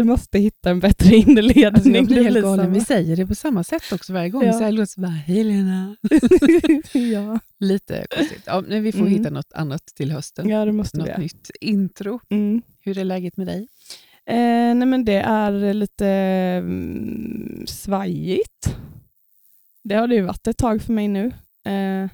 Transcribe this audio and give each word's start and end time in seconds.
Vi 0.00 0.04
måste 0.04 0.38
hitta 0.38 0.70
en 0.70 0.80
bättre 0.80 1.16
inledning. 1.16 1.64
Alltså 1.64 1.88
jag 1.88 2.06
blir 2.06 2.24
helt 2.24 2.42
galen. 2.42 2.72
Vi 2.72 2.80
säger 2.80 3.16
det 3.16 3.26
på 3.26 3.34
samma 3.34 3.64
sätt 3.64 3.92
också 3.92 4.12
varje 4.12 4.28
gång. 4.28 4.44
Ja. 4.44 4.52
Så 4.52 4.58
här 4.64 4.72
låter 4.72 4.92
det 4.96 5.00
bara, 5.02 5.10
hej 5.10 5.44
Lena. 5.44 5.96
ja. 7.12 7.38
Lite 7.58 8.06
konstigt. 8.16 8.42
Ja, 8.46 8.62
men 8.68 8.82
vi 8.82 8.92
får 8.92 8.98
Mm. 9.00 9.12
hitta 9.12 9.30
något 9.30 9.52
annat 9.54 9.86
till 9.96 10.12
hösten. 10.12 10.48
ja, 10.48 10.64
det 10.64 10.72
måste 10.72 10.96
vi 10.96 11.00
något 11.00 11.08
göra. 11.08 11.18
nytt 11.18 11.50
intro. 11.60 12.20
Mm. 12.28 12.62
Hur 12.82 12.98
är 12.98 13.04
läget 13.04 13.36
med 13.36 13.46
dig? 13.46 13.66
Eh, 14.26 14.74
nej 14.74 14.86
men 14.86 15.04
det 15.04 15.14
är 15.20 15.74
lite 15.74 16.06
mm, 16.06 17.64
svajigt. 17.66 18.76
Det 19.84 19.94
har 19.94 20.08
det 20.08 20.14
ju 20.14 20.22
varit 20.22 20.46
ett 20.46 20.56
tag 20.58 20.82
för 20.82 20.92
mig 20.92 21.08
nu. 21.08 21.26
Eh, 21.64 22.08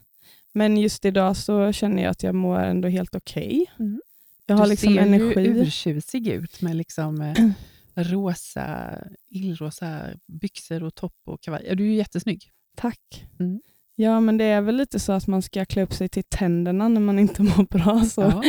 men 0.52 0.76
just 0.76 1.04
idag 1.04 1.36
så 1.36 1.72
känner 1.72 2.02
jag 2.02 2.10
att 2.10 2.22
jag 2.22 2.34
mår 2.34 2.58
ändå 2.60 2.88
helt 2.88 3.14
okej. 3.14 3.66
Mm. 3.78 4.00
Jag 4.46 4.56
har 4.56 4.64
du 4.64 4.70
liksom 4.70 4.94
ser 4.94 5.00
energi. 5.02 5.40
ju 5.40 5.62
urtjusig 5.62 6.28
ut 6.28 6.60
med 6.62 6.76
liksom 6.76 7.20
eh, 7.20 7.34
rosa, 7.96 8.98
illrosa 9.28 10.00
byxor 10.26 10.82
och 10.82 10.94
topp 10.94 11.16
och 11.24 11.40
kavaj. 11.40 11.64
Ja, 11.68 11.74
du 11.74 11.84
är 11.84 11.88
ju 11.88 11.94
jättesnygg. 11.94 12.50
Tack. 12.76 13.24
Mm. 13.40 13.60
Ja, 13.98 14.20
men 14.20 14.38
det 14.38 14.44
är 14.44 14.60
väl 14.60 14.76
lite 14.76 14.98
så 15.00 15.12
att 15.12 15.26
man 15.26 15.42
ska 15.42 15.64
klä 15.64 15.82
upp 15.82 15.92
sig 15.92 16.08
till 16.08 16.24
tänderna 16.24 16.88
när 16.88 17.00
man 17.00 17.18
inte 17.18 17.42
mår 17.42 17.64
bra. 17.78 18.04
Så 18.04 18.20
Ja, 18.20 18.42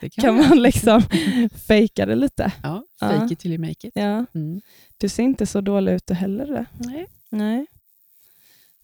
det 0.00 0.10
kan 0.10 0.36
man 0.36 0.62
liksom 0.62 1.02
fejka 1.66 2.06
det 2.06 2.14
lite. 2.14 2.52
Ja, 2.62 2.84
Ja. 3.00 3.08
fake 3.08 3.32
it 3.34 3.38
till 3.40 3.52
you 3.52 3.60
make 3.60 3.88
it. 3.88 3.92
Ja. 3.94 4.26
Mm. 4.34 4.60
Du 4.98 5.08
ser 5.08 5.22
inte 5.22 5.46
så 5.46 5.60
dålig 5.60 5.92
ut 5.92 6.10
heller. 6.10 6.46
Det. 6.46 6.66
Nej. 6.78 7.06
Nej. 7.30 7.66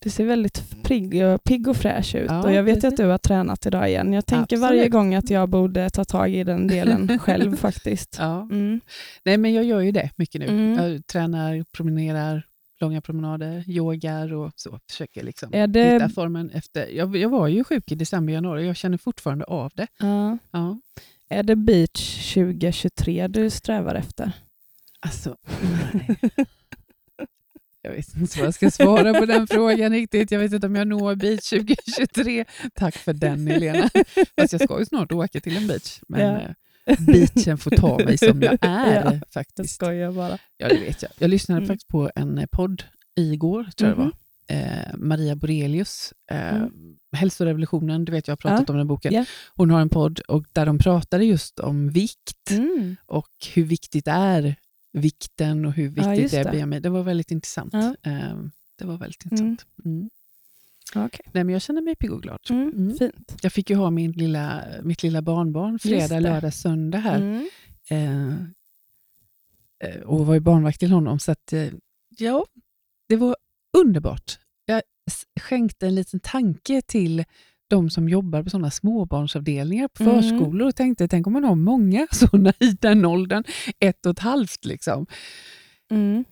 Du 0.02 0.10
ser 0.10 0.24
väldigt 0.24 0.82
pigg 0.82 1.22
och, 1.24 1.44
pigg 1.44 1.68
och 1.68 1.76
fräsch 1.76 2.14
ut 2.14 2.26
Ja, 2.30 2.42
och 2.42 2.52
jag 2.52 2.62
vet 2.62 2.84
ju 2.84 2.88
att 2.88 2.96
du 2.96 3.06
har 3.06 3.18
tränat 3.18 3.66
idag 3.66 3.88
igen. 3.88 4.12
Jag 4.12 4.26
tänker 4.26 4.42
Absolut. 4.56 4.62
varje 4.62 4.88
gång 4.88 5.14
att 5.14 5.30
jag 5.30 5.48
borde 5.48 5.90
ta 5.90 6.04
tag 6.04 6.30
i 6.34 6.44
den 6.44 6.66
delen 6.66 7.18
själv 7.22 7.56
faktiskt. 7.56 8.16
Ja. 8.18 8.40
Mm. 8.42 8.80
Nej, 9.24 9.36
men 9.36 9.54
jag 9.54 9.64
gör 9.64 9.80
ju 9.80 9.92
det 9.92 10.10
mycket 10.16 10.40
nu. 10.40 10.46
Mm. 10.48 10.92
Jag 10.92 11.06
tränar, 11.06 11.64
promenerar, 11.72 12.42
långa 12.80 13.00
promenader, 13.00 13.64
yogar 13.66 14.32
och 14.32 14.52
så. 14.56 14.78
Försöker 14.90 15.22
liksom 15.22 15.54
Är 15.54 15.66
det- 15.66 15.92
hitta 15.92 16.08
formen 16.08 16.50
efter. 16.50 16.86
Jag, 16.88 17.16
jag 17.16 17.28
var 17.28 17.48
ju 17.48 17.64
sjuk 17.64 17.92
i 17.92 17.94
december, 17.94 18.32
januari 18.32 18.66
jag 18.66 18.76
känner 18.76 18.98
fortfarande 18.98 19.44
av 19.44 19.72
det. 19.74 19.86
Ja. 19.98 20.38
Ja. 20.50 20.80
Är 21.28 21.42
det 21.42 21.56
beach 21.56 22.34
2023 22.34 23.28
du 23.28 23.50
strävar 23.50 23.94
efter? 23.94 24.32
Alltså, 25.00 25.36
nej. 25.92 26.16
Jag 27.91 27.96
vet 27.96 28.16
inte 28.16 28.38
vad 28.38 28.46
jag 28.46 28.55
ska 28.55 28.70
svara 28.70 29.14
på 29.14 29.27
den 29.27 29.46
frågan 29.46 29.92
riktigt. 29.92 30.30
Jag 30.30 30.38
vet 30.38 30.52
inte 30.52 30.66
om 30.66 30.74
jag 30.74 30.88
når 30.88 31.14
beach 31.14 31.50
2023. 31.50 32.44
Tack 32.74 32.96
för 32.96 33.12
den 33.12 33.46
Helena. 33.46 33.91
Fast 34.36 34.52
jag 34.52 34.62
ska 34.62 34.78
ju 34.78 34.84
snart 34.86 35.12
åka 35.12 35.41
till 35.41 35.56
en 35.56 35.66
beach. 35.66 36.00
Men 36.08 36.20
Ja. 36.20 36.41
eh, 36.86 37.00
beachen 37.00 37.58
får 37.58 37.70
ta 37.70 37.98
mig 37.98 38.18
som 38.18 38.42
jag 38.42 38.58
är 38.61 38.94
Ja, 38.94 39.05
Jag 39.05 39.20
faktiskt. 39.34 39.74
skojar 39.74 40.12
bara. 40.12 40.38
Ja, 40.56 40.68
det 40.68 40.80
vet 40.80 41.02
jag. 41.02 41.11
Jag 41.18 41.30
lyssnade 41.30 41.58
Mm. 41.58 41.68
faktiskt 41.68 41.88
på 41.88 42.11
en 42.14 42.38
eh, 42.38 42.46
podd 42.52 42.83
igår, 43.16 43.66
tror 43.77 43.88
jag 43.91 43.98
det 43.98 44.02
Mhm. 44.02 44.11
var. 44.11 44.16
Eh, 44.56 44.96
Maria 44.96 45.34
Borelius, 45.36 46.12
eh, 46.30 46.55
Mm. 46.56 46.96
Hälsorevolutionen, 47.12 48.05
du 48.05 48.12
vet 48.12 48.28
jag 48.28 48.33
har 48.33 48.36
pratat 48.36 48.70
om 48.70 48.77
den 48.77 48.86
boken. 48.86 49.14
Ja. 49.14 49.24
Hon 49.55 49.70
har 49.70 49.80
en 49.80 49.88
podd 49.88 50.20
och 50.20 50.44
där 50.52 50.66
de 50.66 50.78
pratade 50.78 51.24
just 51.24 51.61
om 51.61 51.91
vikt 51.91 52.50
Mm. 52.50 52.96
och 53.06 53.28
hur 53.55 53.64
viktigt 53.64 54.05
det 54.05 54.11
är 54.11 54.56
vikten 54.92 55.64
och 55.64 55.72
hur 55.72 55.88
viktigt 55.88 56.19
just 56.19 56.34
det 56.34 56.41
är 56.41 56.52
det. 56.52 56.62
BMI. 56.62 56.80
Det 56.80 56.88
var 56.88 57.02
väldigt 57.02 57.30
intressant. 57.30 57.72
Ja. 57.72 57.95
Eh, 58.02 58.36
det 58.77 58.84
var 58.84 58.96
väldigt 58.98 59.24
intressant. 59.24 59.67
Mm. 59.84 60.11
Okej. 60.95 61.27
Nej, 61.33 61.45
men 61.45 61.52
jag 61.52 61.62
känner 61.62 61.83
mig 61.83 61.96
pigg 61.96 62.12
och 62.12 62.23
glad. 62.23 62.39
Mm. 62.51 62.73
Mm. 62.73 62.96
Fint. 62.98 63.36
Jag 63.42 63.52
fick 63.52 63.70
ju 63.70 63.77
ha 63.77 63.90
min 63.90 64.12
lilla, 64.12 64.64
mitt 64.83 65.02
lilla 65.02 65.23
barnbarn 65.23 65.78
fredag, 65.78 66.20
lördag, 66.20 66.55
söndag 66.55 66.98
här. 66.98 67.17
Mm. 67.17 67.48
Eh, 67.89 68.34
eh, 69.89 70.01
och 70.01 70.27
var 70.27 70.34
ju 70.34 70.40
barnvakt 70.40 70.80
till 70.80 70.92
honom. 70.92 71.18
Så 71.18 71.33
att, 71.33 71.52
eh, 71.52 71.68
ja, 72.08 72.46
det 73.08 73.17
var 73.17 73.36
underbart. 73.78 74.39
Jag 74.64 74.83
skänkte 75.40 75.86
en 75.86 75.95
liten 75.95 76.20
tanke 76.20 76.83
till 76.83 77.24
de 77.70 77.91
som 77.91 78.08
jobbar 78.08 78.42
på 78.42 78.51
sådana 78.51 78.70
småbarnsavdelningar 78.70 79.89
på 79.89 80.03
Mm. 80.03 80.23
förskolor 80.23 80.69
och 80.69 80.77
tänkte, 80.77 81.08
tänk 81.08 81.27
om 81.27 81.33
man 81.33 81.45
har 81.45 81.55
många 81.55 82.07
sådana 82.13 82.53
i 82.61 82.70
den 82.81 83.05
åldern, 83.05 83.45
ett 83.79 84.07
och 84.07 84.13
ett 84.13 84.19
halvt. 84.19 84.64
Liksom. 84.64 85.07
Mm. 85.91 86.25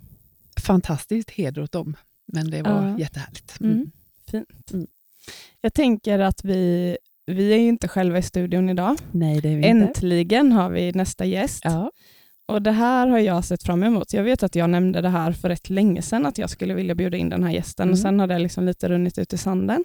Fantastiskt 0.60 1.30
heder 1.30 1.62
åt 1.62 1.72
dem, 1.72 1.96
men 2.26 2.50
det 2.50 2.62
var 2.62 2.86
Ja. 2.88 2.98
jättehärligt. 2.98 3.60
Mm. 3.60 3.90
Fint. 4.30 4.70
Mm. 4.72 4.86
Jag 5.60 5.74
tänker 5.74 6.18
att 6.18 6.44
vi, 6.44 6.96
vi 7.26 7.52
är 7.52 7.56
ju 7.58 7.68
inte 7.68 7.88
själva 7.88 8.18
i 8.18 8.22
studion 8.22 8.68
idag. 8.68 8.96
Nej, 9.12 9.40
det 9.40 9.48
är 9.48 9.56
vi 9.56 9.66
inte. 9.68 9.86
Äntligen 9.86 10.52
har 10.52 10.70
vi 10.70 10.92
nästa 10.92 11.24
gäst. 11.24 11.60
Ja. 11.64 11.90
Och 12.46 12.62
Det 12.62 12.70
här 12.72 13.06
har 13.08 13.18
jag 13.18 13.44
sett 13.44 13.62
fram 13.62 13.82
emot. 13.82 14.12
Jag 14.12 14.22
vet 14.22 14.42
att 14.42 14.54
jag 14.54 14.70
nämnde 14.70 15.00
det 15.00 15.08
här 15.08 15.32
för 15.32 15.48
rätt 15.48 15.70
länge 15.70 16.02
sedan, 16.02 16.26
att 16.26 16.38
jag 16.38 16.50
skulle 16.50 16.74
vilja 16.74 16.94
bjuda 16.94 17.16
in 17.16 17.28
den 17.28 17.44
här 17.44 17.50
gästen. 17.52 17.82
Mm. 17.84 17.92
Och 17.92 17.98
Sen 17.98 18.20
har 18.20 18.26
det 18.26 18.38
liksom 18.38 18.66
lite 18.66 18.88
runnit 18.88 19.18
ut 19.18 19.32
i 19.32 19.38
sanden. 19.38 19.84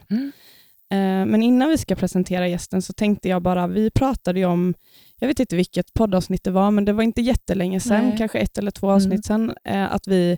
Mm. 0.93 1.21
Eh, 1.21 1.25
Men 1.31 1.43
innan 1.43 1.69
vi 1.69 1.77
ska 1.77 1.95
presentera 1.95 2.47
gästen 2.47 2.81
så 2.81 2.93
tänkte 2.93 3.29
jag 3.29 3.41
bara, 3.41 3.67
vi 3.67 3.89
pratade 3.91 4.39
ju 4.39 4.45
om, 4.45 4.73
jag 5.19 5.27
vet 5.27 5.39
inte 5.39 5.55
vilket 5.55 5.93
poddavsnitt 5.93 6.43
det 6.43 6.51
var, 6.51 6.71
men 6.71 6.85
det 6.85 6.93
var 6.93 7.03
inte 7.03 7.21
jättelänge 7.21 7.79
sedan, 7.79 8.07
Nej. 8.07 8.17
kanske 8.17 8.39
ett 8.39 8.57
eller 8.57 8.71
två 8.71 8.87
Mm. 8.87 8.95
avsnitt 8.95 9.25
sedan, 9.25 9.53
eh, 9.63 9.93
att 9.93 10.07
vi 10.07 10.37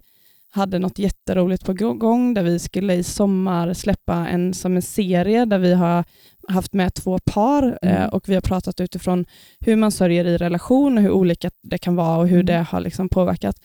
hade 0.51 0.79
något 0.79 0.99
jätteroligt 0.99 1.65
på 1.65 1.73
gång 1.73 2.33
där 2.33 2.43
vi 2.43 2.59
skulle 2.59 2.93
i 2.93 3.03
sommar 3.03 3.73
släppa 3.73 4.13
en 4.27 4.53
som 4.53 4.75
en 4.75 4.81
serie 4.81 5.45
där 5.45 5.59
vi 5.59 5.73
har 5.73 6.03
haft 6.47 6.73
med 6.73 6.93
två 6.93 7.19
par 7.19 7.79
eh, 7.81 7.95
Mm. 7.97 8.09
och 8.09 8.29
vi 8.29 8.33
har 8.33 8.41
pratat 8.41 8.79
utifrån 8.81 9.25
hur 9.59 9.75
man 9.75 9.91
sörjer 9.91 10.25
i 10.25 10.37
relation 10.37 10.97
och 10.97 11.03
hur 11.03 11.11
olika 11.11 11.49
det 11.61 11.77
kan 11.77 11.95
vara 11.95 12.17
och 12.17 12.27
hur 12.27 12.35
Mm. 12.39 12.45
det 12.45 12.65
har 12.69 12.79
liksom 12.79 13.09
påverkat. 13.09 13.55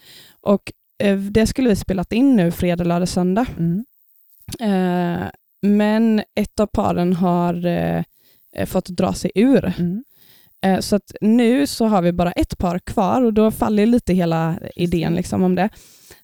Och 0.40 0.72
Det 1.30 1.46
skulle 1.46 1.68
vi 1.68 1.76
spelat 1.76 2.12
in 2.12 2.36
nu 2.36 2.50
fredag, 2.50 2.84
lördag, 2.84 3.08
söndag. 3.08 3.46
Mm. 3.58 3.84
Eh, 4.60 5.28
men 5.62 6.22
ett 6.34 6.60
av 6.60 6.66
paren 6.66 7.12
har 7.12 7.66
eh, 7.66 8.66
fått 8.66 8.86
dra 8.86 9.12
sig 9.12 9.30
ur. 9.34 9.74
Mm. 9.78 10.04
Eh, 10.64 10.80
så 10.80 10.96
att 10.96 11.12
nu 11.20 11.66
så 11.66 11.86
har 11.86 12.02
vi 12.02 12.12
bara 12.12 12.32
ett 12.32 12.58
par 12.58 12.78
kvar 12.78 13.22
och 13.22 13.32
då 13.32 13.50
faller 13.50 13.86
lite 13.86 14.14
hela 14.14 14.58
idén 14.76 15.14
liksom 15.14 15.42
om 15.42 15.54
det. 15.54 15.68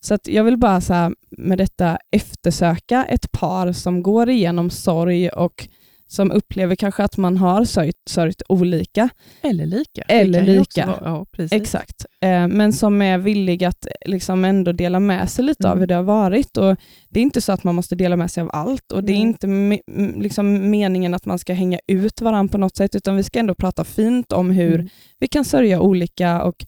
Så 0.00 0.14
att 0.14 0.28
jag 0.28 0.44
vill 0.44 0.56
bara 0.56 0.80
så 0.80 0.94
här, 0.94 1.14
med 1.30 1.58
detta 1.58 1.98
eftersöka 2.10 3.04
ett 3.04 3.32
par 3.32 3.72
som 3.72 4.02
går 4.02 4.30
igenom 4.30 4.70
sorg 4.70 5.28
och 5.28 5.68
som 6.08 6.30
upplever 6.30 6.74
kanske 6.74 7.04
att 7.04 7.16
man 7.16 7.36
har 7.36 7.64
sörjt, 7.64 7.96
sörjt 8.06 8.42
olika. 8.48 9.08
Eller 9.42 9.66
lika. 9.66 10.02
Eller 10.02 10.42
lika. 10.42 10.86
vara- 10.86 11.00
Ja, 11.04 11.26
precis. 11.32 11.52
Exakt. 11.62 12.06
Eh, 12.20 12.48
men 12.48 12.72
som 12.72 13.02
är 13.02 13.18
villig 13.18 13.64
att 13.64 13.86
liksom 14.06 14.44
ändå 14.44 14.72
dela 14.72 15.00
med 15.00 15.30
sig 15.30 15.44
lite 15.44 15.66
av 15.68 15.72
Mm. 15.72 15.80
hur 15.80 15.86
det 15.86 15.94
har 15.94 16.02
varit. 16.02 16.56
Och 16.56 16.76
det 17.08 17.20
är 17.20 17.22
inte 17.22 17.40
så 17.40 17.52
att 17.52 17.64
man 17.64 17.74
måste 17.74 17.94
dela 17.94 18.16
med 18.16 18.30
sig 18.30 18.42
av 18.42 18.50
allt 18.52 18.92
och 18.92 19.04
det 19.04 19.12
är 19.12 19.16
inte 19.16 19.46
me- 19.46 20.20
liksom 20.22 20.70
meningen 20.70 21.14
att 21.14 21.26
man 21.26 21.38
ska 21.38 21.52
hänga 21.52 21.78
ut 21.86 22.20
varandra 22.20 22.52
på 22.52 22.58
något 22.58 22.76
sätt, 22.76 22.94
utan 22.94 23.16
vi 23.16 23.22
ska 23.22 23.38
ändå 23.38 23.54
prata 23.54 23.84
fint 23.84 24.32
om 24.32 24.50
hur 24.50 24.74
Mm. 24.74 24.88
vi 25.18 25.28
kan 25.28 25.44
sörja 25.44 25.80
olika 25.80 26.42
och 26.42 26.66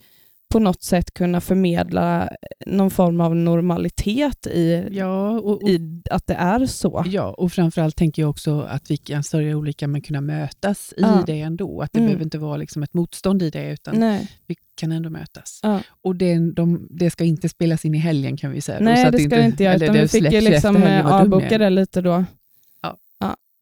på 0.51 0.59
något 0.59 0.83
sätt 0.83 1.15
kunna 1.15 1.41
förmedla 1.41 2.29
någon 2.67 2.91
form 2.91 3.21
av 3.21 3.37
normalitet 3.37 4.47
i, 4.47 4.89
Ja, 4.91 5.31
och, 5.31 5.63
och, 5.63 5.69
i 5.69 6.03
att 6.11 6.27
det 6.27 6.35
är 6.35 6.67
så. 6.67 7.05
ja, 7.07 7.35
och 7.39 7.53
framförallt 7.53 7.97
tänker 7.97 8.23
jag 8.23 8.31
också 8.31 8.61
att 8.61 8.91
vi 8.91 8.97
kan 8.97 9.25
sörja 9.25 9.57
olika 9.57 9.89
men 9.89 10.01
kunna 10.03 10.21
mötas 10.21 10.93
i 10.97 11.01
Ja. 11.01 11.23
det 11.27 11.41
ändå. 11.41 11.81
Att 11.83 11.93
det 11.93 11.99
Mm. 11.99 12.07
behöver 12.09 12.25
inte 12.25 12.39
vara 12.39 12.57
liksom 12.57 12.83
ett 12.83 12.95
motstånd 12.95 13.43
i 13.43 13.51
det, 13.51 13.71
utan 13.73 13.97
Nej. 14.01 14.31
vi 14.47 14.57
kan 14.77 14.93
ändå 14.93 15.11
mötas. 15.11 15.61
Ja. 15.63 15.81
Och 16.03 16.17
det, 16.17 16.53
de, 16.53 16.87
det 16.91 17.11
ska 17.11 17.25
inte 17.25 17.49
spelas 17.49 17.85
in 17.85 17.95
i 17.95 17.99
helgen 17.99 18.37
kan 18.37 18.51
vi 18.51 18.61
säga. 18.61 18.79
då, 18.79 18.85
så 18.85 18.91
Nej, 18.91 19.05
att 19.07 19.13
det 19.13 19.19
ska 19.19 19.37
det 19.37 19.45
inte 19.45 19.65
göra, 19.65 19.77
utan 19.77 19.95
vi 19.97 20.09
fick 20.09 20.33
ju 20.33 20.41
liksom 20.41 20.77
eh, 20.77 21.07
avboka 21.07 21.59
det 21.59 21.71
lite 21.71 22.01
då. 22.01 22.25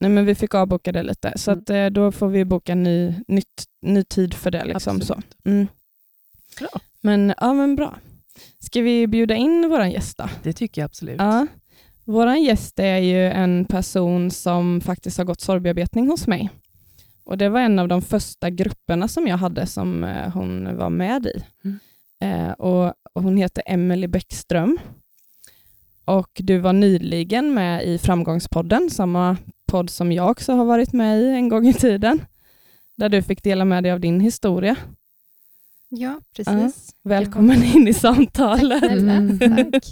Nej, 0.00 0.10
men 0.10 0.24
vi 0.26 0.34
fick 0.34 0.54
avboka 0.54 0.92
det 0.92 1.02
lite, 1.02 1.32
så 1.36 1.50
Mm. 1.50 1.62
att, 1.62 1.70
eh, 1.70 1.86
då 1.86 2.12
får 2.12 2.28
vi 2.28 2.44
boka 2.44 2.74
ny, 2.74 3.14
nytt, 3.28 3.64
ny 3.82 4.04
tid 4.04 4.34
för 4.34 4.50
det. 4.50 4.64
Liksom, 4.64 5.00
så. 5.00 5.20
Mm. 5.44 5.66
Bra. 6.58 6.68
Men, 7.00 7.34
ja, 7.40 7.52
men 7.52 7.76
bra. 7.76 7.98
Ska 8.58 8.80
vi 8.82 9.06
bjuda 9.06 9.34
in 9.34 9.68
vår 9.70 9.84
gäst 9.84 10.18
då? 10.18 10.28
Det 10.42 10.52
tycker 10.52 10.80
jag 10.80 10.86
absolut. 10.86 11.16
Ja. 11.18 11.46
Vår 12.04 12.34
gäst 12.34 12.78
är 12.78 12.98
ju 12.98 13.26
en 13.26 13.64
person 13.64 14.30
som 14.30 14.80
faktiskt 14.80 15.18
har 15.18 15.24
gått 15.24 15.40
sorgbearbetning 15.40 16.08
hos 16.08 16.26
mig. 16.26 16.50
Och 17.24 17.38
Det 17.38 17.48
var 17.48 17.60
en 17.60 17.78
av 17.78 17.88
de 17.88 18.02
första 18.02 18.50
grupperna 18.50 19.08
som 19.08 19.26
jag 19.26 19.36
hade 19.36 19.66
som 19.66 20.04
eh, 20.04 20.32
hon 20.32 20.76
var 20.76 20.90
med 20.90 21.26
i. 21.26 21.44
Mm. 21.64 21.78
Eh, 22.20 22.52
och, 22.52 22.94
och 23.12 23.22
Hon 23.22 23.36
heter 23.36 23.62
Emelie 23.66 24.08
Bäckström. 24.08 24.78
Och 26.04 26.30
Du 26.34 26.58
var 26.58 26.72
nyligen 26.72 27.54
med 27.54 27.84
i 27.84 27.98
Framgångspodden, 27.98 28.90
samma 28.90 29.36
podd 29.66 29.90
som 29.90 30.12
jag 30.12 30.30
också 30.30 30.52
har 30.52 30.64
varit 30.64 30.92
med 30.92 31.20
i 31.20 31.28
en 31.28 31.48
gång 31.48 31.66
i 31.66 31.74
tiden. 31.74 32.20
Där 32.96 33.08
du 33.08 33.22
fick 33.22 33.42
dela 33.42 33.64
med 33.64 33.82
dig 33.82 33.92
av 33.92 34.00
din 34.00 34.20
historia. 34.20 34.76
Ja, 35.98 36.20
precis. 36.36 36.94
Välkommen 37.02 37.62
in 37.62 37.88
i 37.88 37.94
samtalet. 37.94 38.80
Tack. 38.80 38.92
Mm. 38.92 39.38
Tack. 39.72 39.84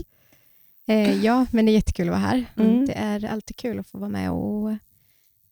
Eh, 0.87 1.25
ja, 1.25 1.47
men 1.53 1.67
det 1.67 1.73
är 1.73 1.75
jättekul 1.75 2.07
att 2.09 2.13
vara 2.13 2.21
här. 2.21 2.45
Mm. 2.57 2.87
Det 2.87 2.93
är 2.93 3.25
alltid 3.25 3.57
kul 3.57 3.79
att 3.79 3.87
få 3.89 3.99
vara 3.99 4.11
med 4.11 4.31
och 4.31 4.71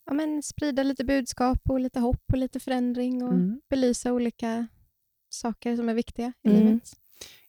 ja, 0.06 0.12
men 0.12 0.42
sprida 0.42 0.82
lite 0.82 1.04
budskap 1.04 1.58
och 1.68 1.80
lite 1.80 2.00
hopp 2.00 2.22
och 2.32 2.38
lite 2.38 2.60
förändring 2.60 3.22
och 3.22 3.32
Mm. 3.32 3.60
belysa 3.70 4.12
olika 4.12 4.66
saker 5.28 5.76
som 5.76 5.88
är 5.88 5.94
viktiga 5.94 6.32
i 6.44 6.48
Mm. 6.50 6.66
livet. 6.66 6.92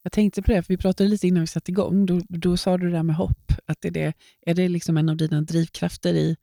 Jag 0.03 0.11
tänkte 0.11 0.41
på 0.41 0.51
det, 0.51 0.63
för 0.63 0.73
vi 0.73 0.77
pratade 0.77 1.09
lite 1.09 1.27
innan 1.27 1.41
vi 1.41 1.47
satte 1.47 1.71
igång. 1.71 2.05
Då, 2.05 2.21
då 2.29 2.57
sa 2.57 2.77
du 2.77 2.85
det 2.85 2.91
där 2.95 3.03
med 3.03 3.15
hopp. 3.15 3.51
Att 3.65 3.85
är, 3.85 3.91
det, 3.91 4.13
är 4.41 4.53
det 4.53 4.69
liksom 4.69 4.97
en 4.97 5.09
av 5.09 5.17
dina 5.17 5.41
drivkrafter 5.41 6.13
i, 6.13 6.37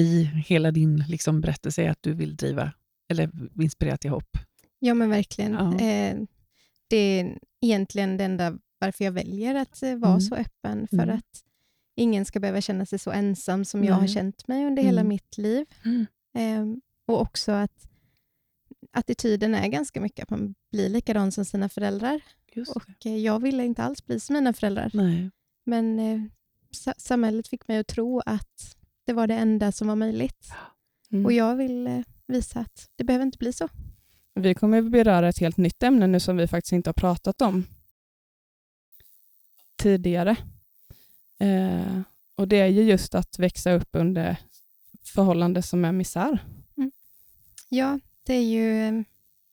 i 0.00 0.22
hela 0.24 0.70
din 0.70 1.04
liksom 1.08 1.40
berättelse, 1.40 1.90
att 1.90 2.02
du 2.02 2.12
vill 2.12 2.36
driva 2.36 2.72
eller 3.08 3.30
inspirera 3.62 3.96
till 3.96 4.10
hopp? 4.10 4.36
Ja, 4.78 4.94
men 4.94 5.10
verkligen. 5.10 5.52
Ja. 5.52 5.78
Eh, 5.80 6.16
det 6.88 6.96
är 6.96 7.38
egentligen 7.60 8.16
det 8.16 8.24
enda 8.24 8.58
varför 8.78 9.04
jag 9.04 9.12
väljer 9.12 9.54
att 9.54 9.82
eh, 9.82 9.96
vara 9.96 10.10
Mm. 10.12 10.20
så 10.20 10.34
öppen, 10.34 10.88
för 10.88 11.02
Mm. 11.02 11.16
att 11.16 11.44
ingen 11.96 12.24
ska 12.24 12.40
behöva 12.40 12.60
känna 12.60 12.86
sig 12.86 12.98
så 12.98 13.10
ensam 13.10 13.64
som 13.64 13.84
jag 13.84 13.94
har 13.94 14.00
Nej. 14.00 14.08
känt 14.08 14.48
mig 14.48 14.66
under 14.66 14.82
hela 14.82 15.00
Mm. 15.00 15.08
mitt 15.08 15.38
liv. 15.38 15.66
Eh, 16.34 16.64
och 17.06 17.20
också 17.20 17.52
att 17.52 17.88
attityden 18.92 19.54
är 19.54 19.68
ganska 19.68 20.00
mycket 20.00 20.22
att 20.22 20.30
man 20.30 20.54
blir 20.72 20.88
likadan 20.88 21.32
som 21.32 21.44
sina 21.44 21.68
föräldrar. 21.68 22.20
Och 22.74 23.06
eh, 23.06 23.16
jag 23.16 23.42
ville 23.42 23.64
inte 23.64 23.82
alls 23.82 24.04
bli 24.06 24.20
som 24.20 24.34
mina 24.34 24.52
föräldrar. 24.52 24.90
Nej. 24.94 25.30
Men 25.64 25.98
eh, 25.98 26.20
sa- 26.70 26.94
samhället 26.98 27.48
fick 27.48 27.68
mig 27.68 27.78
att 27.78 27.86
tro 27.86 28.20
att 28.26 28.76
det 29.06 29.12
var 29.12 29.26
det 29.26 29.34
enda 29.34 29.72
som 29.72 29.88
var 29.88 29.96
möjligt. 29.96 30.50
Mm. 31.10 31.26
Och 31.26 31.32
jag 31.32 31.56
vill 31.56 31.86
eh, 31.86 32.00
visa 32.26 32.60
att 32.60 32.88
det 32.96 33.04
behöver 33.04 33.24
inte 33.26 33.38
bli 33.38 33.52
så. 33.52 33.68
Vi 34.38 34.54
kommer 34.54 34.82
beröra 34.82 35.28
ett 35.28 35.38
helt 35.38 35.56
nytt 35.56 35.82
ämne 35.82 36.06
nu 36.06 36.20
som 36.20 36.36
vi 36.36 36.46
faktiskt 36.48 36.72
inte 36.72 36.88
har 36.88 36.94
pratat 36.94 37.40
om 37.42 37.64
tidigare. 39.76 40.36
Eh, 41.38 42.00
och 42.34 42.48
Det 42.48 42.56
är 42.60 42.66
ju 42.66 42.82
just 42.82 43.14
att 43.14 43.38
växa 43.38 43.72
upp 43.72 43.88
under 43.92 44.36
förhållanden 45.04 45.62
som 45.62 45.84
är 45.84 45.92
misär. 45.92 46.44
Ja, 47.68 48.00
det 48.22 48.34
är 48.34 48.42
ju 48.42 48.88
eh, 48.88 49.02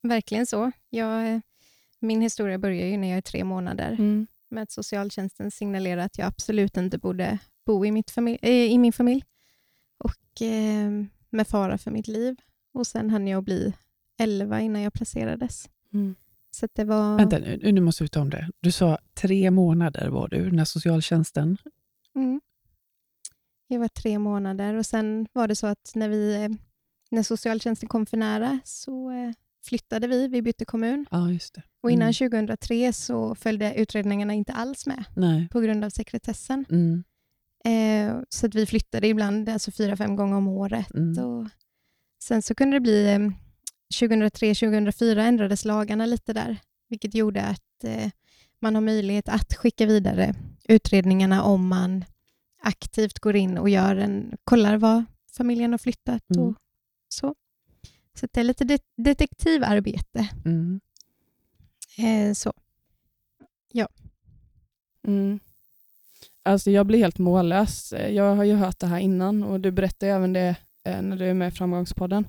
verkligen 0.02 0.46
så. 0.46 0.72
Jag, 0.90 1.32
eh, 1.34 1.40
min 2.00 2.20
historia 2.22 2.58
börjar 2.58 2.86
ju 2.86 2.96
när 2.96 3.08
jag 3.08 3.16
är 3.18 3.22
tre 3.22 3.44
månader 3.44 3.92
Mm. 3.92 4.26
med 4.48 4.62
att 4.62 4.70
socialtjänsten 4.70 5.50
signalerar 5.50 6.02
att 6.02 6.18
jag 6.18 6.26
absolut 6.26 6.76
inte 6.76 6.98
borde 6.98 7.38
bo 7.64 7.86
i, 7.86 7.90
mitt 7.92 8.10
familj, 8.10 8.38
eh, 8.42 8.50
i 8.72 8.78
min 8.78 8.92
familj 8.92 9.24
och 9.98 10.42
eh, 10.42 10.90
med 11.30 11.48
fara 11.48 11.78
för 11.78 11.90
mitt 11.90 12.08
liv. 12.08 12.36
Och 12.72 12.86
sen 12.86 13.10
hann 13.10 13.26
jag 13.28 13.42
bli 13.44 13.72
11 14.18 14.60
innan 14.60 14.82
jag 14.82 14.92
placerades. 14.92 15.68
Mm. 15.94 16.14
Så 16.50 16.68
det 16.72 16.84
var... 16.84 17.16
Vänta 17.16 17.38
nu, 17.38 17.72
nu 17.72 17.80
måste 17.80 18.04
vi 18.04 18.08
ta 18.08 18.20
om 18.20 18.30
det. 18.30 18.48
Du 18.60 18.72
sa 18.72 18.98
tre 19.14 19.50
månader 19.50 20.08
var 20.08 20.28
du 20.28 20.50
när 20.52 20.64
socialtjänsten... 20.64 21.56
Mm. 22.14 22.40
Jag 23.68 23.80
var 23.80 23.88
tre 23.88 24.18
månader 24.18 24.74
och 24.74 24.86
sen 24.86 25.26
var 25.32 25.48
det 25.48 25.56
så 25.56 25.66
att 25.66 25.92
när, 25.94 26.08
vi, 26.08 26.44
eh, 26.44 26.48
när 27.10 27.22
socialtjänsten 27.22 27.88
kom 27.88 28.06
för 28.06 28.16
nära 28.16 28.58
så 28.64 29.10
eh, 29.10 29.32
flyttade 29.64 30.06
vi, 30.08 30.28
vi 30.28 30.42
bytte 30.42 30.64
kommun. 30.64 31.06
Ja, 31.10 31.30
just 31.30 31.54
det. 31.54 31.62
Och 31.82 31.90
innan 31.90 32.12
Mm. 32.20 32.30
2003 32.30 32.92
så 32.92 33.34
följde 33.34 33.74
utredningarna 33.74 34.32
inte 34.34 34.52
alls 34.52 34.86
med 34.86 35.04
Nej. 35.16 35.48
på 35.48 35.60
grund 35.60 35.84
av 35.84 35.90
sekretessen. 35.90 36.64
Mm. 36.70 37.04
Eh, 37.64 38.22
så 38.28 38.46
att 38.46 38.54
vi 38.54 38.66
flyttade 38.66 39.06
ibland 39.06 39.48
alltså 39.48 39.70
fyra, 39.72 39.96
fem 39.96 40.16
gånger 40.16 40.36
om 40.36 40.48
året. 40.48 40.94
Mm. 40.94 41.24
Och 41.24 41.48
sen 42.22 42.42
så 42.42 42.54
kunde 42.54 42.76
det 42.76 42.80
bli 42.80 43.12
eh, 43.12 43.18
2003-2004 43.94 45.18
ändrades 45.18 45.64
lagarna 45.64 46.06
lite 46.06 46.32
där, 46.32 46.56
vilket 46.88 47.14
gjorde 47.14 47.42
att 47.42 47.84
eh, 47.84 48.10
man 48.60 48.74
har 48.74 48.82
möjlighet 48.82 49.28
att 49.28 49.54
skicka 49.54 49.86
vidare 49.86 50.34
utredningarna 50.68 51.42
om 51.42 51.68
man 51.68 52.04
aktivt 52.62 53.18
går 53.18 53.36
in 53.36 53.58
och 53.58 53.68
gör 53.68 53.96
en, 53.96 54.36
kollar 54.44 54.76
var 54.76 55.04
familjen 55.36 55.70
har 55.70 55.78
flyttat 55.78 56.22
Mm. 56.30 56.44
och 56.48 56.54
så. 57.08 57.34
Så 58.18 58.26
att 58.26 58.32
det 58.32 58.40
är 58.40 58.44
lite 58.44 58.64
det, 58.64 58.82
detektivarbete. 58.96 60.28
Mm. 60.44 60.80
Eh, 61.98 62.34
så. 62.34 62.52
Mm. 65.06 65.40
Alltså 66.42 66.70
jag 66.70 66.86
blir 66.86 66.98
helt 66.98 67.18
mållös. 67.18 67.92
Jag 68.10 68.36
har 68.36 68.44
ju 68.44 68.54
hört 68.54 68.78
det 68.78 68.86
här 68.86 68.98
innan 68.98 69.44
och 69.44 69.60
du 69.60 69.70
berättade 69.70 70.12
även 70.12 70.32
det 70.32 70.56
eh, 70.84 71.02
när 71.02 71.16
du 71.16 71.24
är 71.24 71.34
med 71.34 71.48
i 71.48 71.56
Framgångspodden. 71.56 72.28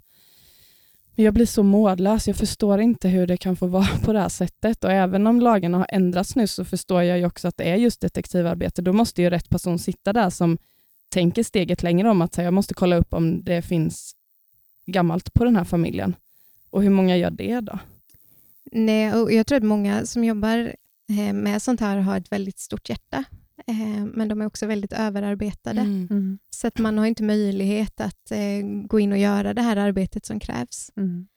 Men 1.17 1.25
jag 1.25 1.33
blir 1.33 1.45
så 1.45 1.63
mållös. 1.63 2.27
Jag 2.27 2.35
förstår 2.35 2.81
inte 2.81 3.07
hur 3.07 3.27
det 3.27 3.37
kan 3.37 3.55
få 3.55 3.67
vara 3.67 3.97
på 4.03 4.13
det 4.13 4.19
här 4.19 4.29
sättet. 4.29 4.83
Och 4.83 4.91
även 4.91 5.27
om 5.27 5.41
lagarna 5.41 5.77
har 5.77 5.85
ändrats 5.89 6.35
nu 6.35 6.47
så 6.47 6.65
förstår 6.65 7.03
jag 7.03 7.17
ju 7.17 7.25
också 7.25 7.47
att 7.47 7.57
det 7.57 7.63
är 7.63 7.75
just 7.75 8.01
detektivarbete. 8.01 8.81
Då 8.81 8.93
måste 8.93 9.21
ju 9.21 9.29
rätt 9.29 9.49
person 9.49 9.79
sitta 9.79 10.13
där 10.13 10.29
som 10.29 10.57
tänker 11.09 11.43
steget 11.43 11.83
längre 11.83 12.09
om 12.09 12.21
att 12.21 12.33
säga, 12.33 12.45
jag 12.45 12.53
måste 12.53 12.73
kolla 12.73 12.95
upp 12.95 13.13
om 13.13 13.43
det 13.43 13.61
finns 13.61 14.15
gammalt 14.85 15.33
på 15.33 15.43
den 15.43 15.55
här 15.55 15.63
familjen. 15.63 16.15
Och 16.69 16.83
hur 16.83 16.89
många 16.89 17.17
gör 17.17 17.31
det 17.31 17.59
då? 17.59 17.79
Nej, 18.71 19.13
och 19.13 19.31
jag 19.31 19.47
tror 19.47 19.57
att 19.57 19.63
många 19.63 20.05
som 20.05 20.23
jobbar 20.23 20.75
eh, 21.09 21.33
med 21.33 21.61
sånt 21.61 21.79
här 21.79 21.97
har 21.97 22.17
ett 22.17 22.31
väldigt 22.31 22.59
stort 22.59 22.89
hjärta. 22.89 23.23
Eh, 23.67 24.05
men 24.05 24.27
de 24.27 24.41
är 24.41 24.45
också 24.45 24.65
väldigt 24.65 24.93
överarbetade. 24.93 25.81
Mm. 25.81 26.39
Så 26.49 26.67
att 26.67 26.77
man 26.79 26.97
har 26.97 27.05
inte 27.05 27.23
möjlighet 27.23 28.01
att 28.01 28.31
eh, 28.31 28.65
gå 28.85 28.99
in 28.99 29.11
och 29.11 29.17
göra 29.17 29.53
det 29.53 29.61
här 29.61 29.77
arbetet 29.77 30.25
som 30.25 30.39
krävs. 30.39 30.91
Mm. 30.95 31.27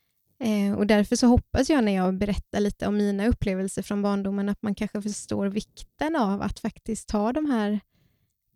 Eh, 0.41 0.79
och 0.79 0.87
därför 0.87 1.17
så 1.17 1.27
hoppas 1.27 1.71
jag 1.71 1.85
när 1.85 1.93
jag 1.93 2.19
berättar 2.19 2.61
lite 2.61 2.87
om 2.87 2.97
mina 2.97 3.27
upplevelser 3.27 3.83
från 3.83 4.03
barndomen 4.03 4.49
att 4.49 4.63
man 4.63 4.75
kanske 4.75 5.03
förstår 5.03 5.47
vikten 5.47 6.17
av 6.17 6.43
att 6.43 6.61
faktiskt 6.61 7.09
ta 7.09 7.33
de 7.33 7.47
här 7.47 7.81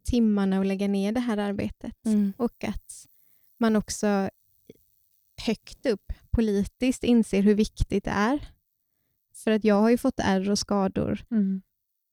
timmarna 0.04 0.58
och 0.58 0.64
lägga 0.64 0.88
ner 0.88 1.12
det 1.12 1.20
här 1.20 1.36
arbetet. 1.38 1.94
Och 2.36 2.64
att 2.64 3.06
man 3.58 3.76
också 3.76 4.30
högt 5.46 5.86
upp 5.86 6.12
politiskt 6.30 7.04
inser 7.04 7.42
hur 7.42 7.54
viktigt 7.54 8.04
det 8.04 8.10
är. 8.10 8.48
För 9.34 9.50
att 9.50 9.64
jag 9.64 9.80
har 9.80 9.90
ju 9.90 9.98
fått 9.98 10.20
ärr 10.20 10.50
och 10.50 10.58
skador 10.58 11.24
Mm. 11.30 11.62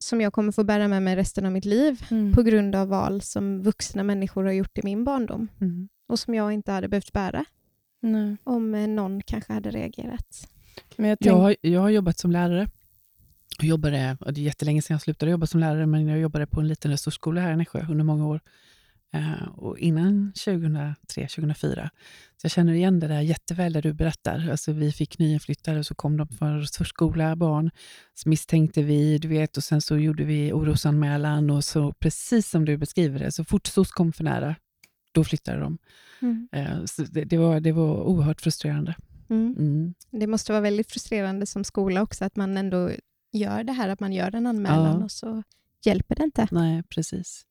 Som 0.03 0.21
jag 0.21 0.33
kommer 0.33 0.51
få 0.51 0.63
bära 0.63 0.87
med 0.87 1.03
mig 1.03 1.15
resten 1.15 1.45
av 1.45 1.51
mitt 1.51 1.65
liv 1.65 2.05
Mm. 2.11 2.33
på 2.33 2.41
grund 2.43 2.75
av 2.75 2.87
val 2.87 3.21
som 3.21 3.61
vuxna 3.63 4.03
människor 4.03 4.43
har 4.43 4.51
gjort 4.51 4.77
i 4.77 4.81
min 4.83 5.03
barndom 5.03 5.47
Mm. 5.61 5.89
och 6.07 6.19
som 6.19 6.33
jag 6.35 6.51
inte 6.53 6.71
hade 6.71 6.87
behövt 6.87 7.13
bära 7.13 7.45
Nej. 8.01 8.37
om 8.43 8.75
eh, 8.75 8.87
någon 8.87 9.21
kanske 9.21 9.53
hade 9.53 9.71
reagerat. 9.71 10.47
Men 10.95 11.09
jag 11.09 11.17
Jag, 11.19 11.19
tänk, 11.23 11.33
har, 11.33 11.55
jag 11.61 11.81
har 11.81 11.89
jobbat 11.89 12.19
som 12.19 12.31
lärare. 12.31 12.67
Jag 13.59 13.67
jobbade, 13.67 14.17
och 14.19 14.33
det 14.33 14.41
är 14.41 14.43
jättelänge 14.43 14.81
sedan 14.81 14.93
jag 14.93 15.01
slutade 15.01 15.31
jobba 15.31 15.47
som 15.47 15.59
lärare, 15.59 15.85
men 15.85 16.07
jag 16.07 16.19
jobbade 16.19 16.47
på 16.47 16.59
en 16.59 16.67
liten 16.67 16.91
resursskola 16.91 17.41
här 17.41 17.53
i 17.53 17.55
Nässjö 17.57 17.85
under 17.89 18.03
många 18.03 18.27
år. 18.27 18.39
Eh, 19.13 19.47
och 19.55 19.77
innan 19.77 20.33
2003-2004. 20.35 21.89
Så 22.37 22.45
jag 22.45 22.51
känner 22.51 22.73
igen 22.73 22.99
det 22.99 23.07
där 23.07 23.21
jätteväl 23.21 23.73
där 23.73 23.81
du 23.81 23.93
berättar. 23.93 24.49
Alltså 24.51 24.71
vi 24.71 24.91
fick 24.91 25.19
nyinflyttade 25.19 25.79
och 25.79 25.85
så 25.85 25.95
kom 25.95 26.17
de 26.17 26.27
från 26.27 26.59
resursskola, 26.59 27.35
barn. 27.35 27.71
Så 28.13 28.29
misstänkte 28.29 28.83
vi, 28.83 29.17
du 29.17 29.27
vet, 29.27 29.57
och 29.57 29.63
sen 29.63 29.81
så 29.81 29.97
gjorde 29.97 30.23
vi 30.23 30.53
orosanmälan 30.53 31.49
och 31.49 31.63
så 31.63 31.93
precis 31.93 32.49
som 32.49 32.65
du 32.65 32.77
beskriver 32.77 33.19
det, 33.19 33.31
så 33.31 33.43
fort 33.43 33.67
SOS 33.67 33.91
kom 33.91 34.13
för 34.13 34.23
nära, 34.23 34.55
då 35.11 35.23
flyttade 35.23 35.59
de. 35.59 35.77
Eh, 36.51 36.85
så 36.85 37.03
det, 37.03 37.23
det, 37.23 37.37
var, 37.37 37.59
det 37.59 37.71
var 37.71 38.03
oerhört 38.03 38.41
frustrerande. 38.41 38.95
Mm. 39.29 39.55
Mm. 39.57 39.93
Det 40.11 40.27
måste 40.27 40.51
vara 40.51 40.61
väldigt 40.61 40.91
frustrerande 40.91 41.45
som 41.45 41.63
skola 41.63 42.01
också 42.01 42.25
att 42.25 42.35
man 42.35 42.57
ändå 42.57 42.91
gör 43.31 43.63
det 43.63 43.73
här, 43.73 43.89
att 43.89 43.99
man 43.99 44.13
gör 44.13 44.35
en 44.35 44.47
anmälan 44.47 44.99
Ja. 44.99 45.03
och 45.03 45.11
så 45.11 45.43
hjälper 45.85 46.15
det 46.15 46.23
inte. 46.23 46.47
Nej, 46.51 46.83
precis. 46.83 47.45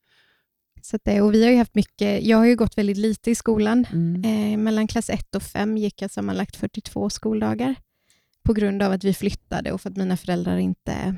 Så 0.82 0.96
att 0.96 1.08
och 1.22 1.34
vi 1.34 1.44
har 1.44 1.50
ju 1.50 1.56
haft 1.56 1.74
mycket, 1.74 2.22
jag 2.22 2.38
har 2.38 2.46
ju 2.46 2.56
gått 2.56 2.78
väldigt 2.78 2.96
lite 2.96 3.30
i 3.30 3.34
skolan. 3.34 3.86
Mm. 3.92 4.24
Eh, 4.24 4.58
mellan 4.58 4.86
klass 4.86 5.10
1 5.10 5.34
och 5.34 5.42
5 5.42 5.76
gick 5.78 6.02
jag 6.02 6.10
sammanlagt 6.10 6.56
42 6.56 7.10
skoldagar 7.10 7.74
på 8.42 8.52
grund 8.52 8.82
av 8.82 8.92
att 8.92 9.04
vi 9.04 9.14
flyttade 9.14 9.72
och 9.72 9.80
för 9.80 9.90
att 9.90 9.96
mina 9.96 10.16
föräldrar 10.16 10.56
inte 10.56 11.16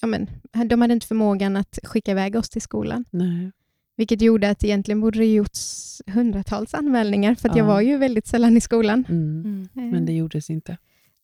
ja 0.00 0.06
men, 0.06 0.26
de 0.68 0.80
hade 0.80 0.94
inte 0.94 1.06
förmågan 1.06 1.56
att 1.56 1.78
skicka 1.82 2.10
iväg 2.10 2.36
oss 2.36 2.48
till 2.48 2.62
skolan. 2.62 3.04
Nej. 3.10 3.52
Vilket 3.96 4.22
gjorde 4.22 4.50
att 4.50 4.64
egentligen 4.64 5.00
borde 5.00 5.18
det 5.18 5.32
gjorts 5.34 6.02
hundratals 6.06 6.74
anmälningar 6.74 7.34
för 7.34 7.48
att 7.48 7.56
jag 7.56 7.64
Ja. 7.64 7.68
var 7.68 7.80
ju 7.80 7.96
väldigt 7.96 8.26
sällan 8.26 8.56
i 8.56 8.60
skolan. 8.60 9.04
Mm. 9.08 9.68
Mm. 9.76 9.90
Men 9.90 10.06
det 10.06 10.12
gjordes 10.12 10.50
inte. 10.50 10.76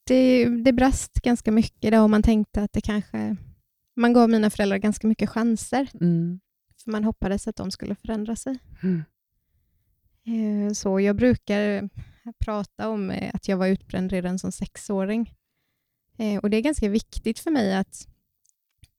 det, 0.05 0.45
det 0.49 0.73
brast 0.73 1.15
ganska 1.15 1.53
mycket 1.53 1.93
då 1.93 2.01
och 2.03 2.11
man 2.11 2.23
tänkte 2.23 2.63
att 2.63 2.73
det 2.73 2.81
kanske... 2.81 3.37
Man 3.97 4.13
gav 4.13 4.31
mina 4.31 4.51
föräldrar 4.51 4.79
ganska 4.79 5.07
mycket 5.07 5.31
chanser 5.31 5.89
Mm. 6.01 6.41
För 6.85 6.91
man 6.91 7.05
hoppades 7.05 7.49
att 7.49 7.57
de 7.57 7.71
skulle 7.71 7.95
förändra 7.95 8.37
sig. 8.37 8.59
Mm. 8.83 9.03
Eh, 10.27 10.73
Så 10.73 11.01
jag 11.01 11.17
brukar 11.17 11.89
prata 12.39 12.89
om 12.89 13.11
eh, 13.11 13.31
att 13.35 13.49
jag 13.49 13.57
var 13.57 13.67
utbränd 13.67 14.11
redan 14.13 14.39
som 14.39 14.53
sexåring. 14.53 15.35
Eh, 16.19 16.39
Och 16.39 16.51
det 16.51 16.57
är 16.57 16.61
ganska 16.61 16.89
viktigt 16.89 17.39
för 17.39 17.51
mig 17.51 17.75
att 17.75 18.09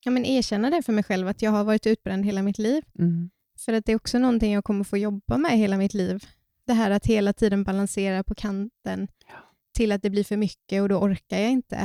ja, 0.03 0.11
men 0.11 0.25
erkänna 0.25 0.69
det 0.69 0.81
för 0.83 0.93
mig 0.93 1.03
själv, 1.03 1.27
att 1.27 1.41
jag 1.41 1.51
har 1.51 1.63
varit 1.63 1.87
utbränd 1.87 2.25
hela 2.25 2.41
mitt 2.41 2.57
liv. 2.57 2.83
Mm. 2.99 3.29
För 3.59 3.73
att 3.73 3.85
det 3.85 3.91
är 3.91 3.95
också 3.95 4.19
någonting 4.19 4.53
jag 4.53 4.63
kommer 4.63 4.83
få 4.83 4.97
jobba 4.97 5.37
med 5.37 5.51
hela 5.51 5.77
mitt 5.77 5.93
liv. 5.93 6.25
Det 6.65 6.73
här 6.73 6.91
att 6.91 7.05
hela 7.05 7.33
tiden 7.33 7.63
balansera 7.63 8.23
på 8.23 8.35
kanten 8.35 9.07
Ja. 9.27 9.33
till 9.73 9.91
att 9.91 10.01
det 10.01 10.09
blir 10.09 10.23
för 10.23 10.37
mycket 10.37 10.81
och 10.81 10.89
då 10.89 10.97
orkar 10.99 11.37
jag 11.39 11.51
inte. 11.51 11.75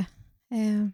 Eh, 0.50 0.88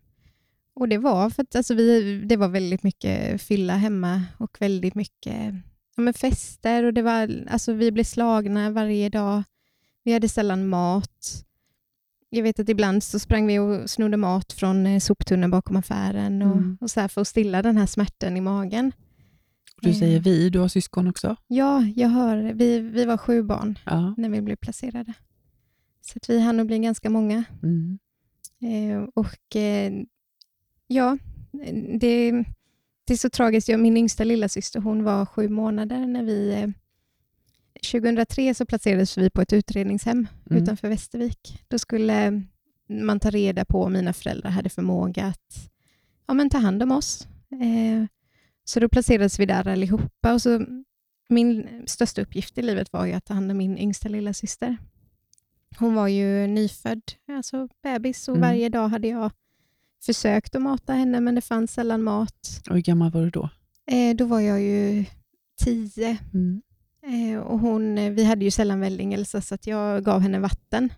och 0.77 0.89
det 0.89 0.99
var 0.99 1.31
för 1.31 1.43
att 1.43 1.57
alltså, 1.57 1.75
vi, 1.75 2.21
det 2.27 2.37
var 2.37 2.49
väldigt 2.49 2.83
mycket 2.83 3.43
fylla 3.43 3.77
hemma 3.77 4.23
och 4.39 4.57
väldigt 4.61 4.95
mycket 4.95 5.55
ja, 5.97 6.03
men 6.03 6.15
fester 6.15 6.85
och 6.85 6.95
det 6.95 7.03
var, 7.03 7.45
alltså, 7.49 7.73
vi 7.73 7.93
blev 7.93 8.05
slagna 8.05 8.71
varje 8.71 9.09
dag. 9.09 9.43
Vi 10.05 10.13
hade 10.13 10.29
sällan 10.29 10.69
mat. 10.69 11.43
jag 12.31 12.43
vet 12.43 12.59
att 12.61 12.69
ibland 12.69 13.03
så 13.03 13.19
sprang 13.19 13.47
vi 13.47 13.59
och 13.59 13.91
snodde 13.91 14.17
mat 14.17 14.53
från 14.53 14.87
eh, 14.87 14.99
soptunnan 15.01 15.51
bakom 15.51 15.77
affären 15.77 16.43
och, 16.43 16.57
Mm. 16.57 16.79
och 16.81 16.91
så 16.91 17.01
här 17.01 17.09
för 17.09 17.21
att 17.21 17.29
stilla 17.29 17.63
den 17.63 17.77
här 17.77 17.87
smärtan 17.87 18.37
i 18.37 18.41
magen. 18.41 18.93
Du 19.83 19.95
säger 19.95 20.17
Eh, 20.17 20.23
vi, 20.23 20.51
du 20.51 20.59
har 20.59 20.69
syskon 20.69 21.09
också? 21.09 21.37
Ja, 21.47 21.83
jag 21.97 22.09
hör, 22.09 22.53
vi, 22.55 22.81
vi 22.81 23.05
var 23.05 23.17
sju 23.17 23.43
barn 23.43 23.79
Ja. 23.87 24.15
när 24.17 24.29
vi 24.29 24.43
blev 24.43 24.57
placerade. 24.57 25.13
Så 26.01 26.13
att 26.17 26.31
vi 26.31 26.41
hann 26.41 26.57
nog 26.57 26.67
bli 26.67 26.79
ganska 26.79 27.11
många. 27.11 27.45
Mm. 27.63 27.99
Eh, 28.63 29.09
och 29.15 29.57
eh, 29.57 29.93
ja, 30.87 31.19
det, 32.01 32.31
det 33.07 33.13
är 33.13 33.17
så 33.17 33.31
tragiskt. 33.31 33.69
Jag, 33.69 33.81
min 33.81 33.97
yngsta 33.97 34.25
lilla 34.25 34.49
syster, 34.49 34.81
hon 34.81 35.05
var 35.05 35.27
sju 35.27 35.49
månader 35.49 36.07
när 36.07 36.23
vi... 36.23 36.53
Eh, 36.53 36.69
2003 37.93 38.55
så 38.55 38.67
placerades 38.67 39.19
vi 39.19 39.31
på 39.31 39.41
ett 39.43 39.53
utredningshem 39.53 40.27
Mm. 40.51 40.63
utanför 40.63 40.89
Västervik. 40.89 41.63
Då 41.69 41.79
skulle 41.79 42.43
man 42.89 43.21
ta 43.21 43.31
reda 43.31 43.65
på 43.65 43.83
om 43.83 43.93
mina 43.93 44.13
föräldrar 44.13 44.51
hade 44.51 44.69
förmåga 44.69 45.25
att 45.27 45.71
ja, 46.27 46.35
men 46.35 46.51
ta 46.51 46.59
hand 46.59 46.83
om 46.83 46.93
oss. 46.93 47.27
Eh, 47.51 48.07
så 48.65 48.81
då 48.81 48.89
placerades 48.89 49.39
vi 49.41 49.47
där 49.47 49.69
allihopa. 49.69 50.35
Och 50.35 50.43
så, 50.43 50.67
min 51.29 51.83
största 51.87 52.23
uppgift 52.23 52.59
i 52.59 52.63
livet 52.63 52.93
var 52.93 53.07
ju 53.07 53.13
att 53.13 53.25
ta 53.25 53.35
hand 53.35 53.51
om 53.51 53.57
min 53.57 53.79
yngsta 53.79 54.09
lilla 54.09 54.33
syster. 54.33 54.77
Hon 55.79 55.95
var 55.95 56.09
ju 56.09 56.47
nyfödd, 56.47 57.03
alltså 57.29 57.69
bebis, 57.83 58.29
och 58.29 58.37
Mm. 58.37 58.49
varje 58.49 58.69
dag 58.69 58.89
hade 58.89 59.09
jag 59.09 59.31
försökt 60.07 60.55
att 60.55 60.63
mata 60.63 60.93
henne, 60.93 61.21
men 61.21 61.35
det 61.35 61.41
fanns 61.41 61.73
sällan 61.73 62.03
mat. 62.03 62.63
Och 62.69 62.75
hur 62.75 62.83
gammal 62.83 63.11
var 63.11 63.23
du 63.23 63.31
då? 63.31 63.49
Eh, 63.91 64.17
då 64.17 64.25
var 64.25 64.41
jag 64.41 64.63
ju 64.63 65.05
tio 65.65 66.19
Mm. 66.35 66.63
Eh, 67.07 67.41
och 67.41 67.59
hon, 67.59 67.99
eh, 67.99 68.11
vi 68.11 68.25
hade 68.25 68.45
ju 68.45 68.51
sällan 68.51 68.81
välling-Elsa, 68.81 69.41
så 69.41 69.55
att 69.55 69.67
jag 69.67 70.05
gav 70.05 70.21
henne 70.21 70.39
vatten, 70.39 70.93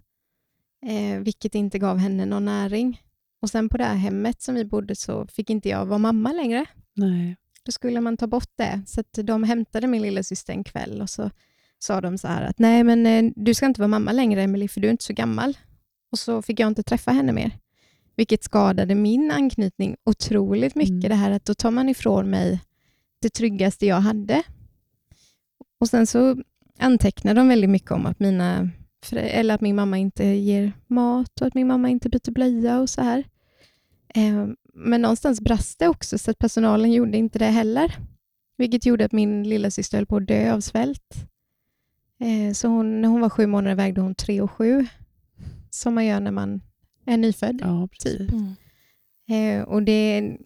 eh, 0.87 1.21
vilket 1.21 1.55
inte 1.55 1.79
gav 1.79 1.99
henne 1.99 2.27
någon 2.27 2.45
näring. 2.45 3.03
Och 3.43 3.51
sen 3.51 3.69
på 3.69 3.77
det 3.77 3.85
här 3.85 3.95
hemmet 3.95 4.43
som 4.43 4.55
vi 4.55 4.65
bodde 4.65 4.97
så 4.97 5.27
fick 5.27 5.51
inte 5.51 5.69
jag 5.69 5.87
vara 5.87 5.99
mamma 5.99 6.33
längre. 6.33 6.67
Nej. 6.97 7.37
Då 7.63 7.73
skulle 7.73 8.01
man 8.01 8.17
ta 8.17 8.27
bort 8.27 8.53
det. 8.57 8.83
Så 8.87 9.03
de 9.23 9.45
hämtade 9.45 9.87
min 9.87 10.03
lilla 10.03 10.23
syster 10.23 10.53
en 10.53 10.65
kväll 10.65 11.03
och 11.03 11.11
så 11.11 11.31
sa 11.79 12.01
de 12.01 12.19
så 12.19 12.29
här 12.29 12.43
att 12.43 12.59
nej, 12.59 12.85
men 12.85 13.07
eh, 13.07 13.33
du 13.37 13.55
ska 13.55 13.67
inte 13.67 13.81
vara 13.81 13.89
mamma 13.89 14.13
längre, 14.13 14.43
Emily, 14.43 14.69
för 14.69 14.81
du 14.81 14.89
är 14.89 14.93
inte 14.93 15.05
så 15.05 15.13
gammal. 15.13 15.59
Och 16.13 16.19
så 16.19 16.43
fick 16.43 16.61
jag 16.61 16.69
inte 16.69 16.83
träffa 16.83 17.11
henne 17.11 17.33
mer, 17.33 17.59
vilket 18.19 18.45
skadade 18.45 18.95
min 18.95 19.31
anknytning 19.31 19.97
otroligt 20.05 20.75
mycket. 20.75 20.91
Mm. 20.91 21.09
Det 21.09 21.15
här 21.15 21.31
att 21.31 21.45
då 21.45 21.55
tar 21.55 21.71
man 21.71 21.89
ifrån 21.89 22.31
mig 22.31 22.61
det 23.23 23.29
tryggaste 23.29 23.87
jag 23.87 24.01
hade. 24.01 24.43
Och 25.81 25.89
sen 25.89 26.07
så 26.07 26.37
antecknar 26.79 27.35
de 27.35 27.49
väldigt 27.49 27.71
mycket 27.71 27.91
om 27.91 28.07
att, 28.07 28.21
mina, 28.21 28.71
eller 29.13 29.55
att 29.55 29.61
min 29.61 29.77
mamma 29.77 29.99
inte 29.99 30.25
ger 30.25 30.73
mat 30.87 31.41
och 31.41 31.47
att 31.47 31.55
min 31.55 31.67
mamma 31.67 31.89
inte 31.89 32.09
byter 32.09 32.31
blöja 32.31 32.81
och 32.81 32.91
så 32.91 33.03
här. 33.03 33.25
Eh, 34.15 34.47
Men 34.75 35.03
någonstans 35.03 35.41
brast 35.41 35.79
det 35.79 35.89
också 35.89 36.19
så 36.19 36.31
att 36.31 36.39
personalen 36.39 36.93
gjorde 36.93 37.19
inte 37.19 37.39
det 37.39 37.45
heller. 37.47 37.97
Vilket 38.57 38.87
gjorde 38.87 39.05
att 39.05 39.13
min 39.13 39.49
lilla 39.49 39.71
syster 39.71 39.99
höll 39.99 40.07
på 40.07 40.17
att 40.17 40.27
dö 40.27 40.53
av 40.55 40.61
svält. 40.61 41.15
Eh, 42.21 42.53
Så 42.53 42.69
hon, 42.69 43.01
när 43.01 43.09
hon 43.09 43.21
var 43.21 43.31
sju 43.31 43.47
månader 43.47 43.77
vägde 43.77 44.01
hon 44.01 44.15
tre 44.15 44.41
och 44.41 44.51
sju. 44.51 44.87
Som 45.71 45.95
man 45.95 46.07
gör 46.07 46.21
när 46.21 46.31
man 46.31 46.61
är 47.09 47.17
nyfödd. 47.17 47.61
Ja. 47.63 47.89
Typ. 47.99 48.31
Eh, 49.31 49.63
och 49.63 49.83
det 49.83 50.37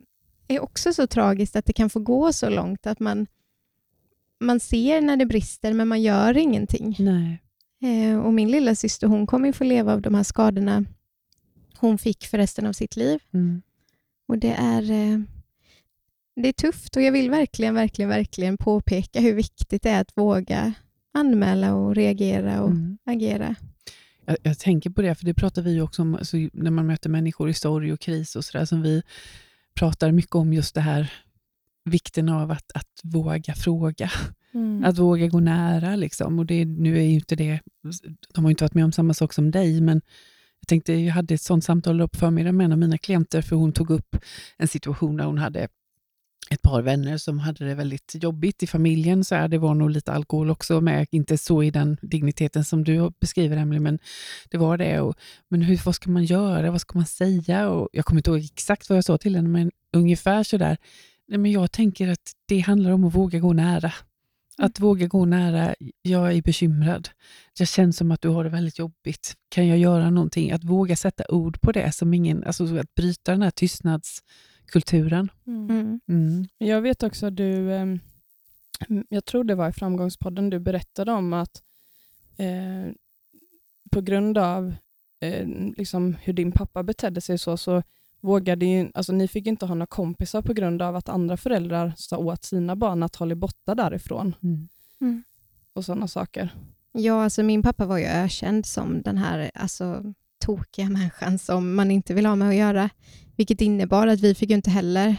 är 0.48 0.60
också 0.60 0.92
så 0.92 1.06
tragiskt 1.06 1.56
att 1.56 1.66
det 1.66 1.72
kan 1.72 1.90
få 1.90 2.00
gå 2.00 2.32
så 2.32 2.48
långt 2.48 2.86
att 2.86 3.00
man, 3.00 3.26
man 4.40 4.60
ser 4.60 5.00
när 5.00 5.16
det 5.16 5.26
brister 5.26 5.72
men 5.72 5.88
man 5.88 6.02
gör 6.02 6.36
ingenting. 6.36 6.96
Nej. 6.98 7.42
Eh, 7.82 8.18
och 8.18 8.32
min 8.32 8.50
lilla 8.50 8.74
syster 8.74 9.06
hon 9.06 9.26
kommer 9.26 9.46
ju 9.46 9.52
få 9.52 9.64
leva 9.64 9.92
av 9.92 10.02
de 10.02 10.14
här 10.14 10.22
skadorna 10.22 10.84
hon 11.78 11.98
fick 11.98 12.26
för 12.26 12.38
resten 12.38 12.66
av 12.66 12.72
sitt 12.72 12.96
liv. 12.96 13.20
Mm. 13.34 13.62
Och 14.28 14.38
det 14.38 14.52
är, 14.58 14.82
eh, 14.82 15.20
det 16.36 16.48
är 16.48 16.52
tufft 16.52 16.96
och 16.96 17.02
jag 17.02 17.12
vill 17.12 17.30
verkligen, 17.30 17.74
verkligen, 17.74 18.08
verkligen 18.08 18.56
påpeka 18.56 19.20
hur 19.20 19.34
viktigt 19.34 19.82
det 19.82 19.90
är 19.90 20.00
att 20.00 20.16
våga 20.16 20.72
anmäla 21.14 21.74
och 21.74 21.94
reagera 21.94 22.62
och 22.62 22.70
Mm. 22.70 22.98
agera. 23.04 23.56
Jag, 24.24 24.36
jag 24.42 24.58
tänker 24.58 24.90
på 24.90 25.02
det, 25.02 25.14
för 25.14 25.24
det 25.24 25.34
pratar 25.34 25.62
vi 25.62 25.72
ju 25.72 25.82
också 25.82 26.02
om 26.02 26.14
alltså, 26.14 26.36
när 26.52 26.70
man 26.70 26.86
möter 26.86 27.10
människor 27.10 27.48
i 27.48 27.54
sorg 27.54 27.92
och 27.92 28.00
kris 28.00 28.36
och 28.36 28.44
sådär, 28.44 28.64
som 28.64 28.82
vi 28.82 29.02
pratar 29.74 30.12
mycket 30.12 30.34
om 30.34 30.52
just 30.52 30.74
det 30.74 30.80
här 30.80 31.12
vikten 31.84 32.28
av 32.28 32.50
att, 32.50 32.72
att 32.74 33.00
våga 33.02 33.54
fråga, 33.54 34.10
Mm. 34.54 34.84
att 34.84 34.98
våga 34.98 35.26
gå 35.26 35.40
nära. 35.40 35.96
Liksom. 35.96 36.38
Och 36.38 36.46
det, 36.46 36.64
nu 36.64 36.98
är 36.98 37.02
ju 37.02 37.14
inte 37.14 37.36
det, 37.36 37.60
de 38.34 38.44
har 38.44 38.50
ju 38.50 38.52
inte 38.52 38.64
varit 38.64 38.74
med 38.74 38.84
om 38.84 38.92
samma 38.92 39.14
sak 39.14 39.32
som 39.32 39.50
dig, 39.50 39.80
men 39.80 40.00
jag 40.60 40.68
tänkte, 40.68 40.92
jag 40.92 41.14
hade 41.14 41.34
ett 41.34 41.42
sånt 41.42 41.64
samtal 41.64 42.00
upp 42.00 42.16
förmiddagen 42.16 42.56
med 42.56 42.64
en 42.64 42.72
av 42.72 42.78
mina 42.78 42.98
klienter, 42.98 43.42
för 43.42 43.56
hon 43.56 43.72
tog 43.72 43.90
upp 43.90 44.16
en 44.58 44.68
situation 44.68 45.16
där 45.16 45.24
hon 45.24 45.38
hade 45.38 45.68
ett 46.50 46.62
par 46.62 46.82
vänner 46.82 47.18
som 47.18 47.38
hade 47.38 47.64
det 47.64 47.74
väldigt 47.74 48.14
jobbigt 48.14 48.62
i 48.62 48.66
familjen. 48.66 49.24
Så 49.24 49.34
här, 49.34 49.48
det 49.48 49.58
var 49.58 49.74
nog 49.74 49.90
lite 49.90 50.12
alkohol 50.12 50.50
också 50.50 50.80
med, 50.80 51.06
inte 51.10 51.38
så 51.38 51.62
i 51.62 51.70
den 51.70 51.96
digniteten 52.02 52.64
som 52.64 52.84
du 52.84 53.10
beskriver 53.20 53.56
Emily, 53.56 53.80
men 53.80 53.98
det 54.50 54.58
var 54.58 54.76
det. 54.76 55.00
Och, 55.00 55.16
men 55.48 55.62
hur, 55.62 55.80
vad 55.84 55.94
ska 55.94 56.10
man 56.10 56.24
göra? 56.24 56.70
Vad 56.70 56.80
ska 56.80 56.98
man 56.98 57.06
säga? 57.06 57.68
Och 57.68 57.88
jag 57.92 58.04
kommer 58.04 58.18
inte 58.18 58.30
ihåg 58.30 58.44
exakt 58.44 58.88
vad 58.88 58.96
jag 58.96 59.04
sa 59.04 59.18
till 59.18 59.36
henne, 59.36 59.48
men 59.48 59.70
ungefär 59.92 60.42
så 60.42 60.56
där. 60.56 60.76
Nej, 61.28 61.38
men 61.38 61.52
jag 61.52 61.72
tänker 61.72 62.08
att 62.08 62.32
det 62.46 62.58
handlar 62.58 62.90
om 62.90 63.04
att 63.04 63.14
våga 63.14 63.38
gå 63.38 63.52
nära. 63.52 63.92
Att 64.58 64.80
våga 64.80 65.06
gå 65.06 65.24
nära, 65.24 65.74
jag 66.02 66.32
är 66.32 66.42
bekymrad. 66.42 67.08
Jag 67.58 67.68
känner 67.68 67.92
som 67.92 68.10
att 68.10 68.22
du 68.22 68.28
har 68.28 68.44
det 68.44 68.50
väldigt 68.50 68.78
jobbigt. 68.78 69.36
Kan 69.48 69.68
jag 69.68 69.78
göra 69.78 70.10
någonting? 70.10 70.52
Att 70.52 70.64
våga 70.64 70.96
sätta 70.96 71.24
ord 71.28 71.60
på 71.60 71.72
det, 71.72 71.92
som 71.92 72.14
ingen, 72.14 72.44
alltså 72.44 72.78
att 72.78 72.94
bryta 72.94 73.32
den 73.32 73.42
här 73.42 73.50
tystnadskulturen. 73.50 74.51
Mm. 75.46 75.70
Mm. 75.70 76.00
Mm. 76.08 76.46
Jag 76.58 76.80
vet 76.80 77.02
också 77.02 77.26
att 77.26 77.36
du, 77.36 77.72
ehm, 77.74 78.00
jag 79.08 79.24
tror 79.24 79.44
det 79.44 79.54
var 79.54 79.68
i 79.68 79.72
Framgångspodden 79.72 80.50
du 80.50 80.58
berättade 80.58 81.12
om 81.12 81.32
att 81.32 81.62
eh, 82.36 82.92
på 83.90 84.00
grund 84.00 84.38
av 84.38 84.74
eh, 85.20 85.46
liksom 85.76 86.16
hur 86.22 86.32
din 86.32 86.52
pappa 86.52 86.82
betedde 86.82 87.20
sig 87.20 87.38
så, 87.38 87.56
så 87.56 87.82
vågade 88.20 88.66
ju, 88.66 88.90
alltså 88.94 89.12
ni 89.12 89.28
fick 89.28 89.46
inte 89.46 89.66
ha 89.66 89.74
några 89.74 89.86
kompisar 89.86 90.42
på 90.42 90.52
grund 90.52 90.82
av 90.82 90.96
att 90.96 91.08
andra 91.08 91.36
föräldrar 91.36 91.92
sa 91.96 92.16
åt 92.16 92.44
sina 92.44 92.76
barn 92.76 93.02
att 93.02 93.16
hålla 93.16 93.34
borta 93.34 93.74
därifrån 93.74 94.34
Mm. 95.00 95.22
och 95.72 95.84
sådana 95.84 96.08
saker. 96.08 96.54
Ja, 96.92 97.24
alltså 97.24 97.42
min 97.42 97.62
pappa 97.62 97.86
var 97.86 97.98
ju 97.98 98.04
ökänd 98.04 98.66
som 98.66 99.02
den 99.02 99.18
här 99.18 99.50
alltså, 99.54 100.14
tokiga 100.42 100.88
människan 100.88 101.38
som 101.38 101.74
man 101.74 101.90
inte 101.90 102.14
vill 102.14 102.26
ha 102.26 102.36
med 102.36 102.48
att 102.48 102.54
göra, 102.54 102.90
vilket 103.36 103.60
innebar 103.60 104.06
att 104.06 104.20
vi 104.20 104.34
fick 104.34 104.50
ju 104.50 104.56
inte 104.56 104.70
heller 104.70 105.16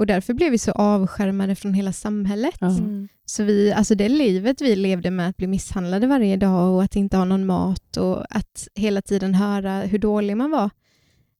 och 0.00 0.06
därför 0.06 0.34
blev 0.34 0.50
vi 0.50 0.58
så 0.58 0.72
avskärmade 0.72 1.54
från 1.54 1.74
hela 1.74 1.92
samhället. 1.92 2.62
Mm. 2.62 3.08
Så 3.24 3.42
vi, 3.44 3.72
alltså 3.72 3.94
det 3.94 4.08
livet 4.08 4.60
vi 4.60 4.76
levde 4.76 5.10
med 5.10 5.28
att 5.28 5.36
bli 5.36 5.46
misshandlade 5.46 6.06
varje 6.06 6.36
dag 6.36 6.74
och 6.74 6.82
att 6.82 6.96
inte 6.96 7.16
ha 7.16 7.24
någon 7.24 7.46
mat 7.46 7.96
och 7.96 8.36
att 8.36 8.68
hela 8.74 9.02
tiden 9.02 9.34
höra 9.34 9.80
hur 9.80 9.98
dålig 9.98 10.36
man 10.36 10.50
var. 10.50 10.70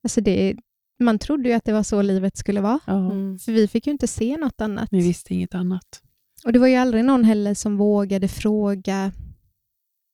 Alltså 0.03 0.21
det, 0.21 0.57
man 0.99 1.19
trodde 1.19 1.49
ju 1.49 1.55
att 1.55 1.65
det 1.65 1.73
var 1.73 1.83
så 1.83 2.03
livet 2.03 2.37
skulle 2.37 2.61
vara. 2.61 2.81
Mm. 2.87 3.39
för 3.39 3.53
vi 3.53 3.69
fick 3.69 3.87
ju 3.87 3.93
inte 3.93 4.07
se 4.07 4.37
något 4.37 4.61
annat. 4.61 4.93
Ni 4.93 5.03
visste 5.03 5.35
inget 5.35 5.55
annat. 5.55 6.03
Och 6.45 6.53
det 6.53 6.59
var 6.59 6.67
ju 6.67 6.77
aldrig 6.77 7.05
någon 7.05 7.25
heller 7.25 7.55
som 7.55 7.77
vågade 7.77 8.29
fråga 8.29 9.12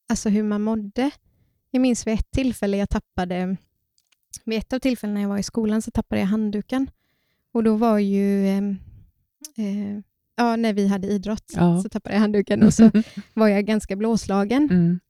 alltså 0.08 0.28
hur 0.28 0.42
man 0.42 0.62
mådde. 0.62 1.10
Jag 1.76 1.80
minns 1.80 2.06
vid 2.06 2.14
ett 2.14 2.30
tillfälle 2.30 2.76
jag 2.76 2.90
tappade, 2.90 3.56
vid 4.44 4.58
ett 4.58 4.72
av 4.72 4.78
tillfällena 4.78 5.14
när 5.14 5.22
jag 5.22 5.28
var 5.28 5.38
i 5.38 5.42
skolan 5.42 5.82
så 5.82 5.90
tappade 5.90 6.20
jag 6.20 6.28
handduken. 6.28 6.90
Och 7.52 7.64
då 7.64 7.76
var 7.76 7.98
ju, 7.98 8.46
eh, 8.48 8.64
eh, 9.56 10.00
ja 10.36 10.56
när 10.56 10.72
vi 10.72 10.88
hade 10.88 11.06
idrott 11.06 11.52
Ja. 11.56 11.82
så 11.82 11.88
tappade 11.88 12.14
jag 12.14 12.20
handduken 12.20 12.62
och 12.62 12.74
så 12.74 12.90
var 13.34 13.48
jag 13.48 13.66
ganska 13.66 13.96
blåslagen. 13.96 14.68
Mm. 14.70 15.00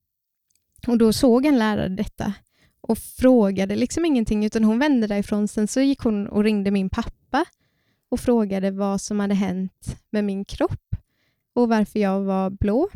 Och 0.87 0.99
då 0.99 1.13
såg 1.13 1.47
en 1.47 1.59
lärare 1.59 1.89
detta 1.89 2.35
och 2.81 2.99
frågade 2.99 3.77
liksom 3.77 4.05
ingenting 4.05 4.45
utan 4.45 4.65
hon 4.65 4.79
vände 4.79 5.07
därifrån. 5.07 5.49
Sen 5.49 5.69
så 5.69 5.81
gick 5.81 6.01
hon 6.01 6.27
och 6.27 6.45
ringde 6.45 6.71
min 6.71 6.91
pappa 6.91 7.45
och 8.09 8.21
frågade 8.21 8.71
vad 8.71 9.01
som 9.01 9.21
hade 9.21 9.35
hänt 9.35 10.03
med 10.11 10.25
min 10.25 10.45
kropp 10.45 10.97
och 11.53 11.69
varför 11.69 11.99
jag 11.99 12.21
var 12.21 12.51
blå. 12.51 12.89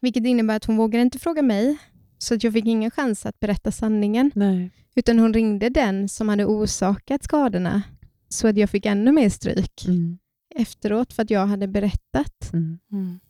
Vilket 0.00 0.26
innebär 0.26 0.56
att 0.56 0.64
hon 0.64 0.76
vågade 0.76 1.02
inte 1.02 1.18
fråga 1.18 1.42
mig 1.42 1.78
så 2.18 2.34
att 2.34 2.44
jag 2.44 2.52
fick 2.52 2.66
ingen 2.66 2.90
chans 2.90 3.26
att 3.26 3.40
berätta 3.40 3.72
sanningen 3.72 4.30
Nej. 4.34 4.70
utan 4.94 5.18
hon 5.18 5.34
ringde 5.34 5.68
den 5.68 6.08
som 6.08 6.28
hade 6.28 6.44
orsakat 6.44 7.22
skadorna 7.24 7.82
så 8.28 8.48
att 8.48 8.56
jag 8.56 8.70
fick 8.70 8.86
ännu 8.86 9.12
mer 9.12 9.28
stryk 9.28 9.84
Mm. 9.88 10.18
efteråt 10.54 11.12
för 11.12 11.22
att 11.22 11.30
jag 11.30 11.46
hade 11.46 11.68
berättat. 11.68 12.52
Mm. 12.52 12.78
Mm. 12.92 13.20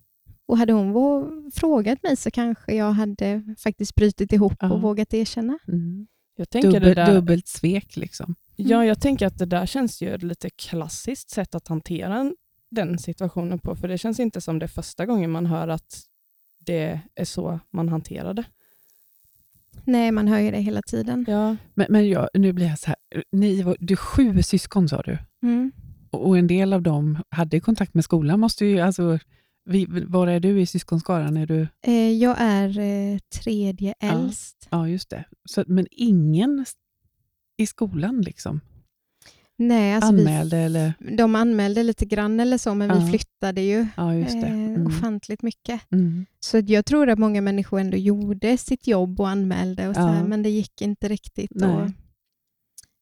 Och 0.47 0.59
hade 0.59 0.73
hon 0.73 0.92
vå- 0.97 1.50
frågat 1.54 2.02
mig 2.02 2.16
så 2.16 2.30
kanske 2.30 2.75
jag 2.75 2.92
hade 2.92 3.54
faktiskt 3.59 3.95
brutit 3.95 4.33
ihop 4.33 4.57
Ja. 4.61 4.73
och 4.73 4.83
vågat 4.83 5.14
erkänna. 5.14 5.59
Mm. 5.68 6.07
Jag 6.37 6.50
tänker 6.50 6.68
det 6.73 6.78
Dubbel, 6.78 6.95
där, 6.95 7.14
dubbelt 7.14 7.49
svek 7.49 7.97
liksom. 7.97 8.35
Ja, 8.57 8.85
jag 8.85 9.00
tänker 9.00 9.26
att 9.26 9.38
det 9.38 9.47
där 9.47 9.66
känns 9.66 10.02
ju 10.02 10.14
ett 10.14 10.23
lite 10.23 10.50
klassiskt 10.50 11.30
sätt 11.30 11.54
att 11.54 11.68
hantera 11.68 12.33
den 12.71 12.99
situationen 12.99 13.59
på, 13.59 13.76
för 13.76 13.88
det 13.88 13.99
känns 13.99 14.21
inte 14.21 14.40
som 14.40 14.59
det 14.59 14.68
första 14.68 15.07
gången 15.07 15.30
man 15.30 15.47
hör 15.47 15.68
att 15.68 16.02
det 16.59 17.00
är 17.14 17.25
så 17.25 17.61
man 17.71 17.88
hanterar 17.88 18.35
det. 18.35 18.45
Nej, 19.88 20.12
man 20.12 20.28
hör 20.28 20.38
ju 20.38 20.50
det 20.50 20.59
hela 20.61 20.83
tiden. 20.83 21.25
Ja. 21.28 21.57
Men, 21.75 21.87
men 21.90 22.09
jag, 22.09 22.28
nu 22.35 22.52
blir 22.52 22.66
jag 22.66 22.78
så 22.78 22.87
här, 22.87 22.97
ni 23.33 23.62
var, 23.62 23.76
du 23.80 23.95
är 23.95 23.97
sju 23.97 24.42
syskon 24.42 24.88
sa 24.88 25.02
du, 25.02 25.18
Mm. 25.42 25.73
och, 26.11 26.26
och 26.28 26.38
en 26.38 26.47
del 26.47 26.73
av 26.73 26.83
dem 26.83 27.18
hade 27.30 27.61
kontakt 27.61 27.95
med 27.95 28.04
skolan. 28.04 28.40
Måste 28.40 28.66
ju, 28.66 28.80
alltså, 28.80 29.18
vi, 29.64 29.87
var 30.07 30.26
är 30.28 30.40
du 30.40 30.61
i 30.61 30.66
syskonskaran? 30.66 31.37
Är 31.37 31.47
du, 31.47 31.68
Eh, 31.87 32.11
jag 32.12 32.37
är 32.38 32.78
eh, 32.78 33.18
tredje 33.42 33.95
Ja. 34.00 34.09
äldst. 34.12 34.68
ja, 34.71 34.88
just 34.88 35.11
det. 35.11 35.25
Så, 35.45 35.64
men 35.66 35.87
ingen 35.90 36.64
i 37.59 37.66
skolan 37.66 38.21
liksom? 38.23 38.61
Nej, 39.60 39.94
alltså 39.94 40.12
vi- 40.12 40.20
Anmälde 40.20 40.56
eller? 40.58 40.92
De 41.16 41.34
anmälde 41.34 41.82
lite 41.82 42.04
grann 42.06 42.40
eller 42.40 42.58
så, 42.58 42.74
men 42.74 42.88
Ja. 42.88 42.94
vi 42.98 43.08
flyttade 43.10 43.60
ju 43.60 43.86
Ja, 43.96 44.14
just 44.14 44.32
det. 44.40 44.46
eh, 44.46 44.52
Mm. 44.52 44.86
ofantligt 44.86 45.42
mycket. 45.42 45.92
Mm. 45.92 46.26
Så 46.40 46.58
jag 46.58 46.86
tror 46.86 47.08
att 47.08 47.18
många 47.18 47.40
människor 47.40 47.80
ändå 47.80 47.96
gjorde 47.96 48.58
sitt 48.58 48.86
jobb 48.86 49.20
och 49.20 49.28
anmälde, 49.28 49.88
och 49.88 49.94
så 49.94 50.00
här, 50.00 50.24
men 50.24 50.42
det 50.42 50.50
gick 50.50 50.82
inte 50.82 51.08
riktigt 51.08 51.50
Nej. 51.54 51.70
att 51.70 51.88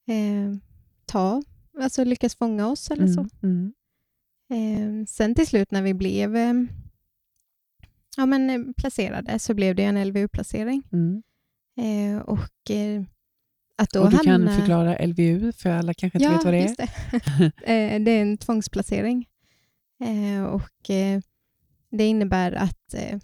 eh, 0.09 0.59
ta, 1.07 1.43
alltså 1.81 2.05
lyckas 2.05 2.35
fånga 2.37 2.67
oss 2.69 2.91
eller 2.91 3.07
så. 3.07 3.27
Mm. 3.43 3.73
Mm. 4.51 5.01
Eh, 5.01 5.07
sen 5.07 5.35
till 5.35 5.47
slut 5.47 5.71
när 5.71 5.83
vi 5.83 5.95
blev 5.95 6.37
eh, 6.37 6.55
ja, 8.17 8.27
men, 8.27 8.51
eh, 8.51 8.73
placerade 8.77 9.39
så 9.39 9.55
blev 9.55 9.75
det 9.75 9.85
en 9.85 9.97
LVU-placering. 10.09 10.83
Mm. 10.93 11.23
Eh, 11.81 12.23
och 12.23 12.71
eh, 12.71 13.03
att 13.77 13.91
då 13.91 14.03
Och 14.03 14.11
du 14.11 14.19
kan 14.19 14.33
hamna... 14.33 14.57
förklara 14.59 15.07
LVU, 15.07 15.53
för 15.53 15.71
alla 15.71 15.95
kanske 15.95 16.19
inte 16.19 16.25
ja, 16.25 16.33
vet 16.33 16.45
vad 16.45 16.55
det 16.55 16.63
är. 16.63 16.77
det. 16.77 17.45
eh, 17.95 18.01
det 18.03 18.11
är 18.11 18.23
en 18.23 18.39
tvångsplacering. 18.39 19.27
Eh, 20.05 20.45
och 20.45 20.91
eh, 20.91 21.21
Det 21.91 22.05
innebär 22.07 22.53
att 22.53 22.95
eh, 22.95 23.19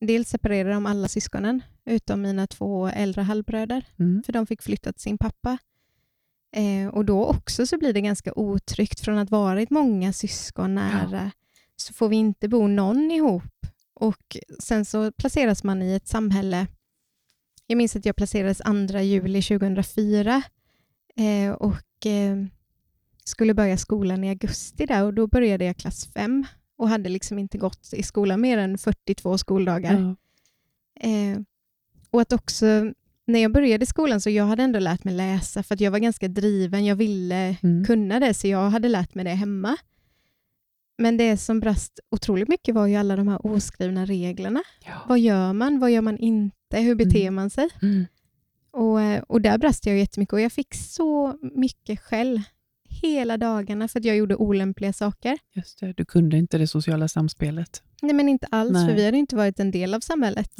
dels 0.00 0.28
separerar 0.28 0.70
de 0.70 0.86
alla 0.86 1.08
syskonen 1.08 1.62
utom 1.84 2.22
mina 2.22 2.46
två 2.46 2.88
äldre 2.88 3.22
halvbröder, 3.22 3.84
Mm. 3.98 4.22
för 4.26 4.32
de 4.32 4.46
fick 4.46 4.62
flytta 4.62 4.92
till 4.92 5.02
sin 5.02 5.18
pappa. 5.18 5.58
Eh, 6.56 6.88
och 6.88 7.04
då 7.04 7.24
också 7.26 7.66
så 7.66 7.78
blir 7.78 7.92
det 7.92 8.00
ganska 8.00 8.32
otryggt 8.36 9.00
från 9.00 9.18
att 9.18 9.30
varit 9.30 9.70
många 9.70 10.12
syskon 10.12 10.74
nära 10.74 11.30
så 11.76 11.92
får 11.94 12.08
vi 12.08 12.16
inte 12.16 12.48
bo 12.48 12.66
någon 12.66 13.10
ihop. 13.10 13.66
Och 13.94 14.36
sen 14.58 14.84
så 14.84 15.12
placeras 15.12 15.64
man 15.64 15.82
i 15.82 15.92
ett 15.94 16.08
samhälle. 16.08 16.66
Jag 17.66 17.76
minns 17.76 17.96
att 17.96 18.06
jag 18.06 18.16
placerades 18.16 18.58
2 18.90 18.98
juli 19.00 19.42
2004 19.42 20.42
eh, 21.16 21.52
och 21.52 22.06
eh, 22.06 22.36
skulle 23.24 23.54
börja 23.54 23.76
skolan 23.76 24.24
i 24.24 24.28
augusti 24.28 24.86
där 24.86 25.04
och 25.04 25.14
då 25.14 25.26
började 25.26 25.64
jag 25.64 25.76
klass 25.76 26.06
5 26.06 26.44
och 26.76 26.88
hade 26.88 27.08
liksom 27.10 27.38
inte 27.38 27.58
gått 27.58 27.90
i 27.92 28.02
skolan 28.02 28.40
mer 28.40 28.58
än 28.58 28.78
42 28.78 29.38
skoldagar. 29.38 29.92
Ja. 31.00 31.08
Eh, 31.08 31.38
och 32.10 32.20
att 32.20 32.32
också, 32.32 32.66
när 33.26 33.38
jag 33.42 33.52
började 33.52 33.86
skolan 33.86 34.20
så 34.20 34.30
jag 34.30 34.44
hade 34.44 34.62
ändå 34.62 34.78
lärt 34.78 35.04
mig 35.04 35.14
läsa 35.14 35.62
för 35.62 35.74
att 35.74 35.80
jag 35.80 35.90
var 35.90 35.98
ganska 35.98 36.28
driven, 36.28 36.84
jag 36.84 36.96
ville 36.96 37.56
Mm. 37.62 37.84
kunna 37.84 38.20
det 38.20 38.34
så 38.34 38.46
jag 38.46 38.70
hade 38.70 38.88
lärt 38.88 39.14
mig 39.14 39.24
det 39.24 39.30
hemma. 39.30 39.76
Men 40.98 41.16
det 41.16 41.36
som 41.36 41.60
brast 41.60 42.00
otroligt 42.10 42.48
mycket 42.48 42.74
var 42.74 42.86
ju 42.86 42.96
alla 42.96 43.16
de 43.16 43.28
här 43.28 43.46
oskrivna 43.46 44.06
reglerna. 44.06 44.62
Ja. 44.84 44.92
Vad 45.08 45.18
gör 45.18 45.52
man? 45.52 45.78
Vad 45.78 45.90
gör 45.90 46.00
man 46.02 46.18
inte? 46.18 46.78
Hur 46.78 46.94
beter 46.94 47.20
Mm. 47.20 47.34
man 47.34 47.50
sig? 47.50 47.68
Mm. 47.82 48.06
Och, 48.70 49.00
eh, 49.02 49.22
och 49.22 49.40
där 49.40 49.58
brast 49.58 49.86
jag 49.86 49.98
jättemycket 49.98 50.32
och 50.32 50.40
jag 50.40 50.52
fick 50.52 50.74
så 50.74 51.38
mycket 51.54 52.00
skäll 52.00 52.42
hela 52.88 53.36
dagarna 53.36 53.88
för 53.88 53.98
att 53.98 54.04
jag 54.04 54.16
gjorde 54.16 54.36
olämpliga 54.36 54.92
saker. 54.92 55.38
Just 55.52 55.80
det, 55.80 55.92
du 55.92 56.04
kunde 56.04 56.36
inte 56.38 56.58
det 56.58 56.66
sociala 56.66 57.08
samspelet. 57.08 57.82
Nej 58.02 58.14
men 58.14 58.28
inte 58.28 58.46
alls, 58.50 58.72
Nej. 58.72 58.88
för 58.88 58.94
vi 58.96 59.04
hade 59.04 59.16
inte 59.18 59.36
varit 59.36 59.60
en 59.60 59.70
del 59.70 59.94
av 59.94 60.00
samhället. 60.00 60.50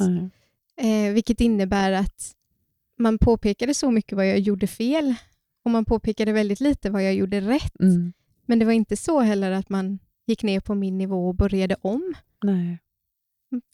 Eh, 0.77 1.13
vilket 1.13 1.41
innebär 1.41 1.91
att 1.91 2.31
man 2.99 3.17
påpekade 3.17 3.73
så 3.73 3.91
mycket 3.91 4.15
vad 4.15 4.27
jag 4.29 4.39
gjorde 4.39 4.67
fel 4.67 5.15
och 5.65 5.71
man 5.71 5.85
påpekade 5.85 6.31
väldigt 6.31 6.59
lite 6.59 6.89
vad 6.89 7.03
jag 7.03 7.13
gjorde 7.13 7.41
rätt. 7.41 7.79
Mm. 7.79 8.13
Men 8.45 8.59
det 8.59 8.65
var 8.65 8.71
inte 8.73 8.97
så 8.97 9.19
heller 9.19 9.51
att 9.51 9.69
man 9.69 9.99
gick 10.25 10.43
ner 10.43 10.59
på 10.59 10.75
min 10.75 10.97
nivå 10.97 11.27
och 11.27 11.35
började 11.35 11.75
om. 11.81 12.13
Nej. 12.43 12.79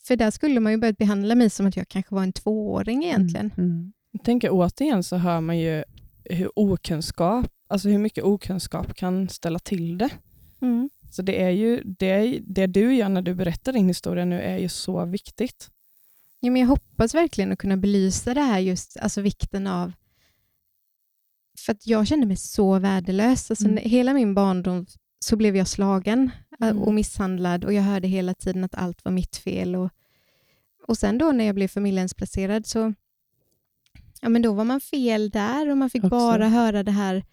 För 0.08 0.16
där 0.16 0.32
skulle 0.32 0.60
man 0.60 0.72
ju 0.72 0.78
börjat 0.78 0.98
behandla 0.98 1.36
mig 1.36 1.50
som 1.50 1.66
att 1.66 1.78
jag 1.78 1.88
kanske 1.88 2.16
var 2.16 2.24
en 2.24 2.34
tvååring 2.34 3.04
egentligen. 3.04 3.52
Mm. 3.58 3.70
Mm. 3.70 3.94
Jag 4.12 4.24
tänker 4.24 4.50
återigen 4.52 5.04
så 5.04 5.18
hör 5.18 5.42
man 5.42 5.60
ju 5.60 5.84
hur 6.24 6.60
okunskap, 6.60 7.48
alltså 7.68 7.90
hur 7.90 7.98
mycket 7.98 8.24
okunskap 8.24 8.94
kan 8.94 9.30
ställa 9.30 9.60
till 9.60 9.98
det. 9.98 10.10
Mm. 10.62 10.90
Så 11.12 11.22
det 11.22 11.44
är 11.44 11.50
ju 11.50 11.84
det, 11.84 12.40
det 12.44 12.68
du 12.68 12.96
gör 12.96 13.10
när 13.10 13.22
du 13.22 13.34
berättar 13.34 13.74
din 13.74 13.88
historia 13.88 14.26
nu 14.26 14.42
är 14.42 14.58
ju 14.58 14.70
så 14.70 15.06
viktigt. 15.06 15.70
Ja, 16.40 16.52
men 16.52 16.62
jag 16.62 16.68
hoppas 16.70 17.16
verkligen 17.16 17.52
att 17.52 17.60
kunna 17.60 17.78
belysa 17.78 18.34
det 18.34 18.42
här, 18.42 18.60
just 18.60 18.98
alltså 18.98 19.22
vikten 19.22 19.68
av... 19.68 19.92
För 21.66 21.72
att 21.72 21.88
jag 21.88 22.08
kände 22.08 22.28
mig 22.28 22.38
så 22.38 22.80
värdelös. 22.80 23.52
Alltså, 23.52 23.66
Mm. 23.66 23.78
Hela 23.84 24.14
min 24.14 24.34
barndom 24.34 24.86
så 25.20 25.36
blev 25.36 25.56
jag 25.56 25.68
slagen 25.68 26.32
äh, 26.62 26.68
Mm. 26.70 26.82
och 26.84 26.94
misshandlad 26.94 27.66
och 27.66 27.74
jag 27.74 27.82
hörde 27.82 28.08
hela 28.08 28.34
tiden 28.34 28.64
att 28.64 28.76
allt 28.76 29.06
var 29.06 29.12
mitt 29.12 29.36
fel. 29.38 29.76
Och, 29.76 29.90
och 30.88 30.98
sen 30.98 31.18
då 31.18 31.32
när 31.32 31.46
jag 31.46 31.56
blev 31.56 31.68
familjehemsplacerad 31.68 32.66
så 32.66 32.94
ja, 34.22 34.30
men 34.30 34.42
då 34.42 34.54
var 34.54 34.64
man 34.64 34.80
fel 34.82 35.30
där 35.30 35.70
och 35.72 35.78
man 35.78 35.90
fick 35.90 36.04
Också. 36.04 36.10
bara 36.10 36.48
höra 36.48 36.84
det 36.84 36.92
här 36.92 37.24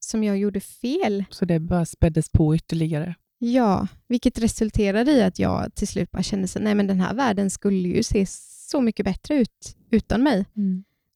som 0.00 0.24
jag 0.24 0.38
gjorde 0.38 0.60
fel. 0.60 1.24
Så 1.30 1.44
det 1.44 1.60
bara 1.60 1.86
späddes 1.86 2.28
på 2.28 2.56
ytterligare. 2.56 3.14
Ja, 3.38 3.86
vilket 4.08 4.38
resulterade 4.38 5.10
i 5.12 5.22
att 5.22 5.38
jag 5.38 5.74
till 5.74 5.88
slut 5.88 6.10
bara 6.10 6.22
kände 6.22 6.44
att 6.44 6.62
nej 6.62 6.74
men 6.74 6.86
den 6.86 7.00
här 7.00 7.14
världen 7.14 7.50
skulle 7.50 7.88
ju 7.88 8.02
se 8.02 8.26
så 8.70 8.80
mycket 8.80 9.04
bättre 9.04 9.34
ut 9.34 9.76
utan 9.90 10.22
mig. 10.22 10.44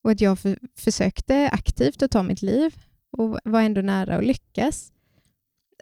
Och 0.03 0.11
att 0.11 0.21
jag 0.21 0.39
för, 0.39 0.59
försökte 0.77 1.49
aktivt 1.53 2.03
att 2.03 2.11
ta 2.11 2.23
mitt 2.23 2.43
liv 2.43 2.75
och 3.11 3.39
var 3.45 3.61
ändå 3.63 3.81
nära 3.81 4.17
att 4.17 4.25
lyckas. 4.25 4.93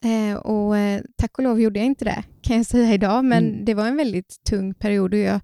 Eh, 0.02 0.36
och 0.36 0.76
eh, 0.76 1.02
tack 1.16 1.38
och 1.38 1.44
lov 1.44 1.60
gjorde 1.60 1.78
jag 1.78 1.86
inte 1.86 2.04
det, 2.04 2.24
kan 2.40 2.56
jag 2.56 2.66
säga 2.66 2.94
idag, 2.94 3.24
men 3.24 3.48
Mm. 3.48 3.64
det 3.64 3.74
var 3.74 3.86
en 3.88 3.96
väldigt 3.96 4.44
tung 4.44 4.74
period. 4.74 5.14
Och 5.14 5.20
jag, 5.20 5.40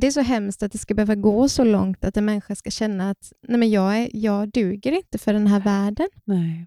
det 0.00 0.06
är 0.06 0.10
så 0.10 0.20
hemskt 0.20 0.62
att 0.62 0.72
det 0.72 0.78
ska 0.78 0.94
behöva 0.94 1.14
gå 1.14 1.48
så 1.48 1.64
långt 1.64 2.04
att 2.04 2.16
en 2.16 2.24
människa 2.24 2.54
ska 2.54 2.70
känna 2.70 3.10
att 3.10 3.32
nej 3.48 3.58
men 3.58 3.70
jag, 3.70 3.98
är, 3.98 4.08
jag 4.12 4.50
duger 4.50 4.92
inte 4.92 5.18
för 5.18 5.32
den 5.32 5.46
här 5.46 5.60
världen. 5.60 6.08
Nej. 6.24 6.66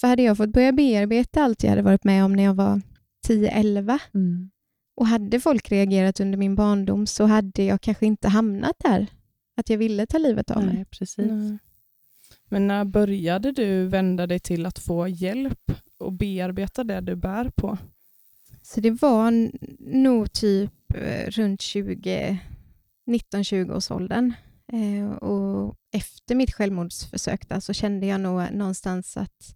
För 0.00 0.08
hade 0.08 0.22
jag 0.22 0.36
fått 0.36 0.52
börja 0.52 0.72
bearbeta 0.72 1.42
allt 1.44 1.62
jag 1.62 1.70
hade 1.70 1.82
varit 1.82 2.04
med 2.04 2.24
om 2.24 2.32
när 2.32 2.42
jag 2.42 2.54
var 2.54 2.80
10-11 3.28 3.98
Mm. 4.14 4.50
och 4.96 5.06
hade 5.06 5.40
folk 5.40 5.70
reagerat 5.72 6.20
under 6.20 6.38
min 6.38 6.54
barndom 6.54 7.06
så 7.06 7.24
hade 7.24 7.64
jag 7.64 7.80
kanske 7.80 8.06
inte 8.06 8.28
hamnat 8.28 8.76
där. 8.78 9.06
Att 9.56 9.70
jag 9.70 9.78
ville 9.78 10.06
ta 10.06 10.18
livet 10.18 10.50
av 10.50 10.64
mig. 10.64 10.74
Nej, 10.74 10.84
precis. 10.84 11.26
Nej. 11.30 11.58
Men 12.54 12.66
när 12.66 12.84
började 12.84 13.52
du 13.52 13.86
vända 13.86 14.26
dig 14.26 14.38
till 14.38 14.66
att 14.66 14.78
få 14.78 15.08
hjälp 15.08 15.72
och 15.98 16.12
bearbeta 16.12 16.84
det 16.84 17.00
du 17.00 17.16
bär 17.16 17.50
på? 17.54 17.78
Så 18.62 18.80
det 18.80 18.90
var 18.90 19.50
nog 19.78 20.32
typ 20.32 20.72
eh, 20.94 21.30
runt 21.30 21.60
20, 21.60 22.38
19-20 23.06 23.76
års 23.76 23.90
åldern. 23.90 24.32
Eh, 24.72 25.16
och 25.16 25.74
efter 25.92 26.34
mitt 26.34 26.54
självmordsförsök 26.54 27.48
där, 27.48 27.60
så 27.60 27.72
kände 27.72 28.06
jag 28.06 28.20
nog 28.20 28.52
någonstans 28.52 29.16
att 29.16 29.54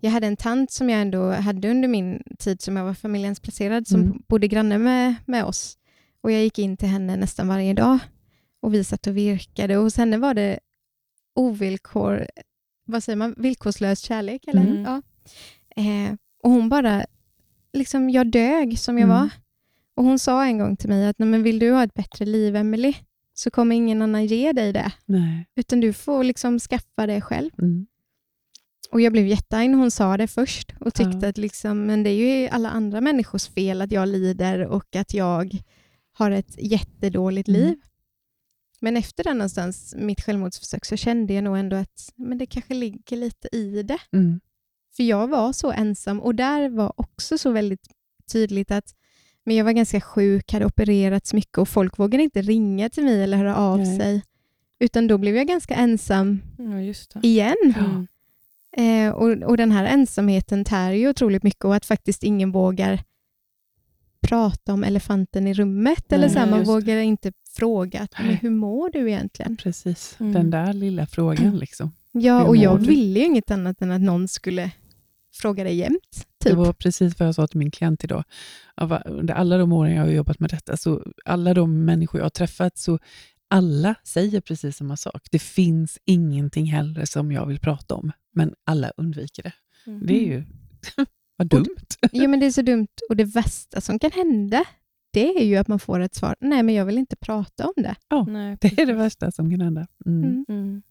jag 0.00 0.10
hade 0.10 0.26
en 0.26 0.36
tant 0.36 0.70
som 0.70 0.90
jag 0.90 1.00
ändå 1.00 1.30
hade 1.30 1.70
under 1.70 1.88
min 1.88 2.22
tid 2.38 2.62
som 2.62 2.76
jag 2.76 2.84
var 2.84 2.94
familjehemsplacerad 2.94 3.86
som 3.86 4.00
Mm. 4.00 4.22
bodde 4.28 4.48
granne 4.48 4.78
med, 4.78 5.14
med 5.26 5.44
oss. 5.44 5.78
Och 6.20 6.32
jag 6.32 6.42
gick 6.42 6.58
in 6.58 6.76
till 6.76 6.88
henne 6.88 7.16
nästan 7.16 7.48
varje 7.48 7.74
dag 7.74 7.98
och 8.60 8.74
vi 8.74 8.84
satt 8.84 9.06
och 9.06 9.16
virkade. 9.16 9.76
Och 9.76 9.82
hos 9.82 9.96
henne 9.96 10.18
var 10.18 10.34
det 10.34 10.58
ovillkor, 11.38 12.26
vad 12.84 13.04
säger 13.04 13.16
man, 13.16 13.34
villkorslös 13.36 14.00
kärlek. 14.00 14.44
Eller? 14.48 14.60
Mm. 14.62 14.82
Ja. 14.82 15.02
Eh, 15.76 16.14
och 16.42 16.50
hon 16.50 16.68
bara, 16.68 17.04
liksom 17.72 18.10
jag 18.10 18.30
dög 18.30 18.78
som 18.78 18.98
jag 18.98 19.04
Mm. 19.06 19.16
var. 19.18 19.30
Och 19.96 20.04
hon 20.04 20.18
sa 20.18 20.44
en 20.44 20.58
gång 20.58 20.76
till 20.76 20.88
mig 20.88 21.06
att 21.06 21.18
Nej, 21.18 21.28
men 21.28 21.42
vill 21.42 21.58
du 21.58 21.72
ha 21.72 21.84
ett 21.84 21.94
bättre 21.94 22.24
liv, 22.24 22.56
Emily 22.56 22.94
så 23.34 23.50
kommer 23.50 23.76
ingen 23.76 24.02
annan 24.02 24.26
ge 24.26 24.52
dig 24.52 24.72
det. 24.72 24.92
Nej. 25.06 25.46
Utan 25.56 25.80
du 25.80 25.92
får 25.92 26.24
liksom 26.24 26.58
skaffa 26.58 27.06
det 27.06 27.20
själv. 27.20 27.50
Mm. 27.58 27.86
Och 28.92 29.00
jag 29.00 29.12
blev 29.12 29.26
jättearg 29.26 29.70
när 29.70 29.78
hon 29.78 29.90
sa 29.90 30.16
det 30.16 30.26
först 30.28 30.72
och 30.80 30.94
tyckte 30.94 31.18
Ja. 31.22 31.28
att 31.28 31.38
liksom, 31.38 31.86
men 31.86 32.02
det 32.02 32.10
är 32.10 32.40
ju 32.42 32.48
alla 32.48 32.70
andra 32.70 33.00
människors 33.00 33.48
fel 33.48 33.82
att 33.82 33.92
jag 33.92 34.08
lider 34.08 34.66
och 34.66 34.96
att 34.96 35.14
jag 35.14 35.58
har 36.12 36.30
ett 36.30 36.54
jättedåligt 36.58 37.48
Mm. 37.48 37.60
liv. 37.60 37.76
Men 38.80 38.96
efter 38.96 39.24
det 39.24 39.34
någonstans, 39.34 39.94
mitt 39.98 40.20
självmordsförsök, 40.20 40.84
så 40.84 40.96
kände 40.96 41.34
jag 41.34 41.44
nog 41.44 41.58
ändå 41.58 41.76
att 41.76 42.12
men 42.16 42.38
det 42.38 42.46
kanske 42.46 42.74
ligger 42.74 43.16
lite 43.16 43.48
i 43.52 43.82
det. 43.82 43.98
Mm. 44.12 44.40
För 44.96 45.02
jag 45.02 45.28
var 45.28 45.52
så 45.52 45.72
ensam 45.72 46.20
och 46.20 46.34
där 46.34 46.68
var 46.68 46.92
också 46.96 47.38
så 47.38 47.50
väldigt 47.50 47.86
tydligt 48.32 48.70
att 48.70 48.94
men 49.44 49.56
jag 49.56 49.64
var 49.64 49.72
ganska 49.72 50.00
sjuk, 50.00 50.52
hade 50.52 50.66
opererats 50.66 51.32
mycket 51.34 51.58
och 51.58 51.68
folk 51.68 51.98
vågade 51.98 52.22
inte 52.24 52.42
ringa 52.42 52.88
till 52.90 53.04
mig 53.04 53.22
eller 53.22 53.36
höra 53.36 53.56
av 53.56 53.78
Nej. 53.78 53.98
sig. 53.98 54.22
Utan 54.80 55.06
då 55.06 55.18
blev 55.18 55.36
jag 55.36 55.46
ganska 55.46 55.74
ensam 55.74 56.42
Ja, 56.58 57.20
igen. 57.22 57.74
Mm. 57.76 58.06
Eh, 58.76 59.12
och, 59.12 59.28
och 59.28 59.56
den 59.56 59.72
här 59.72 59.84
ensamheten 59.84 60.64
tär 60.64 60.92
ju 60.92 61.08
otroligt 61.08 61.42
mycket 61.42 61.64
och 61.64 61.74
att 61.74 61.86
faktiskt 61.86 62.22
ingen 62.22 62.52
vågar 62.52 63.00
prata 64.20 64.72
om 64.72 64.84
elefanten 64.84 65.46
i 65.46 65.54
rummet. 65.54 66.04
Nej, 66.08 66.18
eller 66.18 66.28
så 66.28 66.38
här, 66.38 66.50
man 66.50 66.64
vågar 66.64 66.96
inte 66.96 67.32
fråga 67.56 68.00
att, 68.00 68.14
men 68.18 68.34
hur 68.34 68.50
mår 68.50 68.90
du 68.90 69.10
egentligen? 69.10 69.56
Precis, 69.56 70.16
Mm. 70.20 70.32
den 70.32 70.50
där 70.50 70.72
lilla 70.72 71.06
frågan. 71.06 71.58
liksom. 71.58 71.92
Ja, 72.12 72.38
Hur 72.38 72.46
och 72.48 72.56
jag 72.56 72.80
du? 72.80 72.86
ville 72.86 73.18
ju 73.20 73.24
inget 73.26 73.50
annat 73.50 73.82
än 73.82 73.90
att 73.90 74.00
någon 74.00 74.28
skulle 74.28 74.70
fråga 75.34 75.64
dig 75.64 75.74
jämt. 75.76 76.26
Det 76.38 76.48
Typ. 76.48 76.58
var 76.58 76.72
precis 76.72 77.18
vad 77.18 77.28
jag 77.28 77.34
sa 77.34 77.46
till 77.46 77.58
min 77.58 77.70
klient 77.70 78.04
idag. 78.04 78.24
Under 79.06 79.34
alla 79.34 79.58
de 79.58 79.72
åren 79.72 79.94
jag 79.94 80.02
har 80.02 80.10
jobbat 80.10 80.40
med 80.40 80.50
detta, 80.50 80.76
så 80.76 81.02
alla 81.24 81.54
de 81.54 81.84
människor 81.84 82.18
jag 82.20 82.24
har 82.24 82.30
träffat, 82.30 82.78
så 82.78 82.98
alla 83.48 83.94
säger 84.04 84.40
precis 84.40 84.76
samma 84.76 84.96
sak. 84.96 85.28
Det 85.30 85.38
finns 85.38 85.98
ingenting 86.04 86.66
heller 86.66 87.04
som 87.04 87.32
jag 87.32 87.46
vill 87.46 87.58
prata 87.60 87.94
om, 87.94 88.12
men 88.32 88.54
alla 88.64 88.90
undviker 88.96 89.42
det. 89.42 89.52
Mm. 89.86 90.06
Det 90.06 90.14
är 90.14 90.26
ju 90.26 90.44
vad 91.38 91.46
dumt. 91.48 91.86
Ja, 92.12 92.28
men 92.28 92.40
det 92.40 92.46
är 92.46 92.50
så 92.50 92.62
dumt. 92.62 92.88
Och 93.08 93.16
det 93.16 93.24
värsta 93.24 93.80
som 93.80 93.98
kan 93.98 94.10
hända, 94.10 94.64
det 95.12 95.36
är 95.36 95.44
ju 95.44 95.56
att 95.56 95.68
man 95.68 95.78
får 95.78 96.00
ett 96.00 96.14
svar, 96.14 96.36
nej 96.40 96.62
men 96.62 96.74
jag 96.74 96.84
vill 96.84 96.98
inte 96.98 97.16
prata 97.16 97.66
om 97.66 97.72
det. 97.76 97.94
Nej, 98.28 98.56
Det 98.60 98.78
är 98.82 98.86
det 98.86 98.92
värsta 98.94 99.30
som 99.30 99.50
kan 99.50 99.60
hända. 99.60 99.86
Mm. 100.06 100.24
Mm. 100.24 100.44
Mm. 100.48 100.82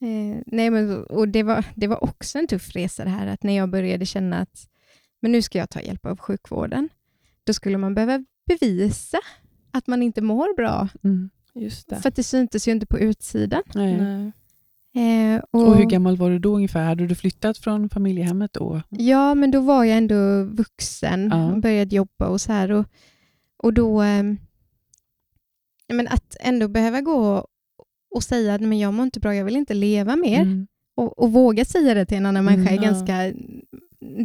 Eh, 0.00 0.42
nej, 0.46 0.70
men, 0.70 1.04
och 1.04 1.28
det 1.28 1.42
var, 1.42 1.64
det 1.74 1.86
var 1.86 2.04
också 2.04 2.38
en 2.38 2.46
tuff 2.46 2.74
resa 2.76 3.04
det 3.04 3.10
här, 3.10 3.26
att 3.26 3.42
när 3.42 3.52
jag 3.56 3.70
började 3.70 4.06
känna 4.06 4.38
att 4.38 4.68
men 5.22 5.32
nu 5.32 5.42
ska 5.42 5.58
jag 5.58 5.70
ta 5.70 5.80
hjälp 5.80 6.06
av 6.06 6.18
sjukvården, 6.18 6.88
då 7.44 7.52
skulle 7.52 7.78
man 7.78 7.94
behöva 7.94 8.24
bevisa 8.46 9.18
att 9.70 9.86
man 9.86 10.02
inte 10.02 10.20
mår 10.22 10.56
bra, 10.56 10.88
Mm. 11.04 11.30
Just 11.54 11.88
det. 11.88 11.96
för 12.00 12.08
att 12.08 12.16
det 12.16 12.22
syntes 12.22 12.68
ju 12.68 12.72
inte 12.72 12.86
på 12.86 12.98
utsidan. 12.98 13.62
Nej. 13.74 14.00
Nej. 14.00 14.32
Eh, 14.96 15.42
och, 15.50 15.68
Och 15.68 15.76
hur 15.76 15.84
gammal 15.84 16.16
var 16.16 16.30
du 16.30 16.38
då 16.38 16.54
ungefär? 16.56 16.84
Hade 16.84 17.06
du 17.06 17.14
flyttat 17.14 17.58
från 17.58 17.88
familjehemmet 17.88 18.52
då? 18.52 18.82
Ja, 18.88 19.34
men 19.34 19.50
då 19.50 19.60
var 19.60 19.84
jag 19.84 19.96
ändå 19.98 20.42
vuxen 20.44 21.28
Ja. 21.32 21.52
och 21.52 21.60
började 21.60 21.96
jobba 21.96 22.26
och 22.28 22.40
så 22.40 22.52
här. 22.52 22.70
Och, 22.72 22.86
och 23.56 23.72
då... 23.74 24.04
ja, 25.86 25.94
men 25.94 26.08
att 26.08 26.36
ändå 26.40 26.68
behöva 26.68 27.00
gå 27.00 27.46
och 28.14 28.22
säga 28.22 28.54
att 28.54 28.60
men 28.60 28.78
jag 28.78 28.94
mår 28.94 29.04
inte 29.04 29.20
bra, 29.20 29.34
jag 29.34 29.44
vill 29.44 29.56
inte 29.56 29.74
leva 29.74 30.16
mer. 30.16 30.40
Mm. 30.40 30.66
Och, 30.96 31.18
och 31.18 31.32
våga 31.32 31.64
säga 31.64 31.94
det 31.94 32.06
till 32.06 32.16
en 32.16 32.26
annan 32.26 32.48
Mm, 32.48 32.54
människa 32.54 32.74
är 32.74 32.84
ja. 32.84 32.90
ganska... 32.90 33.32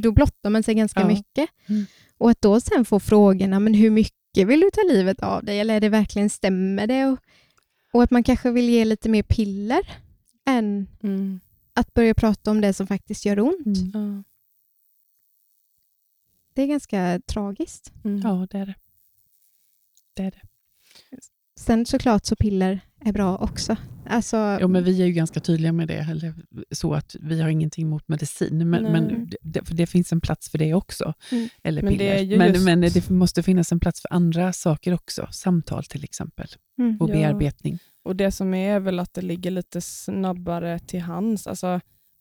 Då 0.02 0.12
blottar 0.12 0.50
man 0.50 0.64
sig 0.64 0.76
ganska 0.76 1.00
Ja. 1.00 1.08
mycket. 1.08 1.50
Mm. 1.70 1.86
Och 2.18 2.30
att 2.30 2.42
då 2.42 2.60
sen 2.60 2.86
få 2.86 3.00
frågorna, 3.00 3.60
men 3.60 3.74
hur 3.74 3.90
mycket 3.90 4.48
vill 4.48 4.60
du 4.60 4.70
ta 4.74 4.82
livet 4.94 5.20
av 5.24 5.44
dig? 5.46 5.60
Eller 5.60 5.76
är 5.76 5.80
det 5.80 5.90
verkligen 5.90 6.30
stämmer 6.30 6.88
det? 6.88 7.06
Och, 7.06 7.18
och 7.94 8.04
att 8.04 8.12
man 8.12 8.24
kanske 8.24 8.52
vill 8.52 8.70
ge 8.70 8.86
lite 8.86 9.10
mer 9.10 9.24
piller 9.24 9.82
än 10.50 10.88
Mm. 11.04 11.40
att 11.74 11.94
börja 11.94 12.14
prata 12.14 12.52
om 12.52 12.62
det 12.62 12.74
som 12.74 12.88
faktiskt 12.88 13.26
gör 13.26 13.40
ont. 13.40 13.94
Mm. 13.96 14.24
Det 16.54 16.62
är 16.62 16.68
ganska 16.68 17.22
tragiskt. 17.26 17.92
Mm. 18.04 18.22
Ja, 18.22 18.48
det 18.52 18.58
är 18.58 18.66
det. 18.66 18.76
Det 20.14 20.24
är 20.24 20.32
det. 20.32 20.42
Sen 21.56 21.86
såklart 21.86 22.26
så 22.26 22.36
piller 22.36 22.80
är 23.00 23.12
bra 23.14 23.38
också. 23.38 23.76
Alltså, 24.06 24.58
Jo, 24.62 24.68
men 24.68 24.84
vi 24.84 25.02
är 25.02 25.06
ju 25.06 25.12
ganska 25.14 25.40
tydliga 25.40 25.72
med 25.72 25.88
det, 25.88 25.98
eller 26.12 26.34
så 26.72 26.94
att 26.94 27.16
vi 27.20 27.42
har 27.42 27.50
ingenting 27.50 27.86
emot 27.86 28.08
medicin, 28.08 28.70
men, 28.70 28.84
men 28.84 29.30
det, 29.42 29.68
för 29.68 29.74
det 29.76 29.88
finns 29.88 30.12
en 30.12 30.22
plats 30.22 30.50
för 30.50 30.58
det 30.58 30.74
också. 30.74 31.14
Mm. 31.32 31.50
Eller 31.64 31.82
Men 31.82 31.98
det 31.98 32.18
piller. 32.18 32.38
men, 32.38 32.54
just- 32.54 32.66
men 32.66 32.82
det 32.82 33.10
måste 33.10 33.44
finnas 33.44 33.72
en 33.72 33.80
plats 33.80 34.02
för 34.02 34.14
andra 34.14 34.54
saker 34.54 34.94
också, 34.94 35.28
samtal 35.32 35.84
till 35.86 36.04
exempel, 36.04 36.48
mm. 36.78 36.98
och 37.02 37.10
Ja. 37.10 37.14
bearbetning. 37.14 37.80
Och 38.10 38.16
Det 38.16 38.32
som 38.32 38.54
är 38.54 38.76
är 38.76 38.80
väl 38.80 39.00
att 39.00 39.14
det 39.14 39.22
ligger 39.22 39.52
lite 39.52 39.82
snabbare 39.82 40.80
till 40.80 41.00
hands. 41.02 41.48
Alltså 41.48 41.68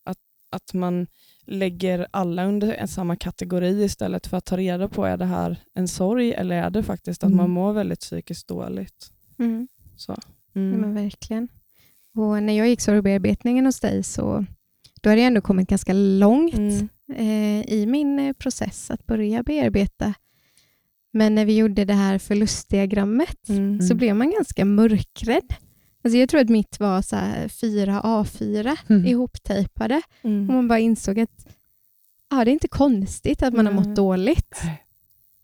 att, 0.05 0.17
att 0.51 0.73
man 0.73 1.07
lägger 1.45 2.07
alla 2.11 2.45
under 2.45 2.73
en 2.73 2.87
samma 2.87 3.15
kategori 3.15 3.83
istället 3.83 4.27
för 4.27 4.37
att 4.37 4.45
ta 4.45 4.57
reda 4.57 4.87
på 4.89 5.05
är 5.05 5.17
det 5.17 5.25
här 5.25 5.57
en 5.73 5.87
sorg 5.87 6.33
eller 6.33 6.55
är 6.63 6.69
det 6.69 6.83
faktiskt 6.83 7.23
att 7.23 7.27
Mm. 7.27 7.37
man 7.37 7.49
mår 7.49 7.73
väldigt 7.73 7.99
psykiskt 7.99 8.47
dåligt. 8.47 9.11
Mm. 9.39 9.67
Så. 9.97 10.11
Ja, 10.11 10.61
Mm. 10.61 10.81
men 10.81 10.93
verkligen. 10.93 11.47
Och 12.15 12.43
när 12.43 12.53
jag 12.57 12.67
gick 12.67 12.81
sorgbearbetningen 12.81 13.65
hos 13.65 13.79
dig 13.79 14.03
så 14.03 14.45
då 15.01 15.09
hade 15.09 15.21
jag 15.21 15.27
ändå 15.27 15.41
kommit 15.41 15.69
ganska 15.69 15.93
långt 15.93 16.53
Mm. 16.53 16.89
eh, 17.15 17.73
i 17.73 17.85
min 17.85 18.19
eh, 18.19 18.33
process 18.33 18.91
att 18.91 19.05
börja 19.05 19.43
bearbeta. 19.43 20.13
Men 21.11 21.35
när 21.35 21.45
vi 21.45 21.57
gjorde 21.57 21.85
det 21.85 21.93
här 21.93 22.17
förlustdiagrammet 22.17 23.49
Mm. 23.49 23.81
så 23.81 23.95
blev 23.95 24.15
man 24.15 24.31
ganska 24.31 24.65
mörkrädd. 24.65 25.53
Alltså 26.01 26.17
jag 26.17 26.29
tror 26.29 26.41
att 26.41 26.49
mitt 26.49 26.79
var 26.79 27.01
så 27.01 27.49
fyra 27.49 28.01
A4 28.01 28.77
Mm. 28.89 29.05
ihoptejpade 29.05 30.01
och 30.21 30.25
Mm. 30.29 30.47
man 30.47 30.67
bara 30.67 30.79
insåg 30.79 31.19
att 31.19 31.47
ja, 32.29 32.45
det 32.45 32.51
är 32.51 32.53
inte 32.53 32.67
konstigt 32.67 33.43
att 33.43 33.53
man 33.53 33.65
har 33.65 33.73
Nej. 33.73 33.83
mått 33.85 33.95
dåligt. 33.95 34.61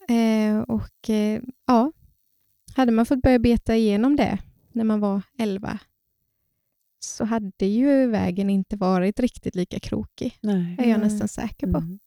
Eh, 0.07 0.59
och 0.59 1.09
eh, 1.09 1.41
ja, 1.65 1.91
hade 2.75 2.91
man 2.91 3.05
fått 3.05 3.21
börja 3.21 3.39
beta 3.39 3.75
igenom 3.75 4.15
det 4.15 4.37
när 4.71 4.83
man 4.83 4.99
var 4.99 5.21
11 5.37 5.79
så 6.99 7.25
hade 7.25 7.65
ju 7.65 8.07
vägen 8.07 8.49
inte 8.49 8.75
varit 8.75 9.19
riktigt 9.19 9.55
lika 9.55 9.79
krokig. 9.79 10.37
Nej. 10.41 10.75
är 10.79 10.89
jag 10.89 10.99
Nej. 10.99 11.09
nästan 11.09 11.27
säker 11.27 11.67
på. 11.71 11.77
Mm. 11.77 11.99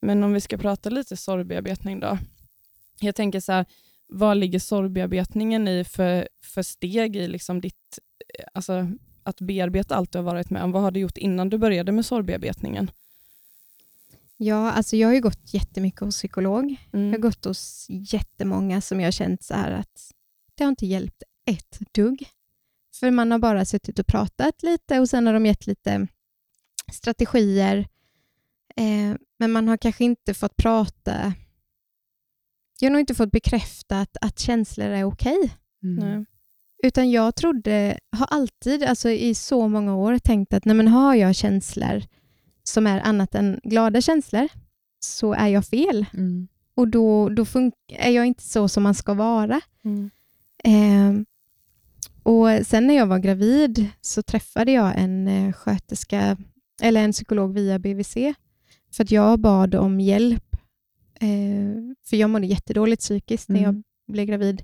Men 0.00 0.24
om 0.24 0.32
vi 0.32 0.40
ska 0.40 0.56
prata 0.58 0.90
lite 0.90 1.16
sorgbearbetning 1.16 2.00
då. 2.00 2.18
Jag 3.00 3.14
tänker 3.14 3.40
så 3.40 3.52
här, 3.52 3.66
vad 4.12 4.36
ligger 4.36 4.58
sorgbearbetningen 4.58 5.68
i 5.68 5.84
för, 5.84 6.28
för 6.44 6.62
steg 6.62 7.16
i 7.16 7.28
liksom 7.28 7.60
ditt, 7.60 7.98
eh, 8.38 8.44
alltså 8.54 8.88
att 9.22 9.40
bearbeta 9.40 9.94
allt 9.94 10.12
du 10.12 10.18
har 10.18 10.24
varit 10.24 10.50
med 10.50 10.62
om? 10.62 10.72
Vad 10.72 10.82
har 10.82 10.90
du 10.90 11.00
gjort 11.00 11.18
innan 11.18 11.48
du 11.48 11.58
började 11.58 11.92
med 11.92 12.06
sorgbearbetningen? 12.06 12.90
Ja, 14.36 14.72
alltså 14.72 14.96
jag 14.96 15.08
har 15.08 15.14
ju 15.14 15.20
gått 15.20 15.54
jättemycket 15.54 16.00
hos 16.00 16.16
psykolog. 16.16 16.76
Jag 16.90 16.98
har 16.98 17.04
Mm. 17.06 17.20
gått 17.20 17.44
hos 17.44 17.86
jättemånga 17.88 18.80
som 18.80 19.00
jag 19.00 19.06
har 19.06 19.12
känt 19.12 19.42
så 19.42 19.54
här 19.54 19.70
att 19.70 20.12
det 20.54 20.64
har 20.64 20.68
inte 20.68 20.86
hjälpt 20.86 21.22
ett 21.44 21.78
dugg. 21.92 22.24
För 22.94 23.10
man 23.10 23.30
har 23.30 23.38
bara 23.38 23.64
suttit 23.64 23.98
och 23.98 24.06
pratat 24.06 24.62
lite 24.62 25.00
och 25.00 25.08
sen 25.08 25.26
har 25.26 25.34
de 25.34 25.46
gett 25.46 25.66
lite 25.66 26.06
strategier. 26.92 27.78
Eh, 28.76 29.16
men 29.38 29.52
man 29.52 29.68
har 29.68 29.76
kanske 29.76 30.04
inte 30.04 30.34
fått 30.34 30.56
prata. 30.56 31.34
Jag 32.82 32.90
har 32.90 32.92
nog 32.92 33.00
inte 33.00 33.14
fått 33.14 33.32
bekräftat 33.32 34.16
att 34.20 34.38
känslor 34.38 34.86
är 34.86 35.04
okej. 35.04 35.50
Mm. 35.82 36.08
Nej. 36.08 36.24
Utan 36.82 37.10
jag 37.10 37.34
trodde, 37.34 37.98
har 38.12 38.26
alltid 38.26 38.84
alltså 38.84 39.10
i 39.10 39.34
så 39.34 39.68
många 39.68 39.96
år 39.96 40.18
tänkt 40.18 40.52
att 40.52 40.64
nej 40.64 40.76
men 40.76 40.88
har 40.88 41.14
jag 41.14 41.34
känslor 41.34 42.02
som 42.62 42.86
är 42.86 43.00
annat 43.00 43.34
än 43.34 43.60
glada 43.64 44.00
känslor 44.00 44.48
så 45.00 45.32
är 45.32 45.48
jag 45.48 45.66
fel. 45.66 46.06
Mm. 46.14 46.48
Och 46.74 46.88
då, 46.88 47.28
då 47.28 47.44
är 47.88 48.10
jag 48.10 48.26
inte 48.26 48.42
så 48.42 48.68
som 48.68 48.82
man 48.82 48.94
ska 48.94 49.14
vara. 49.14 49.60
Mm. 49.84 50.10
Eh, 50.64 51.24
och 52.22 52.66
Sen 52.66 52.86
när 52.86 52.94
jag 52.94 53.06
var 53.06 53.18
gravid 53.18 53.88
så 54.00 54.22
träffade 54.22 54.72
jag 54.72 54.92
en 54.96 55.28
eh, 55.28 55.52
sköterska, 55.52 56.36
eller 56.82 57.04
en 57.04 57.12
psykolog 57.12 57.54
via 57.54 57.78
BVC, 57.78 58.14
för 58.92 59.04
att 59.04 59.10
jag 59.10 59.40
bad 59.40 59.74
om 59.74 60.00
hjälp. 60.00 60.51
Eh, 61.22 61.94
för 62.04 62.16
jag 62.16 62.30
mådde 62.30 62.46
jättedåligt 62.46 63.02
psykiskt 63.02 63.48
när 63.48 63.60
jag 63.60 63.68
Mm. 63.68 63.82
blev 64.08 64.26
gravid. 64.26 64.62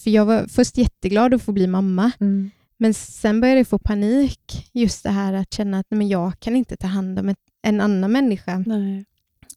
För 0.00 0.10
jag 0.10 0.24
var 0.24 0.46
först 0.46 0.76
jätteglad 0.78 1.34
att 1.34 1.42
få 1.42 1.52
bli 1.52 1.66
mamma, 1.66 2.10
Mm. 2.20 2.50
men 2.76 2.94
sen 2.94 3.40
började 3.40 3.60
jag 3.60 3.68
få 3.68 3.78
panik. 3.78 4.70
Just 4.72 5.02
det 5.02 5.10
här 5.10 5.32
att 5.32 5.54
känna 5.54 5.78
att 5.78 5.86
nej, 5.90 5.98
men 5.98 6.08
jag 6.08 6.40
kan 6.40 6.56
inte 6.56 6.76
ta 6.76 6.86
hand 6.86 7.18
om 7.18 7.28
ett, 7.28 7.38
en 7.62 7.80
annan 7.80 8.12
människa. 8.12 8.58
Nej. 8.66 9.04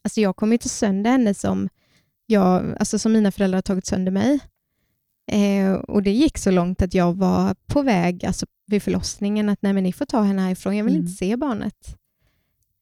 Alltså 0.02 0.22
jag 0.22 0.36
kommer 0.36 0.54
ju 0.54 0.58
ta 0.58 0.70
sönder 0.70 1.12
henne 1.12 1.34
som, 1.34 1.70
jag, 2.26 2.76
alltså 2.80 3.00
som 3.00 3.14
mina 3.14 3.32
föräldrar 3.32 3.58
har 3.58 3.62
tagit 3.62 3.86
sönder 3.86 4.12
mig. 4.12 4.40
Eh, 5.32 5.74
och 5.74 6.04
Det 6.04 6.12
gick 6.12 6.38
så 6.38 6.52
långt 6.52 6.82
att 6.82 6.94
jag 6.94 7.14
var 7.14 7.56
på 7.68 7.82
väg 7.82 8.26
alltså 8.26 8.46
vid 8.68 8.84
förlossningen 8.84 9.50
att 9.50 9.62
nej, 9.62 9.74
men 9.74 9.84
ni 9.84 9.94
får 9.94 10.06
ta 10.06 10.22
henne 10.22 10.42
härifrån, 10.42 10.78
jag 10.78 10.86
vill 10.86 10.94
Mm. 10.96 11.06
inte 11.08 11.18
se 11.18 11.36
barnet. 11.36 11.98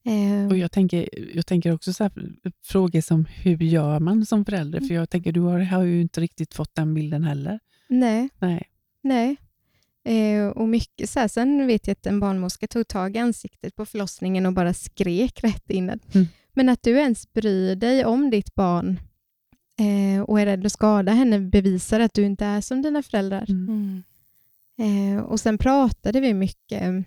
Eh, 0.06 0.48
Och 0.50 0.56
jag 0.58 0.72
tänker, 0.72 1.08
jag 1.36 1.46
tänker 1.46 1.72
också 1.72 1.92
så 1.92 2.04
här, 2.04 2.12
frågor 2.64 3.00
som 3.00 3.24
hur 3.24 3.56
gör 3.62 4.00
man 4.00 4.26
som 4.26 4.44
förälder? 4.44 4.78
Mm. 4.78 4.88
För 4.88 4.94
jag 4.94 5.10
tänker, 5.10 5.32
du 5.32 5.40
har, 5.40 5.58
har 5.58 5.82
ju 5.82 6.00
inte 6.00 6.20
riktigt 6.20 6.54
fått 6.54 6.74
den 6.74 6.94
bilden 6.94 7.24
heller. 7.24 7.60
nej, 7.88 8.28
Nej. 8.38 8.68
nej. 9.02 9.36
Eh, 10.06 10.46
och 10.46 10.68
mycket 10.68 11.10
så 11.10 11.20
här, 11.20 11.28
sen 11.28 11.66
vet 11.66 11.86
jag 11.86 11.92
att 11.92 12.06
en 12.06 12.20
barnmorska 12.20 12.66
tog 12.66 12.88
tag 12.88 13.16
i 13.16 13.18
ansiktet 13.18 13.76
på 13.76 13.86
förlossningen 13.86 14.46
och 14.46 14.52
bara 14.52 14.74
skrek 14.74 15.44
rätt 15.44 15.70
in. 15.70 15.88
Mm. 15.88 16.26
Men 16.52 16.68
att 16.68 16.82
du 16.82 16.90
ens 16.90 17.32
bryr 17.32 17.76
dig 17.76 18.04
om 18.04 18.30
ditt 18.30 18.54
barn 18.54 19.00
eh, 19.78 20.22
och 20.22 20.40
är 20.40 20.46
rädd 20.46 20.66
att 20.66 20.72
skada 20.72 21.12
henne 21.12 21.40
bevisar 21.40 22.00
att 22.00 22.14
du 22.14 22.22
inte 22.22 22.44
är 22.44 22.60
som 22.60 22.82
dina 22.82 23.02
föräldrar. 23.02 23.44
Mm. 23.50 24.02
Mm. 24.78 25.16
Eh, 25.18 25.22
och 25.24 25.40
sen 25.40 25.58
pratade 25.58 26.20
vi 26.20 26.34
mycket 26.34 27.04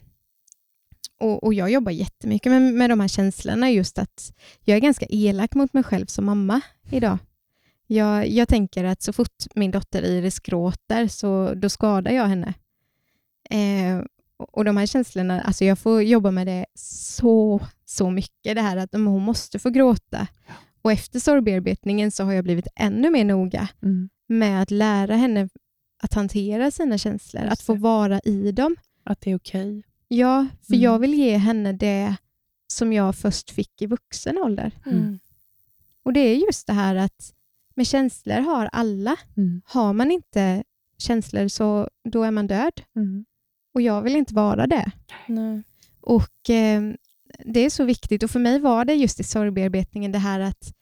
och, 1.20 1.44
och 1.44 1.54
jag 1.54 1.72
jobbar 1.72 1.92
jättemycket 1.92 2.52
med, 2.52 2.62
med 2.62 2.90
de 2.90 3.00
här 3.00 3.08
känslorna 3.08 3.72
just 3.72 4.00
att 4.00 4.34
jag 4.64 4.78
är 4.78 4.82
ganska 4.82 5.06
elak 5.10 5.56
mot 5.56 5.74
mig 5.74 5.84
själv 5.84 6.06
som 6.06 6.26
mamma 6.26 6.62
idag. 6.92 7.18
Jag, 7.88 8.28
jag 8.28 8.48
tänker 8.48 8.84
att 8.84 9.02
så 9.02 9.14
fort 9.14 9.46
min 9.56 9.72
dotter 9.72 10.02
Iris 10.02 10.40
gråter 10.40 11.08
så 11.08 11.54
då 11.54 11.70
skadar 11.70 12.12
jag 12.12 12.26
henne. 12.26 12.54
Eh, 13.50 14.04
och 14.38 14.66
de 14.66 14.78
här 14.78 14.86
känslorna, 14.86 15.42
alltså 15.42 15.66
jag 15.66 15.80
får 15.80 16.04
jobba 16.04 16.32
med 16.32 16.48
det 16.48 16.66
så, 16.76 17.60
så 17.86 18.10
mycket. 18.10 18.56
Det 18.56 18.62
här 18.62 18.78
att 18.78 18.94
hon 18.94 19.22
måste 19.22 19.60
få 19.60 19.70
gråta. 19.70 20.28
Och 20.82 20.92
efter 20.92 21.20
sorgbearbetningen 21.20 22.12
så 22.12 22.24
har 22.24 22.34
jag 22.34 22.44
blivit 22.44 22.68
ännu 22.76 23.10
mer 23.10 23.26
noga 23.26 23.70
Mm. 23.84 24.10
med 24.28 24.62
att 24.62 24.72
lära 24.72 25.16
henne 25.16 25.50
att 26.04 26.14
hantera 26.14 26.72
sina 26.72 26.98
känslor, 26.98 27.44
att 27.44 27.62
få 27.62 27.74
vara 27.74 28.20
i 28.20 28.52
dem. 28.52 28.76
Att 29.04 29.22
det 29.22 29.32
är 29.32 29.36
okej. 29.36 29.84
Ja, 30.08 30.48
för 30.68 30.74
Mm. 30.74 30.84
jag 30.84 31.00
vill 31.00 31.14
ge 31.14 31.38
henne 31.38 31.74
det 31.74 32.16
som 32.68 32.94
jag 32.94 33.16
först 33.16 33.52
fick 33.52 33.82
i 33.82 33.86
vuxen 33.86 34.38
ålder. 34.38 34.72
Mm. 34.86 35.20
Och 36.04 36.14
det 36.14 36.20
är 36.20 36.36
just 36.36 36.68
det 36.68 36.74
här 36.74 36.96
att 36.96 37.34
med 37.76 37.88
känslor 37.88 38.40
har 38.40 38.70
alla. 38.72 39.16
Mm. 39.38 39.62
Har 39.66 39.94
man 39.94 40.12
inte 40.12 40.64
känslor 40.98 41.48
så 41.48 41.90
då 42.04 42.24
är 42.24 42.32
man 42.32 42.48
död. 42.48 42.82
Mm. 42.96 43.26
Och 43.74 43.82
jag 43.82 44.02
vill 44.02 44.16
inte 44.16 44.34
vara 44.34 44.68
det. 44.68 44.92
Nej. 45.28 45.64
Och 46.02 46.50
eh, 46.50 46.82
Det 47.46 47.60
är 47.60 47.70
så 47.70 47.84
viktigt 47.84 48.24
och 48.24 48.32
för 48.32 48.40
mig 48.40 48.60
var 48.60 48.86
det 48.86 48.94
just 48.94 49.20
i 49.20 49.24
sorgbearbetningen 49.24 50.12
det 50.12 50.18
här 50.20 50.40
att 50.40 50.74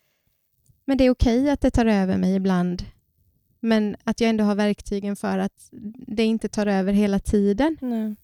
men 0.85 0.97
det 0.97 1.03
är 1.03 1.09
okej 1.09 1.49
att 1.49 1.61
det 1.61 1.71
tar 1.71 1.85
över 1.85 2.17
mig 2.17 2.35
ibland 2.35 2.83
men 3.59 3.95
att 4.03 4.21
jag 4.21 4.29
ändå 4.29 4.43
har 4.43 4.55
verktygen 4.55 5.15
för 5.15 5.37
att 5.39 5.69
det 6.07 6.23
inte 6.23 6.47
tar 6.49 6.67
över 6.67 6.93
hela 6.93 7.19
tiden. 7.19 7.77
Nej. 7.81 8.15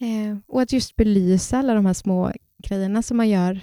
Eh, 0.00 0.38
och 0.46 0.62
att 0.62 0.72
just 0.72 0.96
belysa 0.96 1.58
alla 1.58 1.74
de 1.74 1.86
här 1.86 1.94
små 1.94 2.32
grejerna 2.68 3.02
som 3.02 3.16
man 3.16 3.28
gör 3.28 3.60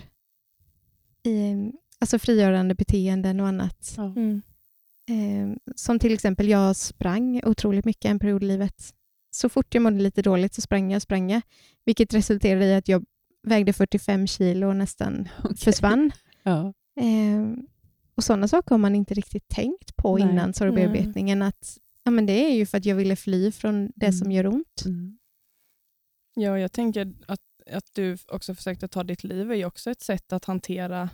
i 1.23 1.71
alltså 1.99 2.19
frigörande 2.19 2.75
beteenden 2.75 3.39
och 3.39 3.47
annat. 3.47 3.93
Ja. 3.97 4.03
Mm. 4.03 4.41
Eh, 5.09 5.57
som 5.75 5.99
till 5.99 6.13
exempel, 6.13 6.47
jag 6.49 6.75
sprang 6.75 7.41
otroligt 7.45 7.85
mycket 7.85 8.05
en 8.05 8.19
period 8.19 8.43
i 8.43 8.47
livet. 8.47 8.93
Så 9.31 9.49
fort 9.49 9.73
jag 9.73 9.81
mådde 9.83 9.97
lite 10.03 10.21
dåligt 10.21 10.53
så 10.53 10.61
sprang 10.61 10.91
jag 10.91 10.95
och 10.97 11.01
sprang 11.01 11.31
jag, 11.31 11.41
vilket 11.85 12.13
resulterade 12.13 12.65
i 12.65 12.75
att 12.75 12.87
jag 12.87 13.05
vägde 13.43 13.73
45 13.73 14.27
kilo 14.27 14.67
och 14.67 14.75
nästan 14.75 15.27
Okej. 15.43 15.57
försvann. 15.57 16.11
Ja. 16.43 16.73
Eh, 16.99 17.63
och 18.15 18.23
sådana 18.23 18.47
saker 18.47 18.69
har 18.71 18.77
man 18.77 18.95
inte 18.95 19.13
riktigt 19.13 19.47
tänkt 19.47 19.95
på 19.95 20.17
Nej. 20.17 20.29
innan 20.29 20.53
sorgbearbetningen. 20.53 21.41
Att, 21.41 21.77
ja, 22.03 22.11
men 22.11 22.25
det 22.25 22.33
är 22.45 22.55
ju 22.55 22.65
för 22.65 22.77
att 22.77 22.85
jag 22.85 22.95
ville 22.95 23.15
fly 23.15 23.51
från 23.51 23.91
det 23.95 24.05
Mm. 24.05 24.13
som 24.17 24.31
gör 24.31 24.47
ont. 24.47 24.83
Mm. 24.85 25.17
Ja, 26.35 26.59
jag 26.59 26.71
tänker 26.71 27.13
att, 27.27 27.41
att 27.71 27.93
du 27.93 28.17
också 28.27 28.55
försökte 28.55 28.87
ta 28.87 29.03
ditt 29.03 29.23
liv 29.23 29.51
är 29.51 29.55
ju 29.55 29.65
också 29.65 29.91
ett 29.91 30.01
sätt 30.01 30.33
att 30.33 30.45
hantera 30.45 31.09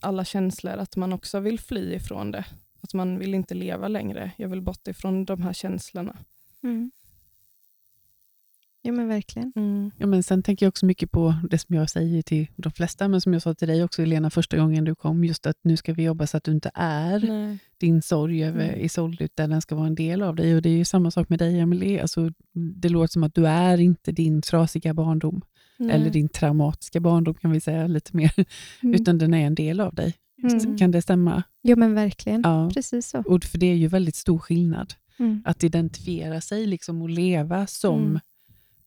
alla 0.00 0.24
känslor, 0.24 0.72
att 0.72 0.96
man 0.96 1.12
också 1.12 1.40
vill 1.40 1.60
fly 1.60 1.94
ifrån 1.94 2.30
det. 2.30 2.44
Att 2.80 2.94
man 2.94 3.18
vill 3.18 3.34
inte 3.34 3.54
leva 3.54 3.88
längre. 3.88 4.30
Jag 4.36 4.48
vill 4.48 4.60
bort 4.60 4.88
ifrån 4.88 5.24
de 5.24 5.42
här 5.42 5.52
känslorna. 5.52 6.16
Mm. 6.62 6.90
Ja 8.84 8.92
men 8.92 9.08
verkligen. 9.08 9.52
Mm. 9.56 9.90
Ja, 9.98 10.06
men 10.06 10.22
sen 10.22 10.42
tänker 10.42 10.66
jag 10.66 10.68
också 10.70 10.86
mycket 10.86 11.10
på 11.12 11.34
det 11.50 11.58
som 11.58 11.76
jag 11.76 11.90
säger 11.90 12.22
till 12.22 12.46
de 12.56 12.72
flesta, 12.72 13.08
men 13.08 13.20
som 13.20 13.32
jag 13.32 13.42
sa 13.42 13.54
till 13.54 13.68
dig 13.68 13.84
också 13.84 14.02
Elena 14.02 14.30
första 14.30 14.56
gången 14.56 14.84
du 14.84 14.94
kom, 14.94 15.24
just 15.24 15.46
att 15.46 15.56
nu 15.62 15.76
ska 15.76 15.92
vi 15.94 16.02
jobba 16.02 16.26
så 16.26 16.36
att 16.36 16.44
du 16.44 16.52
inte 16.52 16.70
är 16.74 17.20
Nej. 17.20 17.58
din 17.78 18.02
sorg 18.02 18.44
över 18.44 18.68
Mm. 18.68 18.80
Isolde, 18.80 19.24
utan 19.24 19.50
den 19.50 19.62
ska 19.62 19.74
vara 19.74 19.86
en 19.86 19.94
del 19.94 20.22
av 20.22 20.36
dig. 20.36 20.56
Och 20.56 20.62
Det 20.62 20.68
är 20.68 20.76
ju 20.76 20.84
samma 20.84 21.10
sak 21.10 21.28
med 21.28 21.38
dig 21.38 21.58
Emelie. 21.60 22.02
Alltså, 22.02 22.30
det 22.74 22.88
låter 22.88 23.12
som 23.12 23.22
att 23.22 23.34
du 23.34 23.46
är 23.46 23.80
inte 23.80 24.12
din 24.12 24.42
trasiga 24.42 24.94
barndom, 24.94 25.42
Nej. 25.78 25.90
eller 25.96 26.10
din 26.10 26.28
traumatiska 26.28 27.00
barndom 27.00 27.34
kan 27.34 27.50
vi 27.50 27.60
säga 27.60 27.86
lite 27.86 28.16
mer, 28.16 28.32
Mm. 28.82 28.94
utan 28.94 29.18
den 29.18 29.34
är 29.34 29.46
en 29.46 29.54
del 29.54 29.80
av 29.80 29.94
dig. 29.94 30.14
Mm. 30.42 30.78
Kan 30.78 30.90
det 30.90 31.02
stämma? 31.02 31.42
Ja 31.62 31.76
men 31.76 31.94
verkligen. 31.94 32.40
Ja. 32.44 32.70
Precis 32.74 33.08
så. 33.08 33.18
Och 33.26 33.44
för 33.44 33.58
det 33.58 33.66
är 33.66 33.74
ju 33.74 33.88
väldigt 33.88 34.16
stor 34.16 34.38
skillnad. 34.38 34.94
Mm. 35.18 35.42
Att 35.44 35.64
identifiera 35.64 36.40
sig 36.40 36.66
liksom 36.66 37.02
och 37.02 37.10
leva 37.10 37.66
som 37.66 38.00
Mm. 38.04 38.20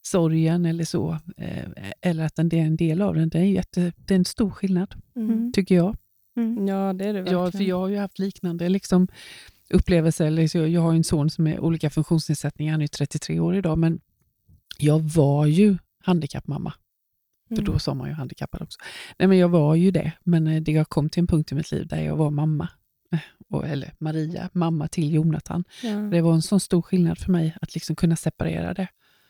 Sorgen 0.05 0.65
eller 0.65 0.83
så, 0.85 1.17
eh, 1.37 1.65
eller 2.01 2.25
att 2.25 2.35
den 2.35 2.49
det 2.49 2.59
är 2.59 2.65
en 2.65 2.75
del 2.75 3.01
av 3.01 3.15
den, 3.15 3.29
det 3.29 3.37
är, 3.39 3.43
jätte, 3.43 3.93
det 3.97 4.13
är 4.13 4.15
en 4.17 4.25
stor 4.25 4.49
skillnad, 4.51 4.95
Mm. 5.15 5.51
tycker 5.53 5.75
jag. 5.75 5.97
Mm. 6.37 6.67
Ja, 6.67 6.93
det 6.93 7.05
är 7.05 7.13
det 7.13 7.21
verkligen. 7.21 7.43
Ja, 7.43 7.51
för 7.51 7.61
jag 7.63 7.79
har 7.79 7.87
ju 7.87 7.97
haft 7.97 8.19
liknande 8.19 8.69
liksom, 8.69 9.07
upplevelser. 9.69 10.65
Jag 10.67 10.81
har 10.81 10.93
en 10.93 11.03
son 11.03 11.29
som 11.29 11.47
är 11.47 11.59
olika 11.59 11.89
funktionsnedsättningar, 11.89 12.71
han 12.71 12.81
är 12.81 12.87
33 12.87 13.39
år 13.39 13.55
idag, 13.55 13.77
men 13.77 13.99
jag 14.79 14.99
var 14.99 15.45
ju 15.45 15.77
handikappmamma. 16.03 16.73
För 17.47 17.55
Mm. 17.55 17.65
då 17.65 17.79
sa 17.79 17.93
man 17.93 18.07
ju 18.09 18.13
handikappad 18.13 18.61
också. 18.61 18.79
Nej, 19.19 19.27
men 19.27 19.37
jag 19.37 19.49
var 19.49 19.75
ju 19.75 19.91
det, 19.91 20.11
men 20.23 20.47
eh, 20.47 20.61
det 20.61 20.71
jag 20.71 20.89
kom 20.89 21.09
till 21.09 21.19
en 21.21 21.27
punkt 21.27 21.51
i 21.51 21.55
mitt 21.55 21.71
liv 21.71 21.87
där 21.87 22.01
jag 22.03 22.15
var 22.15 22.31
mamma. 22.31 22.69
Eh, 23.11 23.19
Och, 23.49 23.67
eller 23.67 23.93
Maria, 23.99 24.49
mamma 24.53 24.87
till 24.87 25.13
Jonathan. 25.13 25.63
Ja. 25.83 25.89
Det 25.97 26.21
var 26.21 26.33
en 26.33 26.41
sån 26.41 26.59
stor 26.59 26.81
skillnad 26.81 27.17
för 27.17 27.31
mig 27.31 27.55
att 27.61 27.73
liksom 27.75 27.95
kunna 27.95 28.15
separera 28.15 28.73
det. 28.73 28.87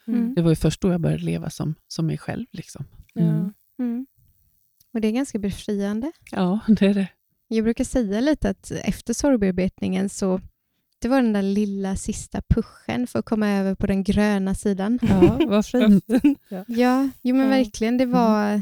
Mm. 0.07 0.35
Det 0.35 0.41
var 0.41 0.49
ju 0.49 0.55
först 0.55 0.81
då 0.81 0.91
jag 0.91 1.01
började 1.01 1.23
leva 1.23 1.49
som, 1.49 1.75
som 1.87 2.05
mig 2.07 2.17
själv. 2.17 2.45
Liksom. 2.51 2.85
Mm. 3.15 3.27
Ja. 3.77 3.83
Mm. 3.83 4.05
Och 4.93 5.01
det 5.01 5.07
är 5.07 5.11
ganska 5.11 5.39
befriande. 5.39 6.11
Ja, 6.31 6.59
det 6.67 6.85
är 6.85 6.93
det. 6.93 7.07
Jag 7.47 7.63
brukar 7.63 7.83
säga 7.83 8.19
lite 8.19 8.49
att 8.49 8.71
efter 8.71 9.13
sorgbearbetningen 9.13 10.09
så 10.09 10.41
det 10.99 11.07
var 11.07 11.21
den 11.21 11.33
där 11.33 11.41
lilla 11.41 11.95
sista 11.95 12.41
pushen 12.41 13.07
för 13.07 13.19
att 13.19 13.25
komma 13.25 13.49
över 13.49 13.75
på 13.75 13.87
den 13.87 14.03
gröna 14.03 14.55
sidan. 14.55 14.99
Ja, 15.01 15.39
vad 15.47 15.65
fint. 15.71 16.05
ja. 16.49 16.65
Ja, 16.67 17.09
jo 17.21 17.35
men 17.35 17.49
verkligen. 17.49 17.97
Det 17.97 18.05
var, 18.05 18.61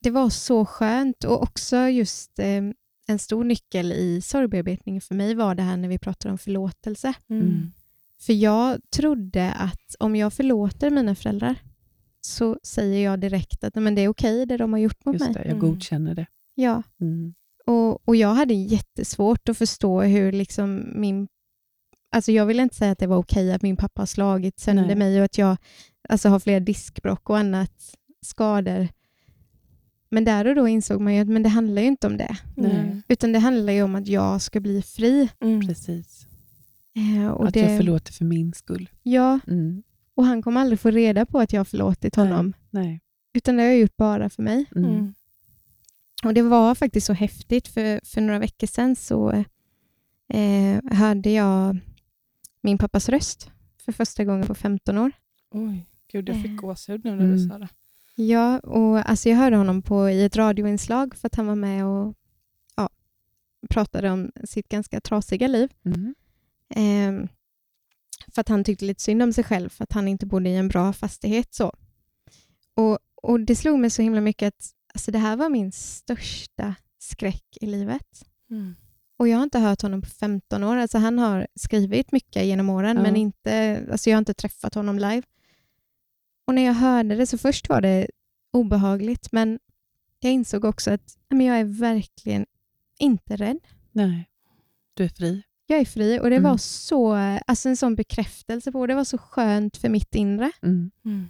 det 0.00 0.10
var 0.10 0.30
så 0.30 0.64
skönt 0.66 1.24
och 1.24 1.42
också 1.42 1.76
just 1.76 2.38
eh, 2.38 2.62
en 3.06 3.18
stor 3.18 3.44
nyckel 3.44 3.92
i 3.92 4.20
sorgbearbetningen 4.22 5.00
för 5.00 5.14
mig 5.14 5.34
var 5.34 5.54
det 5.54 5.62
här 5.62 5.76
när 5.76 5.88
vi 5.88 5.98
pratar 5.98 6.30
om 6.30 6.38
förlåtelse. 6.38 7.14
Mm. 7.30 7.72
För 8.22 8.32
jag 8.32 8.80
trodde 8.96 9.52
att 9.52 9.94
om 9.98 10.16
jag 10.16 10.32
förlåter 10.32 10.90
mina 10.90 11.14
föräldrar 11.14 11.54
så 12.20 12.58
säger 12.62 13.04
jag 13.04 13.20
direkt 13.20 13.64
att 13.64 13.74
"Nej, 13.74 13.82
men 13.82 13.94
det 13.94 14.02
är 14.02 14.08
okej 14.08 14.46
det 14.46 14.56
de 14.56 14.72
har 14.72 14.80
gjort 14.80 15.04
mot 15.04 15.12
Just 15.14 15.24
mig. 15.24 15.32
det, 15.34 15.40
jag 15.40 15.46
Mm. 15.56 15.60
godkänner 15.60 16.14
det. 16.14 16.26
Ja, 16.54 16.82
Mm. 17.00 17.34
och, 17.66 18.08
och 18.08 18.16
jag 18.16 18.34
hade 18.34 18.54
jättesvårt 18.54 19.48
att 19.48 19.58
förstå 19.58 20.02
hur 20.02 20.32
liksom 20.32 20.92
min... 20.94 21.28
Alltså 22.14 22.32
jag 22.32 22.46
vill 22.46 22.60
inte 22.60 22.74
säga 22.76 22.92
att 22.92 22.98
det 22.98 23.06
var 23.06 23.16
okej 23.16 23.52
att 23.52 23.62
min 23.62 23.76
pappa 23.76 24.00
har 24.02 24.06
slagit 24.06 24.60
sönder 24.60 24.86
Nej. 24.86 24.96
mig 24.96 25.18
och 25.18 25.24
att 25.24 25.38
jag 25.38 25.56
alltså, 26.08 26.28
har 26.28 26.38
flera 26.40 26.60
diskbråck 26.60 27.30
och 27.30 27.38
annat 27.38 27.94
skador. 28.26 28.88
Men 30.10 30.24
där 30.24 30.46
och 30.46 30.54
då 30.54 30.68
insåg 30.68 31.00
man 31.00 31.14
ju 31.14 31.20
att 31.20 31.28
men 31.28 31.42
det 31.42 31.48
handlar 31.48 31.82
ju 31.82 31.88
inte 31.88 32.06
om 32.06 32.16
det. 32.16 32.36
Nej. 32.56 33.02
Utan 33.08 33.32
det 33.32 33.38
handlar 33.38 33.72
ju 33.72 33.82
om 33.82 33.94
att 33.94 34.08
jag 34.08 34.42
ska 34.42 34.60
bli 34.60 34.82
fri. 34.82 35.28
Mm. 35.40 35.66
Precis. 35.68 36.26
Eh, 36.94 37.28
och 37.28 37.48
att 37.48 37.54
det, 37.54 37.60
jag 37.60 37.76
förlåter 37.76 38.12
för 38.12 38.24
min 38.24 38.52
skull. 38.54 38.90
Ja, 39.02 39.40
Mm. 39.46 39.82
och 40.14 40.24
han 40.24 40.42
kommer 40.42 40.60
aldrig 40.60 40.80
få 40.80 40.90
reda 40.90 41.26
på 41.26 41.40
att 41.40 41.52
jag 41.52 41.60
har 41.60 41.64
förlåtit 41.64 42.16
Nej. 42.16 42.26
honom. 42.28 42.52
Nej. 42.70 43.00
Utan 43.34 43.56
det 43.56 43.62
har 43.62 43.68
jag 43.70 43.78
gjort 43.78 43.96
bara 43.96 44.30
för 44.30 44.42
mig. 44.42 44.64
Mm. 44.76 44.90
Mm. 44.90 45.14
Och 46.24 46.34
det 46.34 46.42
var 46.42 46.74
faktiskt 46.74 47.06
så 47.06 47.12
häftigt, 47.12 47.68
för, 47.68 48.00
för 48.04 48.20
några 48.20 48.38
veckor 48.38 48.66
sedan 48.66 48.96
så 48.96 49.30
eh, 50.28 50.80
hörde 50.92 51.30
jag 51.30 51.78
min 52.60 52.78
pappas 52.78 53.08
röst 53.08 53.50
för 53.84 53.92
första 53.92 54.24
gången 54.24 54.46
på 54.46 54.54
15 54.54 54.98
år. 54.98 55.12
Oj, 55.50 55.86
gud 56.12 56.28
jag 56.28 56.36
Eh. 56.36 56.42
fick 56.42 56.56
gåshud 56.56 57.04
nu 57.04 57.10
när 57.10 57.24
Mm. 57.24 57.36
du 57.36 57.48
sa 57.48 57.58
det. 57.58 57.68
Ja, 58.14 58.58
och 58.58 59.10
alltså 59.10 59.28
jag 59.28 59.36
hörde 59.36 59.56
honom 59.56 59.82
på, 59.82 60.10
i 60.10 60.24
ett 60.24 60.36
radioinslag 60.36 61.14
för 61.16 61.26
att 61.26 61.34
han 61.34 61.46
var 61.46 61.54
med 61.54 61.86
och 61.86 62.14
ja, 62.76 62.88
pratade 63.70 64.10
om 64.10 64.32
sitt 64.44 64.68
ganska 64.68 65.00
trasiga 65.00 65.46
liv. 65.48 65.72
Mm. 65.84 66.14
Eh, 66.76 67.28
för 68.34 68.40
att 68.40 68.48
han 68.48 68.64
tyckte 68.64 68.84
lite 68.84 69.02
synd 69.02 69.22
om 69.22 69.32
sig 69.32 69.44
själv 69.44 69.68
för 69.68 69.84
att 69.84 69.92
han 69.92 70.08
inte 70.08 70.26
bodde 70.26 70.50
i 70.50 70.56
en 70.56 70.68
bra 70.68 70.92
fastighet. 70.92 71.54
Så. 71.54 71.72
Och, 72.74 72.98
och 73.22 73.40
Det 73.40 73.56
slog 73.56 73.78
mig 73.78 73.90
så 73.90 74.02
himla 74.02 74.20
mycket 74.20 74.48
att 74.54 74.70
alltså 74.94 75.10
det 75.10 75.18
här 75.18 75.36
var 75.36 75.48
min 75.48 75.72
största 75.72 76.74
skräck 76.98 77.56
i 77.60 77.66
livet. 77.66 78.26
Mm. 78.50 78.74
Och 79.18 79.28
jag 79.28 79.36
har 79.36 79.42
inte 79.44 79.58
hört 79.58 79.82
honom 79.82 80.02
på 80.02 80.08
15 80.08 80.64
år. 80.64 80.76
Alltså 80.76 80.98
han 80.98 81.18
har 81.18 81.46
skrivit 81.54 82.12
mycket 82.12 82.44
genom 82.44 82.70
åren, 82.70 82.96
Ja. 82.96 83.02
men 83.02 83.16
inte, 83.16 83.86
alltså 83.92 84.10
jag 84.10 84.16
har 84.16 84.18
inte 84.18 84.34
träffat 84.34 84.74
honom 84.74 84.98
live. 84.98 85.22
Och 86.46 86.54
när 86.54 86.62
jag 86.62 86.74
hörde 86.74 87.16
det 87.16 87.26
så 87.26 87.38
först 87.38 87.68
var 87.68 87.80
det 87.80 88.06
obehagligt, 88.52 89.32
men 89.32 89.58
jag 90.20 90.32
insåg 90.32 90.64
också 90.64 90.90
att 90.90 91.16
men 91.28 91.46
jag 91.46 91.60
är 91.60 91.64
verkligen 91.64 92.46
inte 92.98 93.36
rädd. 93.36 93.58
Nej, 93.92 94.28
du 94.94 95.04
är 95.04 95.08
fri. 95.08 95.42
Jag 95.72 95.80
är 95.80 95.84
fri 95.84 96.18
och 96.20 96.30
det 96.30 96.36
Mm. 96.36 96.50
var 96.50 96.56
så, 96.56 97.12
alltså 97.46 97.68
en 97.68 97.76
sån 97.76 97.94
bekräftelse 97.94 98.72
på 98.72 98.86
det 98.86 98.94
var 98.94 99.04
så 99.04 99.18
skönt 99.18 99.76
för 99.76 99.88
mitt 99.88 100.14
inre. 100.14 100.50
Mm. 100.62 100.90
Mm. 101.04 101.28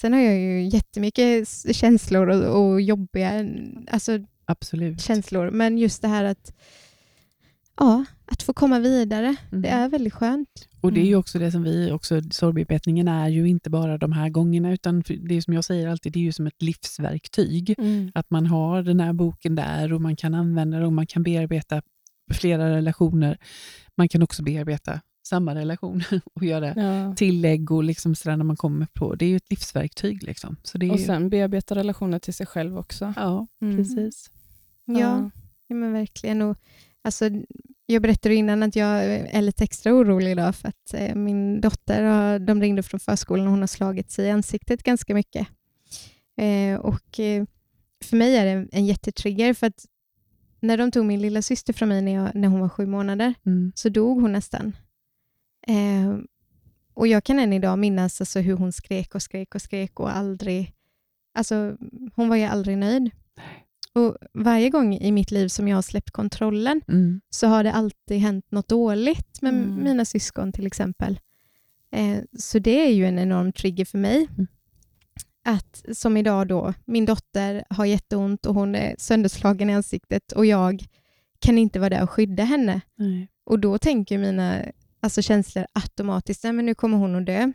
Sen 0.00 0.12
har 0.12 0.20
jag 0.20 0.38
ju 0.38 0.68
jättemycket 0.68 1.48
känslor 1.76 2.28
och, 2.28 2.62
och 2.72 2.80
jobbiga 2.80 3.46
alltså 3.90 4.18
Absolut. 4.44 5.00
känslor, 5.00 5.50
men 5.50 5.78
just 5.78 6.02
det 6.02 6.08
här 6.08 6.24
att 6.24 6.52
ja, 7.76 8.04
att 8.26 8.42
få 8.42 8.52
komma 8.52 8.78
vidare, 8.78 9.36
Mm. 9.52 9.62
det 9.62 9.68
är 9.68 9.88
väldigt 9.88 10.12
skönt. 10.12 10.48
Och 10.80 10.92
det 10.92 11.00
är 11.00 11.04
ju 11.04 11.08
Mm. 11.08 11.20
också 11.20 11.38
det 11.38 11.52
som 11.52 11.62
vi, 11.62 11.90
också 11.92 12.20
sorgbearbetningen 12.30 13.08
är 13.08 13.28
ju 13.28 13.48
inte 13.48 13.70
bara 13.70 13.98
de 13.98 14.12
här 14.12 14.28
gångerna, 14.28 14.72
utan 14.72 15.00
det 15.00 15.34
är 15.36 15.40
som 15.40 15.54
jag 15.54 15.64
säger 15.64 15.88
alltid, 15.88 16.12
det 16.12 16.18
är 16.18 16.22
ju 16.22 16.32
som 16.32 16.46
ett 16.46 16.62
livsverktyg. 16.62 17.74
Mm. 17.78 18.12
Att 18.14 18.30
man 18.30 18.46
har 18.46 18.82
den 18.82 19.00
här 19.00 19.12
boken 19.12 19.54
där 19.54 19.92
och 19.92 20.00
man 20.00 20.16
kan 20.16 20.34
använda 20.34 20.76
den 20.76 20.86
och 20.86 20.92
man 20.92 21.06
kan 21.06 21.22
bearbeta 21.22 21.82
flera 22.34 22.70
relationer. 22.76 23.38
Man 23.96 24.08
kan 24.08 24.22
också 24.22 24.42
bearbeta 24.42 25.00
samma 25.28 25.54
relation 25.54 26.02
och 26.34 26.44
göra 26.44 26.74
Ja. 26.76 27.14
tillägg 27.16 27.70
och 27.70 27.84
liksom 27.84 28.14
sådär 28.14 28.36
när 28.36 28.44
man 28.44 28.56
kommer 28.56 28.86
på. 28.92 29.14
Det 29.14 29.24
är 29.24 29.28
ju 29.28 29.36
ett 29.36 29.50
livsverktyg. 29.50 30.22
Liksom. 30.22 30.56
Så 30.62 30.78
det 30.78 30.86
är 30.86 30.90
Och 30.92 30.98
ju, 30.98 31.04
sen 31.04 31.30
bearbeta 31.30 31.74
relationer 31.74 32.18
till 32.18 32.34
sig 32.34 32.46
själv 32.46 32.78
också. 32.78 33.12
ja, 33.16 33.46
Mm. 33.62 33.76
precis. 33.76 34.30
Ja, 34.84 35.30
ja 35.68 35.74
men 35.76 35.92
verkligen. 35.92 36.42
Och, 36.42 36.56
alltså, 37.02 37.30
jag 37.86 38.02
berättade 38.02 38.34
innan 38.34 38.62
att 38.62 38.76
jag 38.76 39.04
är 39.04 39.42
lite 39.42 39.64
extra 39.64 39.92
orolig 39.94 40.30
idag 40.30 40.54
för 40.56 40.68
att 40.68 40.94
eh, 40.94 41.14
min 41.14 41.60
dotter 41.60 42.02
har, 42.02 42.38
de 42.38 42.60
ringde 42.60 42.82
från 42.82 43.00
förskolan 43.00 43.46
och 43.46 43.50
hon 43.50 43.60
har 43.60 43.66
slagit 43.66 44.10
sig 44.10 44.26
i 44.26 44.30
ansiktet 44.30 44.82
ganska 44.82 45.14
mycket. 45.14 45.46
Eh, 46.36 46.80
och 46.80 47.20
eh, 47.20 47.44
För 48.04 48.16
mig 48.16 48.36
är 48.36 48.44
det 48.44 48.68
en 48.72 48.86
jättetrigger 48.86 49.54
för 49.54 49.66
att 49.66 49.84
när 50.60 50.76
de 50.78 50.90
tog 50.90 51.04
min 51.06 51.22
lilla 51.22 51.42
syster 51.42 51.72
från 51.72 51.88
mig 51.88 52.02
när, 52.02 52.12
jag, 52.14 52.34
när 52.34 52.48
hon 52.48 52.60
var 52.60 52.68
sju 52.68 52.86
månader 52.86 53.34
Mm. 53.46 53.72
så 53.74 53.88
dog 53.88 54.20
hon 54.20 54.32
nästan. 54.32 54.76
Eh, 55.66 56.16
och 56.94 57.06
Jag 57.06 57.24
kan 57.24 57.38
än 57.38 57.52
idag 57.52 57.78
minnas 57.78 58.20
alltså 58.20 58.40
hur 58.40 58.56
hon 58.56 58.72
skrek 58.72 59.14
och 59.14 59.22
skrek 59.22 59.54
och 59.54 59.62
skrek 59.62 60.00
och 60.00 60.16
aldrig... 60.16 60.72
Alltså, 61.34 61.76
hon 62.14 62.28
var 62.28 62.36
ju 62.36 62.44
aldrig 62.44 62.78
nöjd. 62.78 63.10
Och 63.92 64.16
Varje 64.34 64.70
gång 64.70 64.94
i 64.94 65.12
mitt 65.12 65.30
liv 65.30 65.48
som 65.48 65.68
jag 65.68 65.76
har 65.76 65.82
släppt 65.82 66.10
kontrollen 66.10 66.80
Mm. 66.88 67.20
så 67.30 67.46
har 67.46 67.64
det 67.64 67.72
alltid 67.72 68.18
hänt 68.18 68.50
något 68.50 68.68
dåligt 68.68 69.42
med 69.42 69.54
Mm. 69.54 69.84
mina 69.84 70.04
syskon 70.04 70.52
till 70.52 70.66
exempel. 70.66 71.20
Eh, 71.92 72.18
så 72.38 72.58
det 72.58 72.86
är 72.86 72.90
ju 72.92 73.06
en 73.06 73.18
enorm 73.18 73.52
trigger 73.52 73.84
för 73.84 73.98
mig. 73.98 74.26
Mm. 74.30 74.46
Att 75.44 75.84
som 75.92 76.16
idag 76.16 76.48
då, 76.48 76.74
min 76.84 77.06
dotter 77.06 77.64
har 77.70 77.84
jätteont 77.84 78.46
och 78.46 78.54
hon 78.54 78.74
är 78.74 78.94
sönderslagen 78.98 79.70
i 79.70 79.74
ansiktet 79.74 80.32
och 80.32 80.46
jag 80.46 80.84
kan 81.38 81.58
inte 81.58 81.78
vara 81.78 81.90
där 81.90 82.02
och 82.02 82.10
skydda 82.10 82.44
henne. 82.44 82.80
Nej. 82.96 83.28
Och 83.44 83.58
då 83.58 83.78
tänker 83.78 84.18
mina 84.18 84.62
alltså 85.00 85.22
känslor 85.22 85.66
automatiskt, 85.72 86.44
nej 86.44 86.52
men 86.52 86.66
nu 86.66 86.74
kommer 86.74 86.98
hon 86.98 87.16
att 87.16 87.26
dö. 87.26 87.52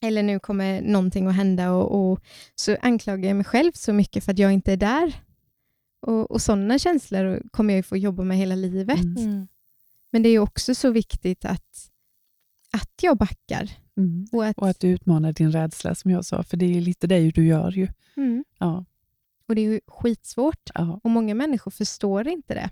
Eller 0.00 0.22
nu 0.22 0.38
kommer 0.38 0.82
någonting 0.82 1.26
att 1.26 1.34
hända 1.34 1.72
och, 1.72 2.10
och 2.10 2.20
så 2.54 2.76
anklagar 2.80 3.28
jag 3.28 3.36
mig 3.36 3.44
själv 3.44 3.72
så 3.72 3.92
mycket 3.92 4.24
för 4.24 4.32
att 4.32 4.38
jag 4.38 4.52
inte 4.52 4.72
är 4.72 4.76
där. 4.76 5.12
Och, 6.00 6.30
och 6.30 6.42
sådana 6.42 6.78
känslor 6.78 7.42
kommer 7.50 7.74
jag 7.74 7.86
få 7.86 7.96
jobba 7.96 8.22
med 8.22 8.36
hela 8.36 8.54
livet. 8.54 9.04
Mm. 9.18 9.48
Men 10.10 10.22
det 10.22 10.28
är 10.28 10.38
också 10.38 10.74
så 10.74 10.90
viktigt 10.90 11.44
att, 11.44 11.90
att 12.72 12.92
jag 13.02 13.16
backar. 13.16 13.70
Mm. 13.98 14.26
Och 14.32 14.46
att, 14.46 14.58
Och 14.58 14.68
att 14.68 14.80
du 14.80 14.88
utmanar 14.88 15.32
din 15.32 15.52
rädsla 15.52 15.94
som 15.94 16.10
jag 16.10 16.24
sa, 16.24 16.42
för 16.42 16.56
det 16.56 16.76
är 16.76 16.80
lite 16.80 17.06
det 17.06 17.30
du 17.30 17.46
gör 17.46 17.70
ju. 17.72 17.88
mm, 18.16 18.44
Ja, 18.58 18.84
och 19.46 19.54
det 19.54 19.60
är 19.60 19.70
ju 19.72 19.80
skitsvårt 19.86 20.70
ja. 20.74 21.00
och 21.04 21.10
många 21.10 21.34
människor 21.34 21.70
förstår 21.70 22.28
inte 22.28 22.54
det. 22.54 22.70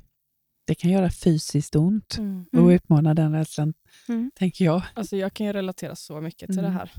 Det 0.65 0.75
kan 0.75 0.91
göra 0.91 1.11
fysiskt 1.11 1.77
ont 1.77 2.19
Mm. 2.19 2.41
att 2.53 2.59
Mm. 2.59 2.71
utmana 2.71 3.15
den 3.15 3.33
rädslan, 3.33 3.75
Mm. 4.09 4.31
tänker 4.35 4.65
jag. 4.65 4.83
Alltså 4.95 5.17
jag 5.17 5.35
kan 5.35 5.47
ju 5.47 5.53
relatera 5.53 5.97
så 5.97 6.21
mycket 6.21 6.47
till 6.49 6.59
Mm. 6.59 6.71
det 6.73 6.79
här. 6.79 6.93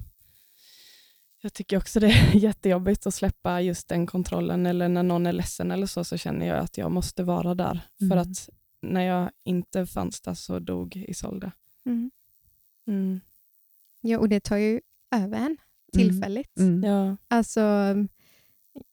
Jag 1.41 1.53
tycker 1.53 1.77
också 1.77 1.99
det 1.99 2.07
är 2.07 2.31
jättejobbigt 2.35 3.07
att 3.07 3.13
släppa 3.13 3.61
just 3.61 3.87
den 3.87 4.05
kontrollen 4.07 4.65
eller 4.65 4.87
när 4.89 5.03
någon 5.03 5.25
är 5.25 5.33
ledsen 5.33 5.71
eller 5.71 5.87
så, 5.87 6.03
så 6.03 6.17
känner 6.17 6.45
jag 6.47 6.57
att 6.57 6.77
jag 6.77 6.91
måste 6.91 7.23
vara 7.23 7.55
där. 7.55 7.79
För 7.97 8.05
Mm. 8.05 8.17
att 8.19 8.49
när 8.81 9.01
jag 9.01 9.29
inte 9.43 9.85
fanns 9.85 10.21
där 10.21 10.33
så 10.33 10.59
dog 10.59 10.95
Isolde. 10.95 11.51
Mm. 11.85 12.11
Mm. 14.03 14.11
Ja, 14.11 14.19
och 14.19 14.29
det 14.29 14.39
tar 14.39 14.57
ju 14.57 14.81
över 15.15 15.37
en 15.37 15.57
tillfälligt. 15.93 16.59
Mm. 16.59 16.83
Ja. 16.83 17.17
Alltså, 17.27 17.61